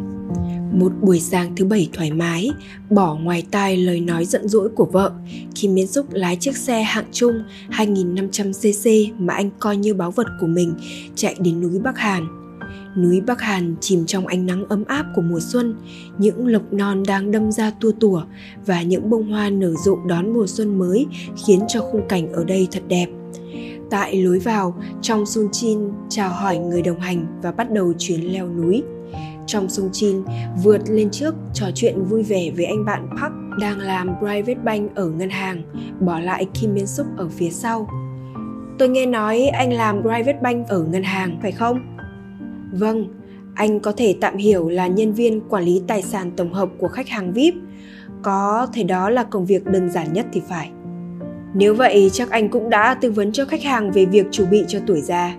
một 0.73 0.93
buổi 1.01 1.21
sáng 1.21 1.57
thứ 1.57 1.65
bảy 1.65 1.89
thoải 1.93 2.11
mái, 2.11 2.51
bỏ 2.91 3.17
ngoài 3.17 3.47
tai 3.51 3.77
lời 3.77 4.01
nói 4.01 4.25
giận 4.25 4.49
dỗi 4.49 4.69
của 4.69 4.85
vợ 4.85 5.13
khi 5.55 5.69
Miến 5.69 5.87
Xúc 5.87 6.07
lái 6.13 6.37
chiếc 6.37 6.57
xe 6.57 6.83
hạng 6.83 7.05
trung 7.13 7.35
2500cc 7.71 9.13
mà 9.19 9.35
anh 9.35 9.51
coi 9.59 9.77
như 9.77 9.95
báu 9.95 10.11
vật 10.11 10.27
của 10.41 10.47
mình 10.47 10.75
chạy 11.15 11.37
đến 11.39 11.61
núi 11.61 11.79
Bắc 11.79 11.99
Hàn. 11.99 12.27
Núi 12.97 13.21
Bắc 13.21 13.41
Hàn 13.41 13.75
chìm 13.81 14.07
trong 14.07 14.27
ánh 14.27 14.47
nắng 14.47 14.65
ấm 14.69 14.85
áp 14.85 15.07
của 15.15 15.23
mùa 15.23 15.41
xuân, 15.41 15.75
những 16.19 16.47
lộc 16.47 16.73
non 16.73 17.03
đang 17.07 17.31
đâm 17.31 17.53
ra 17.53 17.71
tua 17.81 17.93
tủa 18.01 18.23
và 18.67 18.83
những 18.83 19.11
bông 19.11 19.31
hoa 19.31 19.51
nở 19.51 19.75
rộ 19.85 19.97
đón 20.09 20.33
mùa 20.33 20.47
xuân 20.47 20.79
mới 20.79 21.07
khiến 21.47 21.61
cho 21.69 21.81
khung 21.81 22.09
cảnh 22.09 22.33
ở 22.33 22.45
đây 22.45 22.69
thật 22.71 22.83
đẹp– 22.89 23.07
Tại 23.91 24.23
lối 24.23 24.39
vào, 24.39 24.75
Trong 25.03 25.27
Sun 25.27 25.49
Chin 25.53 25.79
chào 26.09 26.31
hỏi 26.31 26.59
người 26.59 26.83
đồng 26.83 27.01
hành 27.01 27.27
và 27.43 27.53
bắt 27.53 27.71
đầu 27.71 27.93
chuyến 27.99 28.21
leo 28.21 28.49
núi. 28.49 28.83
Trong 29.47 29.69
Sung 29.69 29.89
Chin 29.93 30.23
vượt 30.63 30.81
lên 30.89 31.11
trước 31.11 31.35
trò 31.55 31.67
chuyện 31.75 32.05
vui 32.05 32.23
vẻ 32.23 32.51
với 32.57 32.65
anh 32.65 32.85
bạn 32.85 33.09
Park 33.21 33.33
đang 33.61 33.79
làm 33.79 34.09
private 34.19 34.61
bank 34.65 34.95
ở 34.95 35.09
ngân 35.09 35.31
hàng, 35.31 35.63
bỏ 36.01 36.19
lại 36.19 36.47
Kim 36.55 36.75
Min 36.75 36.87
Suk 36.87 37.07
ở 37.17 37.29
phía 37.29 37.51
sau. 37.51 37.89
Tôi 38.79 38.89
nghe 38.89 39.07
nói 39.07 39.47
anh 39.47 39.73
làm 39.73 40.03
private 40.03 40.39
bank 40.43 40.69
ở 40.69 40.85
ngân 40.85 41.03
hàng, 41.03 41.39
phải 41.43 41.53
không? 41.53 41.97
Vâng, 42.73 43.09
anh 43.55 43.81
có 43.81 43.93
thể 43.93 44.17
tạm 44.21 44.37
hiểu 44.37 44.69
là 44.69 44.87
nhân 44.87 45.13
viên 45.13 45.41
quản 45.49 45.65
lý 45.65 45.83
tài 45.87 46.03
sản 46.03 46.31
tổng 46.37 46.53
hợp 46.53 46.69
của 46.79 46.89
khách 46.89 47.09
hàng 47.09 47.33
VIP. 47.33 47.55
Có 48.23 48.67
thể 48.73 48.83
đó 48.83 49.11
là 49.11 49.23
công 49.23 49.47
việc 49.47 49.65
đơn 49.65 49.91
giản 49.91 50.13
nhất 50.13 50.27
thì 50.33 50.43
phải. 50.49 50.71
Nếu 51.55 51.75
vậy 51.75 52.11
chắc 52.13 52.31
anh 52.31 52.49
cũng 52.49 52.71
đã 52.71 52.95
tư 52.95 53.11
vấn 53.11 53.33
cho 53.33 53.45
khách 53.45 53.63
hàng 53.63 53.91
về 53.91 54.05
việc 54.05 54.27
chuẩn 54.31 54.51
bị 54.51 54.65
cho 54.69 54.79
tuổi 54.87 55.01
già. 55.01 55.37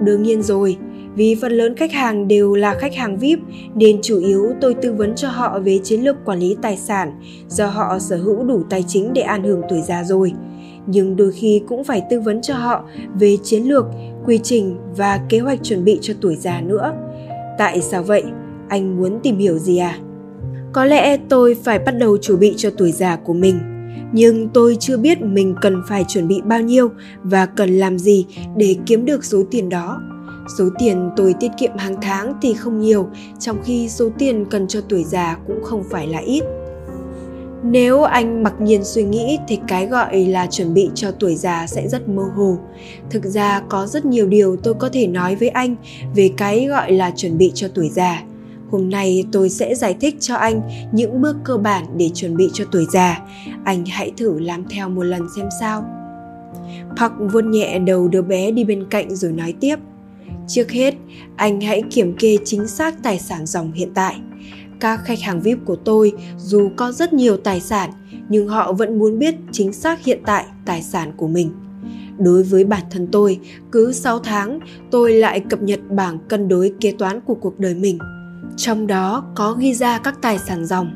Đương 0.00 0.22
nhiên 0.22 0.42
rồi, 0.42 0.76
vì 1.14 1.34
phần 1.34 1.52
lớn 1.52 1.76
khách 1.76 1.92
hàng 1.92 2.28
đều 2.28 2.54
là 2.54 2.74
khách 2.74 2.94
hàng 2.94 3.16
VIP 3.16 3.38
nên 3.74 3.98
chủ 4.02 4.18
yếu 4.18 4.52
tôi 4.60 4.74
tư 4.74 4.92
vấn 4.92 5.14
cho 5.14 5.28
họ 5.28 5.58
về 5.58 5.78
chiến 5.78 6.00
lược 6.00 6.24
quản 6.24 6.38
lý 6.38 6.56
tài 6.62 6.76
sản 6.76 7.20
do 7.48 7.66
họ 7.66 7.98
sở 7.98 8.16
hữu 8.16 8.44
đủ 8.44 8.62
tài 8.70 8.84
chính 8.88 9.12
để 9.12 9.22
an 9.22 9.44
hưởng 9.44 9.62
tuổi 9.68 9.80
già 9.80 10.04
rồi. 10.04 10.32
Nhưng 10.86 11.16
đôi 11.16 11.32
khi 11.32 11.62
cũng 11.68 11.84
phải 11.84 12.02
tư 12.10 12.20
vấn 12.20 12.42
cho 12.42 12.54
họ 12.54 12.84
về 13.18 13.36
chiến 13.42 13.62
lược, 13.62 13.86
quy 14.26 14.38
trình 14.42 14.76
và 14.96 15.20
kế 15.28 15.38
hoạch 15.38 15.58
chuẩn 15.62 15.84
bị 15.84 15.98
cho 16.00 16.14
tuổi 16.20 16.36
già 16.36 16.60
nữa. 16.60 16.92
Tại 17.58 17.80
sao 17.80 18.02
vậy? 18.02 18.24
Anh 18.68 18.96
muốn 18.96 19.20
tìm 19.22 19.38
hiểu 19.38 19.58
gì 19.58 19.78
à? 19.78 19.98
Có 20.72 20.84
lẽ 20.84 21.16
tôi 21.28 21.56
phải 21.64 21.78
bắt 21.78 21.92
đầu 21.92 22.16
chuẩn 22.16 22.38
bị 22.38 22.54
cho 22.56 22.70
tuổi 22.70 22.92
già 22.92 23.16
của 23.16 23.32
mình 23.32 23.75
nhưng 24.12 24.48
tôi 24.48 24.76
chưa 24.80 24.96
biết 24.96 25.22
mình 25.22 25.54
cần 25.62 25.82
phải 25.88 26.04
chuẩn 26.08 26.28
bị 26.28 26.40
bao 26.44 26.60
nhiêu 26.60 26.90
và 27.22 27.46
cần 27.46 27.78
làm 27.78 27.98
gì 27.98 28.26
để 28.56 28.76
kiếm 28.86 29.04
được 29.04 29.24
số 29.24 29.42
tiền 29.50 29.68
đó. 29.68 30.00
Số 30.58 30.68
tiền 30.78 31.10
tôi 31.16 31.34
tiết 31.40 31.50
kiệm 31.58 31.76
hàng 31.76 31.96
tháng 32.02 32.34
thì 32.42 32.54
không 32.54 32.80
nhiều, 32.80 33.08
trong 33.38 33.62
khi 33.64 33.88
số 33.88 34.08
tiền 34.18 34.44
cần 34.50 34.68
cho 34.68 34.80
tuổi 34.88 35.04
già 35.04 35.38
cũng 35.46 35.64
không 35.64 35.84
phải 35.90 36.06
là 36.06 36.18
ít. 36.18 36.44
Nếu 37.62 38.02
anh 38.02 38.42
mặc 38.42 38.54
nhiên 38.60 38.84
suy 38.84 39.04
nghĩ 39.04 39.38
thì 39.48 39.58
cái 39.68 39.86
gọi 39.86 40.26
là 40.26 40.46
chuẩn 40.46 40.74
bị 40.74 40.90
cho 40.94 41.10
tuổi 41.10 41.36
già 41.36 41.66
sẽ 41.66 41.88
rất 41.88 42.08
mơ 42.08 42.22
hồ. 42.36 42.58
Thực 43.10 43.24
ra 43.24 43.62
có 43.68 43.86
rất 43.86 44.04
nhiều 44.04 44.26
điều 44.26 44.56
tôi 44.56 44.74
có 44.74 44.88
thể 44.92 45.06
nói 45.06 45.36
với 45.36 45.48
anh 45.48 45.76
về 46.14 46.30
cái 46.36 46.66
gọi 46.66 46.92
là 46.92 47.12
chuẩn 47.16 47.38
bị 47.38 47.52
cho 47.54 47.68
tuổi 47.74 47.88
già 47.88 48.22
hôm 48.70 48.90
nay 48.90 49.24
tôi 49.32 49.50
sẽ 49.50 49.74
giải 49.74 49.96
thích 50.00 50.16
cho 50.20 50.34
anh 50.34 50.60
những 50.92 51.20
bước 51.20 51.36
cơ 51.44 51.56
bản 51.56 51.84
để 51.96 52.10
chuẩn 52.14 52.36
bị 52.36 52.50
cho 52.52 52.64
tuổi 52.72 52.86
già 52.92 53.20
anh 53.64 53.84
hãy 53.86 54.12
thử 54.16 54.38
làm 54.38 54.64
theo 54.68 54.88
một 54.88 55.02
lần 55.02 55.26
xem 55.36 55.48
sao 55.60 55.84
Park 56.96 57.12
vuốt 57.32 57.44
nhẹ 57.44 57.78
đầu 57.78 58.08
đứa 58.08 58.22
bé 58.22 58.50
đi 58.50 58.64
bên 58.64 58.86
cạnh 58.90 59.16
rồi 59.16 59.32
nói 59.32 59.54
tiếp 59.60 59.76
trước 60.48 60.70
hết 60.70 60.94
anh 61.36 61.60
hãy 61.60 61.82
kiểm 61.90 62.16
kê 62.16 62.36
chính 62.44 62.66
xác 62.68 63.02
tài 63.02 63.18
sản 63.18 63.46
dòng 63.46 63.72
hiện 63.72 63.90
tại 63.94 64.16
các 64.80 65.00
khách 65.04 65.20
hàng 65.20 65.40
VIP 65.40 65.58
của 65.64 65.76
tôi 65.76 66.12
dù 66.38 66.70
có 66.76 66.92
rất 66.92 67.12
nhiều 67.12 67.36
tài 67.36 67.60
sản 67.60 67.90
nhưng 68.28 68.48
họ 68.48 68.72
vẫn 68.72 68.98
muốn 68.98 69.18
biết 69.18 69.34
chính 69.52 69.72
xác 69.72 70.04
hiện 70.04 70.20
tại 70.26 70.44
tài 70.64 70.82
sản 70.82 71.12
của 71.16 71.28
mình. 71.28 71.50
Đối 72.18 72.42
với 72.42 72.64
bản 72.64 72.82
thân 72.90 73.08
tôi, 73.12 73.40
cứ 73.72 73.92
6 73.92 74.18
tháng 74.18 74.60
tôi 74.90 75.12
lại 75.12 75.40
cập 75.40 75.62
nhật 75.62 75.80
bảng 75.90 76.18
cân 76.28 76.48
đối 76.48 76.72
kế 76.80 76.92
toán 76.92 77.20
của 77.20 77.34
cuộc 77.34 77.60
đời 77.60 77.74
mình. 77.74 77.98
Trong 78.56 78.86
đó 78.86 79.24
có 79.34 79.52
ghi 79.52 79.74
ra 79.74 79.98
các 79.98 80.14
tài 80.22 80.38
sản 80.38 80.66
dòng. 80.66 80.90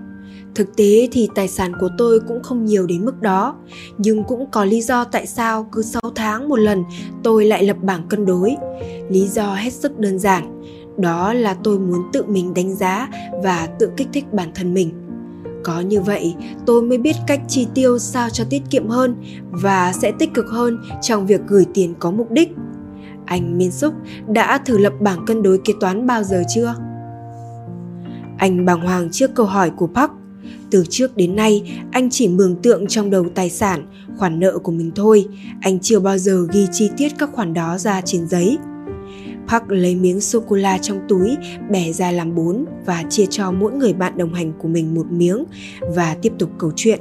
Thực 0.54 0.76
tế 0.76 1.08
thì 1.12 1.28
tài 1.34 1.48
sản 1.48 1.72
của 1.80 1.88
tôi 1.98 2.20
cũng 2.20 2.42
không 2.42 2.64
nhiều 2.64 2.86
đến 2.86 3.04
mức 3.04 3.20
đó, 3.20 3.56
nhưng 3.98 4.24
cũng 4.24 4.50
có 4.50 4.64
lý 4.64 4.82
do 4.82 5.04
tại 5.04 5.26
sao 5.26 5.68
cứ 5.72 5.82
6 5.82 6.02
tháng 6.14 6.48
một 6.48 6.56
lần 6.56 6.84
tôi 7.22 7.44
lại 7.44 7.64
lập 7.64 7.76
bảng 7.82 8.08
cân 8.08 8.26
đối. 8.26 8.56
Lý 9.08 9.28
do 9.28 9.54
hết 9.54 9.72
sức 9.72 9.98
đơn 9.98 10.18
giản, 10.18 10.62
đó 10.96 11.32
là 11.32 11.54
tôi 11.54 11.78
muốn 11.78 12.00
tự 12.12 12.24
mình 12.24 12.54
đánh 12.54 12.74
giá 12.74 13.08
và 13.42 13.68
tự 13.78 13.90
kích 13.96 14.08
thích 14.12 14.32
bản 14.32 14.50
thân 14.54 14.74
mình 14.74 14.92
có 15.64 15.80
như 15.80 16.00
vậy 16.00 16.34
tôi 16.66 16.82
mới 16.82 16.98
biết 16.98 17.16
cách 17.26 17.40
chi 17.48 17.66
tiêu 17.74 17.98
sao 17.98 18.30
cho 18.30 18.44
tiết 18.50 18.62
kiệm 18.70 18.88
hơn 18.88 19.16
và 19.50 19.92
sẽ 19.92 20.12
tích 20.18 20.34
cực 20.34 20.46
hơn 20.48 20.78
trong 21.02 21.26
việc 21.26 21.40
gửi 21.46 21.66
tiền 21.74 21.94
có 21.98 22.10
mục 22.10 22.30
đích 22.30 22.48
anh 23.26 23.58
Miên 23.58 23.70
Súc 23.70 23.94
đã 24.28 24.58
thử 24.58 24.78
lập 24.78 24.92
bảng 25.00 25.26
cân 25.26 25.42
đối 25.42 25.58
kế 25.58 25.72
toán 25.80 26.06
bao 26.06 26.22
giờ 26.22 26.42
chưa? 26.54 26.74
Anh 28.40 28.64
bàng 28.64 28.80
hoàng 28.80 29.08
trước 29.10 29.34
câu 29.34 29.46
hỏi 29.46 29.70
của 29.70 29.86
Park. 29.86 30.10
Từ 30.70 30.84
trước 30.88 31.16
đến 31.16 31.36
nay, 31.36 31.80
anh 31.90 32.10
chỉ 32.10 32.28
mường 32.28 32.56
tượng 32.62 32.86
trong 32.86 33.10
đầu 33.10 33.26
tài 33.34 33.50
sản, 33.50 33.86
khoản 34.16 34.40
nợ 34.40 34.58
của 34.58 34.72
mình 34.72 34.90
thôi. 34.94 35.26
Anh 35.60 35.80
chưa 35.80 36.00
bao 36.00 36.18
giờ 36.18 36.46
ghi 36.52 36.66
chi 36.72 36.90
tiết 36.96 37.12
các 37.18 37.30
khoản 37.32 37.54
đó 37.54 37.78
ra 37.78 38.00
trên 38.00 38.28
giấy. 38.28 38.58
Park 39.48 39.64
lấy 39.68 39.94
miếng 39.94 40.20
sô-cô-la 40.20 40.78
trong 40.78 40.98
túi, 41.08 41.36
bẻ 41.70 41.92
ra 41.92 42.10
làm 42.10 42.34
bốn 42.34 42.64
và 42.86 43.04
chia 43.10 43.26
cho 43.30 43.52
mỗi 43.52 43.72
người 43.72 43.92
bạn 43.92 44.18
đồng 44.18 44.34
hành 44.34 44.52
của 44.58 44.68
mình 44.68 44.94
một 44.94 45.06
miếng 45.10 45.44
và 45.80 46.16
tiếp 46.22 46.32
tục 46.38 46.50
câu 46.58 46.72
chuyện. 46.76 47.00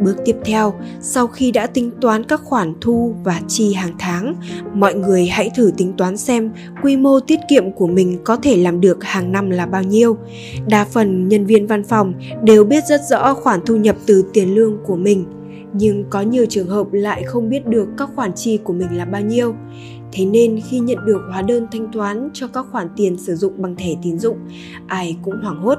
Bước 0.00 0.16
tiếp 0.24 0.36
theo, 0.44 0.74
sau 1.00 1.26
khi 1.26 1.52
đã 1.52 1.66
tính 1.66 1.90
toán 2.00 2.24
các 2.24 2.40
khoản 2.44 2.74
thu 2.80 3.14
và 3.24 3.40
chi 3.48 3.72
hàng 3.72 3.94
tháng, 3.98 4.34
mọi 4.74 4.94
người 4.94 5.26
hãy 5.26 5.50
thử 5.56 5.72
tính 5.76 5.92
toán 5.96 6.16
xem 6.16 6.50
quy 6.82 6.96
mô 6.96 7.20
tiết 7.20 7.40
kiệm 7.48 7.72
của 7.72 7.86
mình 7.86 8.18
có 8.24 8.36
thể 8.36 8.56
làm 8.56 8.80
được 8.80 9.04
hàng 9.04 9.32
năm 9.32 9.50
là 9.50 9.66
bao 9.66 9.82
nhiêu. 9.82 10.16
Đa 10.66 10.84
phần 10.84 11.28
nhân 11.28 11.46
viên 11.46 11.66
văn 11.66 11.84
phòng 11.84 12.12
đều 12.44 12.64
biết 12.64 12.86
rất 12.86 13.00
rõ 13.10 13.34
khoản 13.34 13.60
thu 13.66 13.76
nhập 13.76 13.96
từ 14.06 14.24
tiền 14.32 14.54
lương 14.54 14.78
của 14.86 14.96
mình, 14.96 15.24
nhưng 15.72 16.04
có 16.10 16.20
nhiều 16.20 16.46
trường 16.48 16.68
hợp 16.68 16.92
lại 16.92 17.22
không 17.26 17.48
biết 17.48 17.66
được 17.66 17.88
các 17.98 18.08
khoản 18.16 18.32
chi 18.34 18.58
của 18.64 18.72
mình 18.72 18.96
là 18.96 19.04
bao 19.04 19.22
nhiêu. 19.22 19.54
Thế 20.12 20.24
nên 20.24 20.60
khi 20.68 20.78
nhận 20.78 20.98
được 21.06 21.20
hóa 21.30 21.42
đơn 21.42 21.66
thanh 21.72 21.92
toán 21.92 22.30
cho 22.32 22.46
các 22.46 22.66
khoản 22.72 22.88
tiền 22.96 23.16
sử 23.18 23.36
dụng 23.36 23.52
bằng 23.56 23.76
thẻ 23.76 23.94
tín 24.02 24.18
dụng, 24.18 24.36
ai 24.86 25.16
cũng 25.22 25.34
hoảng 25.42 25.62
hốt. 25.62 25.78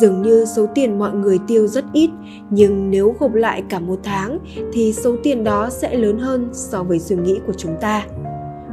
Dường 0.00 0.22
như 0.22 0.44
số 0.56 0.66
tiền 0.74 0.98
mọi 0.98 1.12
người 1.12 1.38
tiêu 1.46 1.66
rất 1.66 1.84
ít, 1.92 2.10
nhưng 2.50 2.90
nếu 2.90 3.16
gộp 3.20 3.34
lại 3.34 3.62
cả 3.68 3.78
một 3.78 4.00
tháng 4.02 4.38
thì 4.72 4.92
số 4.92 5.16
tiền 5.22 5.44
đó 5.44 5.70
sẽ 5.70 5.96
lớn 5.96 6.18
hơn 6.18 6.48
so 6.52 6.82
với 6.82 6.98
suy 6.98 7.16
nghĩ 7.16 7.38
của 7.46 7.52
chúng 7.52 7.76
ta. 7.80 8.06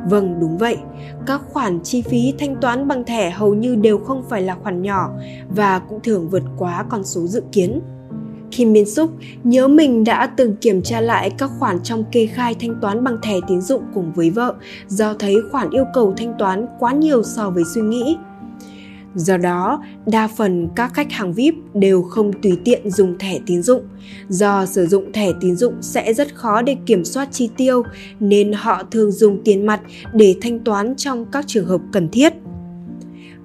Vâng, 0.10 0.38
đúng 0.40 0.58
vậy. 0.58 0.78
Các 1.26 1.42
khoản 1.50 1.80
chi 1.84 2.02
phí 2.02 2.34
thanh 2.40 2.56
toán 2.62 2.88
bằng 2.88 3.04
thẻ 3.06 3.30
hầu 3.30 3.54
như 3.54 3.76
đều 3.76 3.98
không 3.98 4.24
phải 4.30 4.42
là 4.42 4.56
khoản 4.56 4.82
nhỏ 4.82 5.10
và 5.50 5.80
cũng 5.80 6.00
thường 6.04 6.30
vượt 6.30 6.44
quá 6.58 6.86
con 6.90 7.04
số 7.04 7.28
dự 7.28 7.44
kiến. 7.52 7.82
Kim 8.56 8.74
Min 8.74 8.86
Suk 8.86 9.12
nhớ 9.44 9.68
mình 9.68 10.04
đã 10.04 10.28
từng 10.28 10.56
kiểm 10.56 10.82
tra 10.82 11.02
lại 11.02 11.30
các 11.38 11.52
khoản 11.60 11.84
trong 11.84 12.04
kê 12.12 12.26
khai 12.26 12.56
thanh 12.60 12.76
toán 12.82 13.04
bằng 13.04 13.18
thẻ 13.24 13.34
tín 13.48 13.62
dụng 13.62 13.84
cùng 13.94 14.14
với 14.14 14.30
vợ 14.30 14.56
do 14.88 15.14
thấy 15.14 15.36
khoản 15.52 15.70
yêu 15.70 15.86
cầu 15.94 16.14
thanh 16.18 16.34
toán 16.40 16.66
quá 16.80 16.94
nhiều 16.94 17.24
so 17.24 17.50
với 17.50 17.64
suy 17.76 17.82
nghĩ. 17.82 18.18
Do 19.16 19.38
đó, 19.38 19.84
đa 20.06 20.28
phần 20.28 20.68
các 20.76 20.94
khách 20.94 21.12
hàng 21.12 21.34
VIP 21.34 21.54
đều 21.74 22.02
không 22.02 22.32
tùy 22.42 22.58
tiện 22.66 22.90
dùng 22.90 23.18
thẻ 23.18 23.40
tín 23.46 23.62
dụng. 23.62 23.84
Do 24.30 24.66
sử 24.66 24.86
dụng 24.86 25.12
thẻ 25.12 25.32
tín 25.42 25.56
dụng 25.56 25.74
sẽ 25.82 26.14
rất 26.14 26.36
khó 26.36 26.62
để 26.62 26.76
kiểm 26.86 27.06
soát 27.06 27.30
chi 27.32 27.50
tiêu 27.58 27.84
nên 28.20 28.54
họ 28.54 28.84
thường 28.92 29.12
dùng 29.12 29.42
tiền 29.44 29.66
mặt 29.66 29.82
để 30.14 30.36
thanh 30.42 30.60
toán 30.60 30.96
trong 30.96 31.26
các 31.32 31.48
trường 31.48 31.66
hợp 31.66 31.82
cần 31.92 32.10
thiết. 32.10 32.34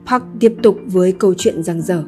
Park 0.07 0.25
tiếp 0.41 0.55
tục 0.63 0.79
với 0.87 1.13
câu 1.13 1.35
chuyện 1.35 1.63
rằng 1.63 1.83
rở. 1.83 2.05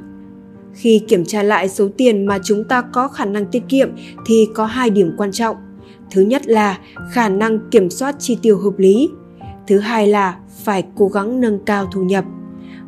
Khi 0.74 1.00
kiểm 1.08 1.24
tra 1.24 1.42
lại 1.42 1.68
số 1.68 1.88
tiền 1.96 2.26
mà 2.26 2.38
chúng 2.44 2.64
ta 2.64 2.82
có 2.92 3.08
khả 3.08 3.24
năng 3.24 3.46
tiết 3.46 3.62
kiệm 3.68 3.90
thì 4.26 4.48
có 4.54 4.64
hai 4.64 4.90
điểm 4.90 5.12
quan 5.16 5.32
trọng. 5.32 5.56
Thứ 6.10 6.22
nhất 6.22 6.46
là 6.46 6.78
khả 7.12 7.28
năng 7.28 7.70
kiểm 7.70 7.90
soát 7.90 8.16
chi 8.18 8.38
tiêu 8.42 8.58
hợp 8.58 8.78
lý. 8.78 9.08
Thứ 9.66 9.78
hai 9.78 10.06
là 10.06 10.36
phải 10.64 10.84
cố 10.96 11.08
gắng 11.08 11.40
nâng 11.40 11.58
cao 11.64 11.86
thu 11.92 12.02
nhập. 12.02 12.24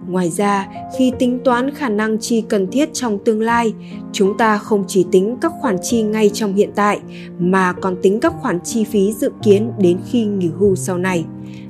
Ngoài 0.09 0.31
ra, 0.31 0.69
khi 0.99 1.13
tính 1.19 1.39
toán 1.45 1.71
khả 1.71 1.89
năng 1.89 2.19
chi 2.19 2.45
cần 2.49 2.67
thiết 2.71 2.89
trong 2.93 3.19
tương 3.25 3.41
lai, 3.41 3.75
chúng 4.13 4.39
ta 4.39 4.59
không 4.59 4.85
chỉ 4.89 5.07
tính 5.13 5.37
các 5.41 5.53
khoản 5.61 5.77
chi 5.83 6.03
ngay 6.03 6.31
trong 6.35 6.55
hiện 6.55 6.71
tại 6.75 7.01
mà 7.39 7.73
còn 7.73 7.97
tính 8.03 8.21
các 8.21 8.33
khoản 8.41 8.61
chi 8.65 8.85
phí 8.85 9.13
dự 9.13 9.31
kiến 9.43 9.73
đến 9.79 9.99
khi 10.11 10.25
nghỉ 10.25 10.49
hưu 10.59 10.77
sau 10.77 10.99
này 10.99 11.25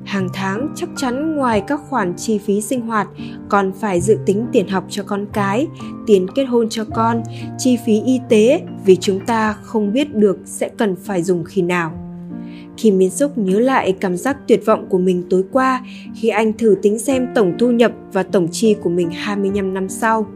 hàng 0.05 0.29
tháng 0.33 0.73
chắc 0.77 0.89
chắn 0.97 1.37
ngoài 1.37 1.63
các 1.67 1.81
khoản 1.89 2.15
chi 2.17 2.39
phí 2.39 2.61
sinh 2.61 2.81
hoạt, 2.81 3.09
còn 3.49 3.73
phải 3.81 4.01
dự 4.01 4.19
tính 4.27 4.47
tiền 4.53 4.69
học 4.69 4.85
cho 4.89 5.03
con 5.03 5.27
cái, 5.33 5.67
tiền 6.07 6.27
kết 6.35 6.45
hôn 6.45 6.69
cho 6.69 6.85
con, 6.95 7.23
chi 7.59 7.79
phí 7.87 8.01
y 8.01 8.21
tế 8.29 8.63
vì 8.85 8.97
chúng 8.97 9.21
ta 9.27 9.53
không 9.53 9.93
biết 9.93 10.15
được 10.15 10.39
sẽ 10.45 10.69
cần 10.69 10.97
phải 10.97 11.23
dùng 11.23 11.45
khi 11.45 11.63
nào 11.63 11.93
Kim 12.77 12.99
Min 12.99 13.11
xúc 13.11 13.39
nhớ 13.39 13.61
lại 13.61 13.97
cảm 14.01 14.17
giác 14.17 14.37
tuyệt 14.49 14.67
vọng 14.67 14.87
của 14.89 14.99
mình 14.99 15.25
tối 15.31 15.45
qua 15.53 15.85
khi 16.15 16.29
anh 16.29 16.53
thử 16.53 16.77
tính 16.83 16.99
xem 16.99 17.29
tổng 17.35 17.55
thu 17.59 17.71
nhập 17.71 17.93
và 18.13 18.23
tổng 18.23 18.49
chi 18.53 18.77
của 18.83 18.91
mình 18.91 19.11
25 19.11 19.75
năm 19.75 19.89
sau. 19.89 20.27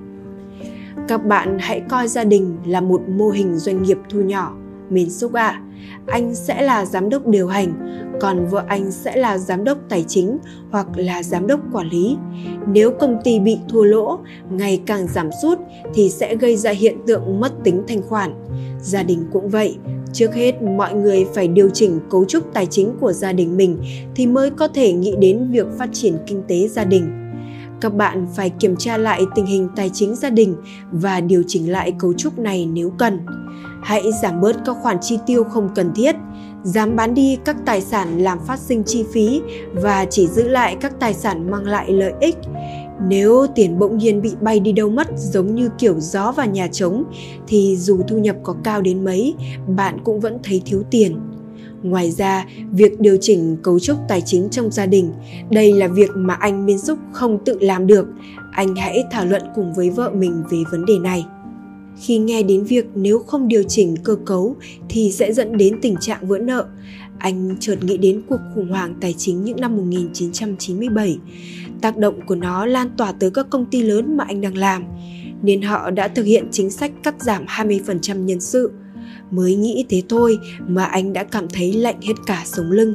Các 1.09 1.25
bạn 1.25 1.59
hãy 1.61 1.83
coi 1.89 2.09
gia 2.09 2.25
đình 2.25 2.57
là 2.67 2.81
một 2.81 3.03
mô 3.09 3.31
hình 3.31 3.57
doanh 3.57 3.83
nghiệp 3.83 3.99
thu 4.09 4.21
nhỏ. 4.21 4.57
Min 4.91 5.11
Suk 5.11 5.32
ạ, 5.32 5.62
anh 6.07 6.34
sẽ 6.34 6.62
là 6.62 6.84
giám 6.84 7.09
đốc 7.09 7.26
điều 7.26 7.49
hành, 7.49 7.72
còn 8.20 8.47
vợ 8.47 8.64
anh 8.68 8.91
sẽ 8.91 9.16
là 9.16 9.39
giám 9.39 9.64
đốc 9.64 9.78
tài 9.89 10.05
chính 10.09 10.39
hoặc 10.70 10.87
là 10.97 11.22
giám 11.22 11.47
đốc 11.47 11.61
quản 11.72 11.89
lý. 11.89 12.16
Nếu 12.68 12.91
công 12.91 13.18
ty 13.24 13.39
bị 13.39 13.59
thua 13.68 13.82
lỗ, 13.82 14.18
ngày 14.51 14.82
càng 14.87 15.07
giảm 15.07 15.30
sút 15.43 15.59
thì 15.95 16.11
sẽ 16.11 16.37
gây 16.37 16.57
ra 16.57 16.70
hiện 16.70 16.97
tượng 17.07 17.41
mất 17.41 17.53
tính 17.64 17.82
thanh 17.89 18.03
khoản. 18.03 18.34
Gia 18.80 19.03
đình 19.03 19.24
cũng 19.32 19.49
vậy, 19.49 19.76
trước 20.12 20.34
hết 20.34 20.62
mọi 20.62 20.95
người 20.95 21.26
phải 21.34 21.49
điều 21.49 21.68
chỉnh 21.68 22.01
cấu 22.11 22.24
trúc 22.24 22.55
tài 22.55 22.66
chính 22.66 22.93
của 23.01 23.12
gia 23.12 23.32
đình 23.32 23.57
mình 23.57 23.78
thì 24.14 24.26
mới 24.26 24.51
có 24.51 24.68
thể 24.68 24.93
nghĩ 24.93 25.14
đến 25.20 25.51
việc 25.51 25.66
phát 25.78 25.89
triển 25.93 26.16
kinh 26.26 26.43
tế 26.49 26.68
gia 26.68 26.84
đình 26.84 27.26
các 27.81 27.95
bạn 27.95 28.27
phải 28.35 28.51
kiểm 28.51 28.77
tra 28.77 28.97
lại 28.97 29.22
tình 29.35 29.47
hình 29.47 29.68
tài 29.77 29.91
chính 29.91 30.14
gia 30.14 30.31
đình 30.31 30.57
và 30.93 31.20
điều 31.20 31.43
chỉnh 31.47 31.72
lại 31.72 31.93
cấu 31.99 32.12
trúc 32.12 32.39
này 32.39 32.66
nếu 32.66 32.93
cần. 32.99 33.27
Hãy 33.83 34.03
giảm 34.22 34.41
bớt 34.41 34.57
các 34.64 34.77
khoản 34.83 34.97
chi 35.01 35.18
tiêu 35.27 35.45
không 35.45 35.68
cần 35.74 35.95
thiết, 35.95 36.16
dám 36.62 36.97
bán 36.97 37.14
đi 37.14 37.39
các 37.45 37.57
tài 37.66 37.81
sản 37.81 38.18
làm 38.18 38.39
phát 38.47 38.59
sinh 38.59 38.83
chi 38.87 39.05
phí 39.12 39.41
và 39.72 40.07
chỉ 40.11 40.27
giữ 40.27 40.49
lại 40.49 40.77
các 40.81 41.01
tài 41.01 41.14
sản 41.14 41.51
mang 41.51 41.66
lại 41.66 41.93
lợi 41.93 42.12
ích. 42.20 42.37
Nếu 43.09 43.47
tiền 43.55 43.79
bỗng 43.79 43.99
nhiên 43.99 44.22
bị 44.22 44.33
bay 44.41 44.61
đi 44.61 44.72
đâu 44.72 44.91
mất, 44.91 45.09
giống 45.16 45.55
như 45.55 45.70
kiểu 45.79 46.01
gió 46.01 46.33
vào 46.33 46.47
nhà 46.47 46.68
trống, 46.68 47.05
thì 47.47 47.77
dù 47.77 48.01
thu 48.09 48.18
nhập 48.18 48.37
có 48.43 48.55
cao 48.64 48.81
đến 48.81 49.05
mấy, 49.05 49.35
bạn 49.77 49.99
cũng 50.05 50.20
vẫn 50.20 50.39
thấy 50.43 50.62
thiếu 50.64 50.83
tiền 50.91 51.20
ngoài 51.91 52.11
ra 52.11 52.47
việc 52.72 53.01
điều 53.01 53.16
chỉnh 53.20 53.57
cấu 53.62 53.78
trúc 53.78 53.97
tài 54.09 54.20
chính 54.20 54.49
trong 54.51 54.70
gia 54.70 54.87
đình 54.87 55.12
đây 55.51 55.72
là 55.72 55.89
việc 55.89 56.11
mà 56.14 56.34
anh 56.34 56.66
miên 56.66 56.78
xúc 56.78 56.99
không 57.12 57.45
tự 57.45 57.59
làm 57.61 57.87
được 57.87 58.07
anh 58.53 58.76
hãy 58.76 59.05
thảo 59.11 59.26
luận 59.26 59.43
cùng 59.55 59.74
với 59.74 59.91
vợ 59.91 60.11
mình 60.11 60.43
về 60.51 60.59
vấn 60.70 60.84
đề 60.84 60.99
này 60.99 61.24
khi 62.01 62.18
nghe 62.18 62.43
đến 62.43 62.64
việc 62.64 62.87
nếu 62.95 63.18
không 63.18 63.49
điều 63.49 63.62
chỉnh 63.62 63.97
cơ 64.05 64.16
cấu 64.26 64.57
thì 64.89 65.12
sẽ 65.12 65.32
dẫn 65.32 65.57
đến 65.57 65.78
tình 65.82 65.97
trạng 66.01 66.28
vỡ 66.28 66.39
nợ. 66.39 66.66
Anh 67.18 67.57
chợt 67.61 67.76
nghĩ 67.84 67.97
đến 67.97 68.22
cuộc 68.28 68.41
khủng 68.55 68.70
hoảng 68.70 68.95
tài 69.01 69.14
chính 69.18 69.45
những 69.45 69.61
năm 69.61 69.76
1997. 69.76 71.18
Tác 71.80 71.97
động 71.97 72.20
của 72.26 72.34
nó 72.34 72.66
lan 72.66 72.89
tỏa 72.97 73.12
tới 73.12 73.30
các 73.30 73.47
công 73.51 73.66
ty 73.66 73.82
lớn 73.82 74.16
mà 74.16 74.24
anh 74.28 74.41
đang 74.41 74.57
làm, 74.57 74.84
nên 75.43 75.62
họ 75.62 75.91
đã 75.91 76.09
thực 76.09 76.22
hiện 76.22 76.49
chính 76.51 76.70
sách 76.70 76.93
cắt 77.03 77.14
giảm 77.22 77.45
20% 77.47 78.24
nhân 78.24 78.41
sự. 78.41 78.70
Mới 79.31 79.55
nghĩ 79.55 79.85
thế 79.89 80.03
thôi 80.09 80.39
mà 80.68 80.85
anh 80.85 81.12
đã 81.12 81.24
cảm 81.24 81.49
thấy 81.49 81.72
lạnh 81.72 82.01
hết 82.03 82.14
cả 82.27 82.43
sống 82.45 82.70
lưng. 82.70 82.95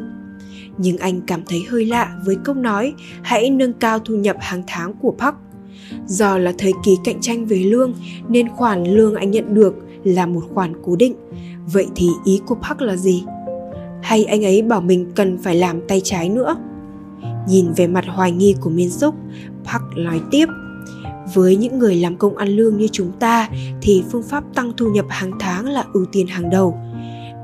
Nhưng 0.77 0.97
anh 0.97 1.21
cảm 1.21 1.41
thấy 1.45 1.63
hơi 1.69 1.85
lạ 1.85 2.17
với 2.25 2.37
câu 2.43 2.55
nói 2.55 2.93
hãy 3.21 3.49
nâng 3.49 3.73
cao 3.73 3.99
thu 3.99 4.15
nhập 4.15 4.37
hàng 4.39 4.63
tháng 4.67 4.93
của 4.93 5.15
Park 5.19 5.35
Do 6.07 6.37
là 6.37 6.53
thời 6.57 6.73
kỳ 6.83 6.97
cạnh 7.03 7.21
tranh 7.21 7.45
về 7.45 7.57
lương 7.57 7.93
nên 8.27 8.49
khoản 8.49 8.83
lương 8.83 9.15
anh 9.15 9.31
nhận 9.31 9.53
được 9.53 9.75
là 10.03 10.25
một 10.25 10.43
khoản 10.53 10.73
cố 10.83 10.95
định. 10.95 11.15
Vậy 11.73 11.87
thì 11.95 12.07
ý 12.25 12.41
của 12.45 12.55
Park 12.55 12.81
là 12.81 12.95
gì? 12.95 13.23
Hay 14.01 14.25
anh 14.25 14.45
ấy 14.45 14.61
bảo 14.61 14.81
mình 14.81 15.11
cần 15.15 15.37
phải 15.37 15.55
làm 15.55 15.81
tay 15.87 16.01
trái 16.03 16.29
nữa? 16.29 16.55
Nhìn 17.47 17.71
về 17.75 17.87
mặt 17.87 18.05
hoài 18.07 18.31
nghi 18.31 18.55
của 18.61 18.69
Miên 18.69 18.89
Súc, 18.89 19.15
Park 19.63 19.83
nói 19.97 20.21
tiếp 20.31 20.45
với 21.33 21.55
những 21.55 21.79
người 21.79 21.95
làm 21.95 22.17
công 22.17 22.37
ăn 22.37 22.49
lương 22.49 22.77
như 22.77 22.87
chúng 22.91 23.11
ta 23.19 23.49
thì 23.81 24.03
phương 24.11 24.23
pháp 24.23 24.43
tăng 24.55 24.71
thu 24.77 24.85
nhập 24.85 25.05
hàng 25.09 25.31
tháng 25.39 25.69
là 25.69 25.85
ưu 25.93 26.05
tiên 26.11 26.27
hàng 26.27 26.49
đầu. 26.49 26.77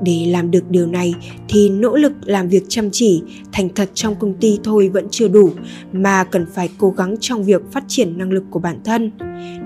Để 0.02 0.26
làm 0.30 0.50
được 0.50 0.70
điều 0.70 0.86
này 0.86 1.14
thì 1.48 1.68
nỗ 1.68 1.96
lực 1.96 2.12
làm 2.24 2.48
việc 2.48 2.64
chăm 2.68 2.88
chỉ, 2.92 3.22
thành 3.52 3.68
thật 3.74 3.90
trong 3.94 4.14
công 4.14 4.34
ty 4.34 4.58
thôi 4.64 4.88
vẫn 4.88 5.06
chưa 5.10 5.28
đủ 5.28 5.50
mà 5.92 6.24
cần 6.24 6.46
phải 6.54 6.68
cố 6.78 6.90
gắng 6.90 7.16
trong 7.20 7.44
việc 7.44 7.62
phát 7.72 7.84
triển 7.88 8.18
năng 8.18 8.32
lực 8.32 8.44
của 8.50 8.58
bản 8.58 8.80
thân. 8.84 9.10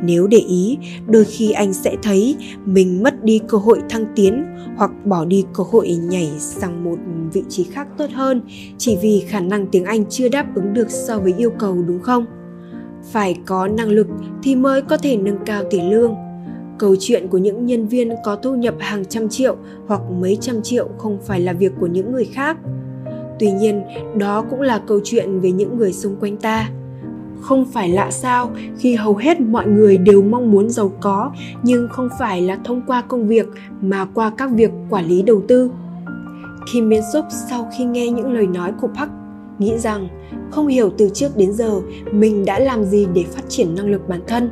Nếu 0.05 0.27
để 0.27 0.39
ý, 0.39 0.79
đôi 1.07 1.25
khi 1.25 1.51
anh 1.51 1.73
sẽ 1.73 1.97
thấy 2.03 2.37
mình 2.65 3.03
mất 3.03 3.25
đi 3.25 3.41
cơ 3.49 3.59
hội 3.59 3.81
thăng 3.89 4.05
tiến 4.17 4.45
hoặc 4.77 4.91
bỏ 5.05 5.25
đi 5.25 5.45
cơ 5.55 5.65
hội 5.71 5.89
nhảy 5.89 6.31
sang 6.39 6.85
một 6.85 6.97
vị 7.33 7.43
trí 7.49 7.65
khác 7.65 7.89
tốt 7.99 8.11
hơn 8.13 8.41
chỉ 8.79 8.97
vì 9.03 9.25
khả 9.29 9.41
năng 9.41 9.67
tiếng 9.67 9.85
anh 9.85 10.05
chưa 10.11 10.29
đáp 10.29 10.47
ứng 10.55 10.75
được 10.75 10.91
so 10.91 11.19
với 11.19 11.35
yêu 11.39 11.51
cầu, 11.59 11.83
đúng 11.87 12.01
không? 12.01 12.27
Phải 13.13 13.37
có 13.47 13.69
năng 13.69 13.89
lực 13.89 14.07
thì 14.43 14.57
mới 14.57 14.83
có 14.83 14.97
thể 14.97 15.17
nâng 15.17 15.39
cao 15.47 15.63
tỷ 15.71 15.81
lương. 15.81 16.15
Câu 16.79 16.97
chuyện 17.01 17.29
của 17.29 17.39
những 17.39 17.67
nhân 17.67 17.87
viên 17.87 18.11
có 18.25 18.37
thu 18.37 18.55
nhập 18.55 18.75
hàng 18.79 19.05
trăm 19.05 19.29
triệu 19.29 19.57
hoặc 19.87 20.01
mấy 20.21 20.39
trăm 20.41 20.63
triệu 20.63 20.89
không 20.99 21.19
phải 21.23 21.41
là 21.41 21.53
việc 21.53 21.73
của 21.81 21.87
những 21.87 22.13
người 22.13 22.25
khác. 22.25 22.57
Tuy 23.39 23.51
nhiên, 23.51 23.83
đó 24.17 24.45
cũng 24.51 24.61
là 24.61 24.79
câu 24.87 25.01
chuyện 25.05 25.41
về 25.41 25.53
những 25.53 25.77
người 25.77 25.93
xung 25.93 26.17
quanh 26.21 26.37
ta. 26.37 26.69
Không 27.41 27.65
phải 27.73 27.89
lạ 27.89 28.11
sao 28.11 28.51
khi 28.79 28.95
hầu 28.95 29.17
hết 29.17 29.41
mọi 29.41 29.67
người 29.67 29.99
đều 29.99 30.23
mong 30.23 30.51
muốn 30.51 30.71
giàu 30.71 30.93
có, 31.01 31.33
nhưng 31.63 31.89
không 31.91 32.09
phải 32.19 32.43
là 32.43 32.59
thông 32.65 32.83
qua 32.87 33.03
công 33.03 33.29
việc 33.29 33.47
mà 33.81 34.05
qua 34.15 34.33
các 34.39 34.51
việc 34.51 34.71
quản 34.91 35.07
lý 35.07 35.23
đầu 35.23 35.43
tư. 35.49 35.71
Kim 36.73 36.89
Miên 36.89 37.03
Suk 37.13 37.25
sau 37.51 37.71
khi 37.77 37.85
nghe 37.85 38.11
những 38.11 38.33
lời 38.33 38.47
nói 38.47 38.73
của 38.81 38.89
Park 38.89 39.11
nghĩ 39.63 39.79
rằng 39.79 40.09
không 40.51 40.67
hiểu 40.67 40.91
từ 40.99 41.11
trước 41.15 41.37
đến 41.37 41.53
giờ 41.53 41.81
mình 42.13 42.45
đã 42.45 42.59
làm 42.59 42.85
gì 42.85 43.07
để 43.15 43.25
phát 43.31 43.43
triển 43.49 43.75
năng 43.75 43.91
lực 43.91 44.09
bản 44.09 44.21
thân. 44.27 44.51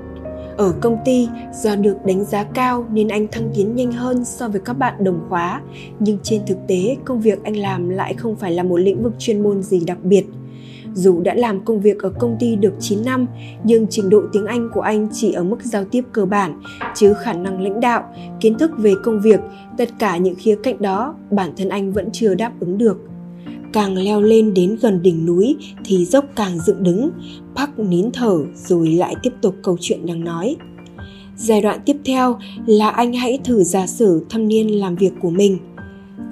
Ở 0.57 0.75
công 0.81 0.97
ty 1.05 1.29
do 1.63 1.77
được 1.77 1.97
đánh 2.05 2.25
giá 2.25 2.45
cao 2.45 2.87
nên 2.93 3.09
anh 3.09 3.27
thăng 3.29 3.51
tiến 3.55 3.77
nhanh 3.77 3.93
hơn 3.93 4.25
so 4.25 4.49
với 4.49 4.61
các 4.61 4.73
bạn 4.73 5.05
đồng 5.05 5.21
khóa. 5.29 5.61
Nhưng 5.99 6.19
trên 6.23 6.41
thực 6.47 6.59
tế 6.69 6.97
công 7.05 7.21
việc 7.21 7.45
anh 7.45 7.57
làm 7.57 7.89
lại 7.89 8.15
không 8.15 8.37
phải 8.37 8.53
là 8.53 8.63
một 8.63 8.77
lĩnh 8.77 9.03
vực 9.03 9.13
chuyên 9.19 9.43
môn 9.43 9.63
gì 9.63 9.81
đặc 9.87 9.99
biệt. 10.03 10.27
Dù 10.95 11.21
đã 11.21 11.35
làm 11.35 11.65
công 11.65 11.81
việc 11.81 12.03
ở 12.03 12.11
công 12.19 12.37
ty 12.41 12.57
được 12.57 12.73
9 12.81 13.05
năm, 13.05 13.27
nhưng 13.65 13.87
trình 13.91 14.09
độ 14.09 14.23
tiếng 14.33 14.47
Anh 14.47 14.69
của 14.75 14.81
anh 14.81 15.09
chỉ 15.13 15.33
ở 15.33 15.45
mức 15.45 15.57
giao 15.63 15.85
tiếp 15.85 16.05
cơ 16.13 16.25
bản, 16.25 16.61
chứ 16.95 17.15
khả 17.15 17.33
năng 17.33 17.61
lãnh 17.61 17.81
đạo, 17.81 18.15
kiến 18.41 18.59
thức 18.59 18.71
về 18.79 18.93
công 19.05 19.21
việc, 19.21 19.41
tất 19.79 19.89
cả 19.99 20.17
những 20.17 20.35
khía 20.35 20.59
cạnh 20.63 20.83
đó 20.83 21.15
bản 21.31 21.53
thân 21.57 21.69
anh 21.69 21.93
vẫn 21.93 22.09
chưa 22.13 22.35
đáp 22.35 22.53
ứng 22.61 22.79
được. 22.79 23.10
Càng 23.73 23.97
leo 23.97 24.21
lên 24.21 24.55
đến 24.55 24.77
gần 24.81 25.03
đỉnh 25.03 25.27
núi 25.27 25.57
thì 25.85 26.05
dốc 26.05 26.25
càng 26.37 26.59
dựng 26.67 26.83
đứng, 26.83 27.11
Park 27.57 27.79
nín 27.79 28.11
thở 28.13 28.39
rồi 28.55 28.89
lại 28.89 29.15
tiếp 29.23 29.33
tục 29.43 29.55
câu 29.63 29.77
chuyện 29.81 30.07
đang 30.07 30.25
nói. 30.25 30.57
Giai 31.37 31.61
đoạn 31.61 31.81
tiếp 31.87 31.97
theo 32.05 32.39
là 32.67 32.91
anh 32.91 33.13
hãy 33.13 33.39
thử 33.45 33.63
giả 33.63 33.87
sử 33.87 34.25
thâm 34.29 34.49
niên 34.49 34.81
làm 34.81 34.97
việc 34.97 35.13
của 35.21 35.31
mình. 35.31 35.59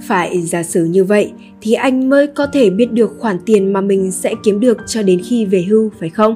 Phải 0.03 0.43
giả 0.43 0.63
sử 0.63 0.85
như 0.85 1.05
vậy 1.05 1.33
thì 1.61 1.73
anh 1.73 2.09
mới 2.11 2.27
có 2.27 2.47
thể 2.47 2.71
biết 2.71 2.93
được 2.93 3.19
khoản 3.19 3.39
tiền 3.47 3.73
mà 3.73 3.81
mình 3.81 4.13
sẽ 4.13 4.35
kiếm 4.45 4.61
được 4.61 4.79
cho 4.87 5.03
đến 5.03 5.21
khi 5.25 5.45
về 5.45 5.63
hưu 5.63 5.91
phải 6.01 6.11
không? 6.11 6.35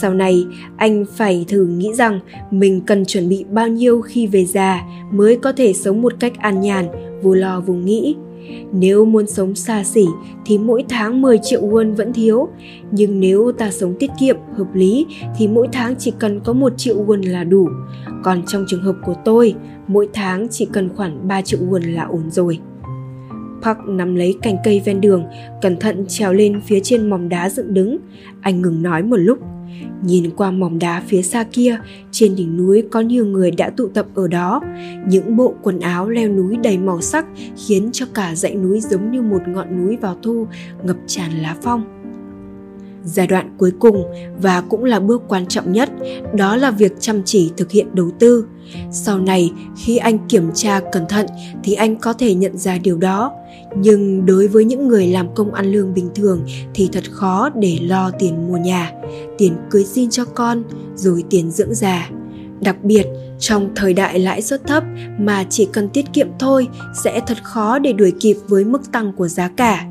Sau 0.00 0.14
này, 0.14 0.44
anh 0.76 1.04
phải 1.16 1.44
thử 1.48 1.66
nghĩ 1.66 1.94
rằng 1.94 2.20
mình 2.50 2.80
cần 2.80 3.04
chuẩn 3.04 3.28
bị 3.28 3.44
bao 3.50 3.68
nhiêu 3.68 4.00
khi 4.00 4.26
về 4.26 4.44
già 4.44 4.82
mới 5.12 5.36
có 5.36 5.52
thể 5.52 5.72
sống 5.72 6.02
một 6.02 6.12
cách 6.20 6.32
an 6.38 6.60
nhàn, 6.60 6.86
vô 7.22 7.34
lo 7.34 7.60
vô 7.60 7.74
nghĩ 7.74 8.14
nếu 8.72 9.04
muốn 9.04 9.26
sống 9.26 9.54
xa 9.54 9.84
xỉ 9.84 10.04
thì 10.46 10.58
mỗi 10.58 10.84
tháng 10.88 11.22
10 11.22 11.38
triệu 11.42 11.62
won 11.62 11.94
vẫn 11.94 12.12
thiếu, 12.12 12.48
nhưng 12.90 13.20
nếu 13.20 13.52
ta 13.52 13.70
sống 13.70 13.94
tiết 13.98 14.10
kiệm, 14.20 14.36
hợp 14.56 14.74
lý 14.74 15.06
thì 15.36 15.48
mỗi 15.48 15.68
tháng 15.72 15.94
chỉ 15.98 16.12
cần 16.18 16.40
có 16.40 16.52
1 16.52 16.72
triệu 16.76 17.04
won 17.06 17.30
là 17.30 17.44
đủ. 17.44 17.68
Còn 18.24 18.42
trong 18.46 18.64
trường 18.68 18.82
hợp 18.82 18.96
của 19.04 19.14
tôi, 19.24 19.54
mỗi 19.86 20.08
tháng 20.12 20.48
chỉ 20.50 20.66
cần 20.72 20.88
khoảng 20.96 21.28
3 21.28 21.42
triệu 21.42 21.60
won 21.60 21.94
là 21.94 22.02
ổn 22.04 22.30
rồi. 22.30 22.58
Park 23.62 23.78
nắm 23.86 24.14
lấy 24.14 24.34
cành 24.42 24.56
cây 24.64 24.82
ven 24.84 25.00
đường, 25.00 25.24
cẩn 25.62 25.76
thận 25.76 26.04
trèo 26.08 26.32
lên 26.32 26.60
phía 26.66 26.80
trên 26.80 27.10
mỏm 27.10 27.28
đá 27.28 27.50
dựng 27.50 27.74
đứng. 27.74 27.98
Anh 28.40 28.62
ngừng 28.62 28.82
nói 28.82 29.02
một 29.02 29.16
lúc, 29.16 29.38
Nhìn 30.02 30.30
qua 30.36 30.50
mỏm 30.50 30.78
đá 30.78 31.02
phía 31.06 31.22
xa 31.22 31.44
kia, 31.52 31.78
trên 32.10 32.36
đỉnh 32.36 32.56
núi 32.56 32.82
có 32.90 33.00
nhiều 33.00 33.26
người 33.26 33.50
đã 33.50 33.70
tụ 33.70 33.88
tập 33.88 34.06
ở 34.14 34.28
đó. 34.28 34.60
Những 35.08 35.36
bộ 35.36 35.54
quần 35.62 35.80
áo 35.80 36.08
leo 36.08 36.28
núi 36.28 36.56
đầy 36.62 36.78
màu 36.78 37.00
sắc 37.00 37.26
khiến 37.66 37.90
cho 37.92 38.06
cả 38.14 38.34
dãy 38.34 38.54
núi 38.54 38.80
giống 38.80 39.10
như 39.10 39.22
một 39.22 39.40
ngọn 39.48 39.84
núi 39.84 39.96
vào 39.96 40.16
thu, 40.22 40.46
ngập 40.84 40.96
tràn 41.06 41.30
lá 41.42 41.56
phong. 41.62 41.84
Giai 43.04 43.26
đoạn 43.26 43.54
cuối 43.58 43.72
cùng 43.78 44.02
và 44.42 44.60
cũng 44.60 44.84
là 44.84 45.00
bước 45.00 45.22
quan 45.28 45.46
trọng 45.46 45.72
nhất, 45.72 45.90
đó 46.34 46.56
là 46.56 46.70
việc 46.70 46.92
chăm 47.00 47.22
chỉ 47.24 47.50
thực 47.56 47.70
hiện 47.70 47.86
đầu 47.94 48.10
tư. 48.18 48.46
Sau 48.90 49.18
này, 49.18 49.52
khi 49.76 49.96
anh 49.96 50.18
kiểm 50.28 50.50
tra 50.54 50.80
cẩn 50.92 51.08
thận 51.08 51.26
thì 51.62 51.74
anh 51.74 51.96
có 51.96 52.12
thể 52.12 52.34
nhận 52.34 52.56
ra 52.56 52.78
điều 52.78 52.98
đó. 52.98 53.32
Nhưng 53.78 54.26
đối 54.26 54.48
với 54.48 54.64
những 54.64 54.88
người 54.88 55.06
làm 55.06 55.34
công 55.34 55.54
ăn 55.54 55.72
lương 55.72 55.94
bình 55.94 56.08
thường 56.14 56.44
thì 56.74 56.88
thật 56.92 57.04
khó 57.10 57.50
để 57.54 57.78
lo 57.82 58.10
tiền 58.18 58.48
mua 58.48 58.56
nhà, 58.56 58.92
tiền 59.38 59.52
cưới 59.70 59.84
xin 59.84 60.10
cho 60.10 60.24
con, 60.24 60.62
rồi 60.94 61.24
tiền 61.30 61.50
dưỡng 61.50 61.74
già. 61.74 62.10
Đặc 62.60 62.76
biệt, 62.82 63.06
trong 63.38 63.70
thời 63.76 63.94
đại 63.94 64.18
lãi 64.18 64.42
suất 64.42 64.66
thấp 64.66 64.84
mà 65.18 65.44
chỉ 65.50 65.68
cần 65.72 65.88
tiết 65.88 66.04
kiệm 66.12 66.28
thôi 66.38 66.68
sẽ 67.04 67.20
thật 67.26 67.38
khó 67.42 67.78
để 67.78 67.92
đuổi 67.92 68.12
kịp 68.20 68.36
với 68.48 68.64
mức 68.64 68.92
tăng 68.92 69.12
của 69.12 69.28
giá 69.28 69.48
cả 69.48 69.86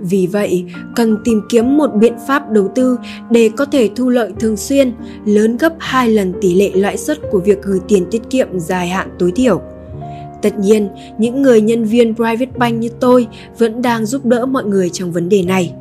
vì 0.00 0.26
vậy, 0.26 0.64
cần 0.96 1.16
tìm 1.24 1.42
kiếm 1.48 1.76
một 1.76 1.90
biện 1.94 2.14
pháp 2.26 2.50
đầu 2.50 2.72
tư 2.74 2.98
để 3.30 3.50
có 3.56 3.64
thể 3.64 3.90
thu 3.96 4.08
lợi 4.08 4.32
thường 4.40 4.56
xuyên, 4.56 4.92
lớn 5.24 5.56
gấp 5.56 5.72
2 5.78 6.08
lần 6.08 6.32
tỷ 6.40 6.54
lệ 6.54 6.70
lãi 6.74 6.96
suất 6.96 7.18
của 7.30 7.40
việc 7.40 7.62
gửi 7.62 7.80
tiền 7.88 8.06
tiết 8.10 8.22
kiệm 8.30 8.58
dài 8.58 8.88
hạn 8.88 9.08
tối 9.18 9.32
thiểu. 9.36 9.62
Tất 10.42 10.58
nhiên, 10.58 10.88
những 11.18 11.42
người 11.42 11.60
nhân 11.60 11.84
viên 11.84 12.14
private 12.14 12.58
bank 12.58 12.80
như 12.80 12.88
tôi 13.00 13.26
vẫn 13.58 13.82
đang 13.82 14.06
giúp 14.06 14.26
đỡ 14.26 14.46
mọi 14.46 14.64
người 14.64 14.90
trong 14.90 15.12
vấn 15.12 15.28
đề 15.28 15.42
này. 15.42 15.72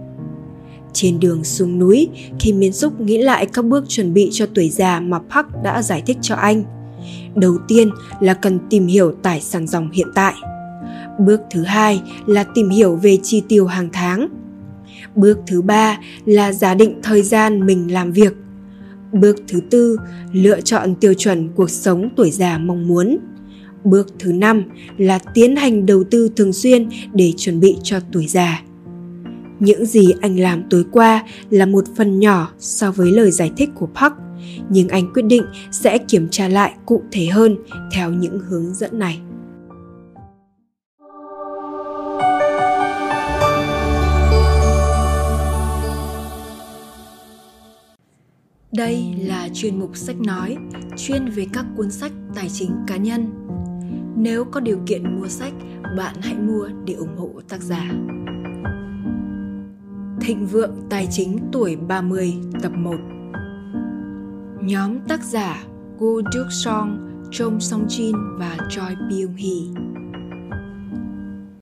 Trên 0.93 1.19
đường 1.19 1.43
xuống 1.43 1.79
núi, 1.79 2.09
khi 2.39 2.53
Miến 2.53 2.73
Xúc 2.73 3.01
nghĩ 3.01 3.17
lại 3.17 3.45
các 3.45 3.65
bước 3.65 3.83
chuẩn 3.87 4.13
bị 4.13 4.29
cho 4.31 4.45
tuổi 4.55 4.69
già 4.69 4.99
mà 4.99 5.19
Park 5.19 5.47
đã 5.63 5.81
giải 5.81 6.03
thích 6.05 6.17
cho 6.21 6.35
anh. 6.35 6.63
Đầu 7.35 7.57
tiên 7.67 7.89
là 8.19 8.33
cần 8.33 8.59
tìm 8.69 8.87
hiểu 8.87 9.11
tài 9.23 9.41
sản 9.41 9.67
dòng 9.67 9.91
hiện 9.91 10.07
tại– 10.15 10.33
Bước 11.17 11.41
thứ 11.51 11.63
hai 11.63 12.01
là 12.25 12.43
tìm 12.43 12.69
hiểu 12.69 12.95
về 12.95 13.17
chi 13.23 13.43
tiêu 13.47 13.65
hàng 13.65 13.89
tháng. 13.93 14.27
Bước 15.15 15.39
thứ 15.47 15.61
ba 15.61 15.99
là 16.25 16.51
giả 16.51 16.75
định 16.75 16.99
thời 17.03 17.21
gian 17.21 17.65
mình 17.65 17.93
làm 17.93 18.11
việc. 18.11 18.33
Bước 19.13 19.35
thứ 19.47 19.61
tư, 19.69 19.97
lựa 20.31 20.61
chọn 20.61 20.95
tiêu 20.95 21.13
chuẩn 21.13 21.49
cuộc 21.55 21.69
sống 21.69 22.09
tuổi 22.15 22.31
già 22.31 22.57
mong 22.57 22.87
muốn. 22.87 23.17
Bước 23.85 24.07
thứ 24.19 24.31
năm 24.31 24.63
là 24.97 25.19
tiến 25.33 25.55
hành 25.55 25.85
đầu 25.85 26.03
tư 26.11 26.29
thường 26.35 26.53
xuyên 26.53 26.89
để 27.13 27.33
chuẩn 27.37 27.59
bị 27.59 27.77
cho 27.83 27.99
tuổi 28.11 28.27
già. 28.27 28.61
Những 29.59 29.85
gì 29.85 30.13
anh 30.21 30.39
làm 30.39 30.63
tối 30.69 30.85
qua 30.91 31.23
là 31.49 31.65
một 31.65 31.85
phần 31.97 32.19
nhỏ 32.19 32.51
so 32.59 32.91
với 32.91 33.11
lời 33.11 33.31
giải 33.31 33.51
thích 33.57 33.69
của 33.75 33.87
Park, 33.95 34.13
nhưng 34.69 34.87
anh 34.87 35.13
quyết 35.13 35.25
định 35.25 35.43
sẽ 35.71 35.97
kiểm 35.97 36.27
tra 36.31 36.47
lại 36.47 36.73
cụ 36.85 37.01
thể 37.11 37.25
hơn 37.25 37.57
theo 37.93 38.11
những 38.11 38.39
hướng 38.39 38.73
dẫn 38.73 38.99
này. 38.99 39.19
Đây 48.77 49.03
là 49.19 49.49
chuyên 49.53 49.79
mục 49.79 49.97
sách 49.97 50.19
nói, 50.19 50.57
chuyên 50.97 51.29
về 51.29 51.47
các 51.53 51.65
cuốn 51.77 51.91
sách 51.91 52.11
tài 52.35 52.49
chính 52.49 52.71
cá 52.87 52.97
nhân. 52.97 53.31
Nếu 54.17 54.45
có 54.45 54.59
điều 54.59 54.79
kiện 54.85 55.19
mua 55.19 55.27
sách, 55.27 55.53
bạn 55.97 56.15
hãy 56.21 56.35
mua 56.35 56.69
để 56.85 56.93
ủng 56.93 57.17
hộ 57.17 57.29
tác 57.49 57.61
giả. 57.61 57.91
Thịnh 60.21 60.45
vượng 60.45 60.75
tài 60.89 61.07
chính 61.11 61.39
tuổi 61.51 61.75
30 61.75 62.33
tập 62.61 62.71
1 62.75 62.95
Nhóm 64.61 64.99
tác 65.07 65.23
giả 65.23 65.63
Gu 65.99 66.21
Duk 66.33 66.47
Song, 66.49 67.09
Chong 67.31 67.59
Song 67.59 67.87
Jin 67.87 68.39
và 68.39 68.57
Choi 68.69 68.95
Byung 69.09 69.33
Hee 69.33 69.94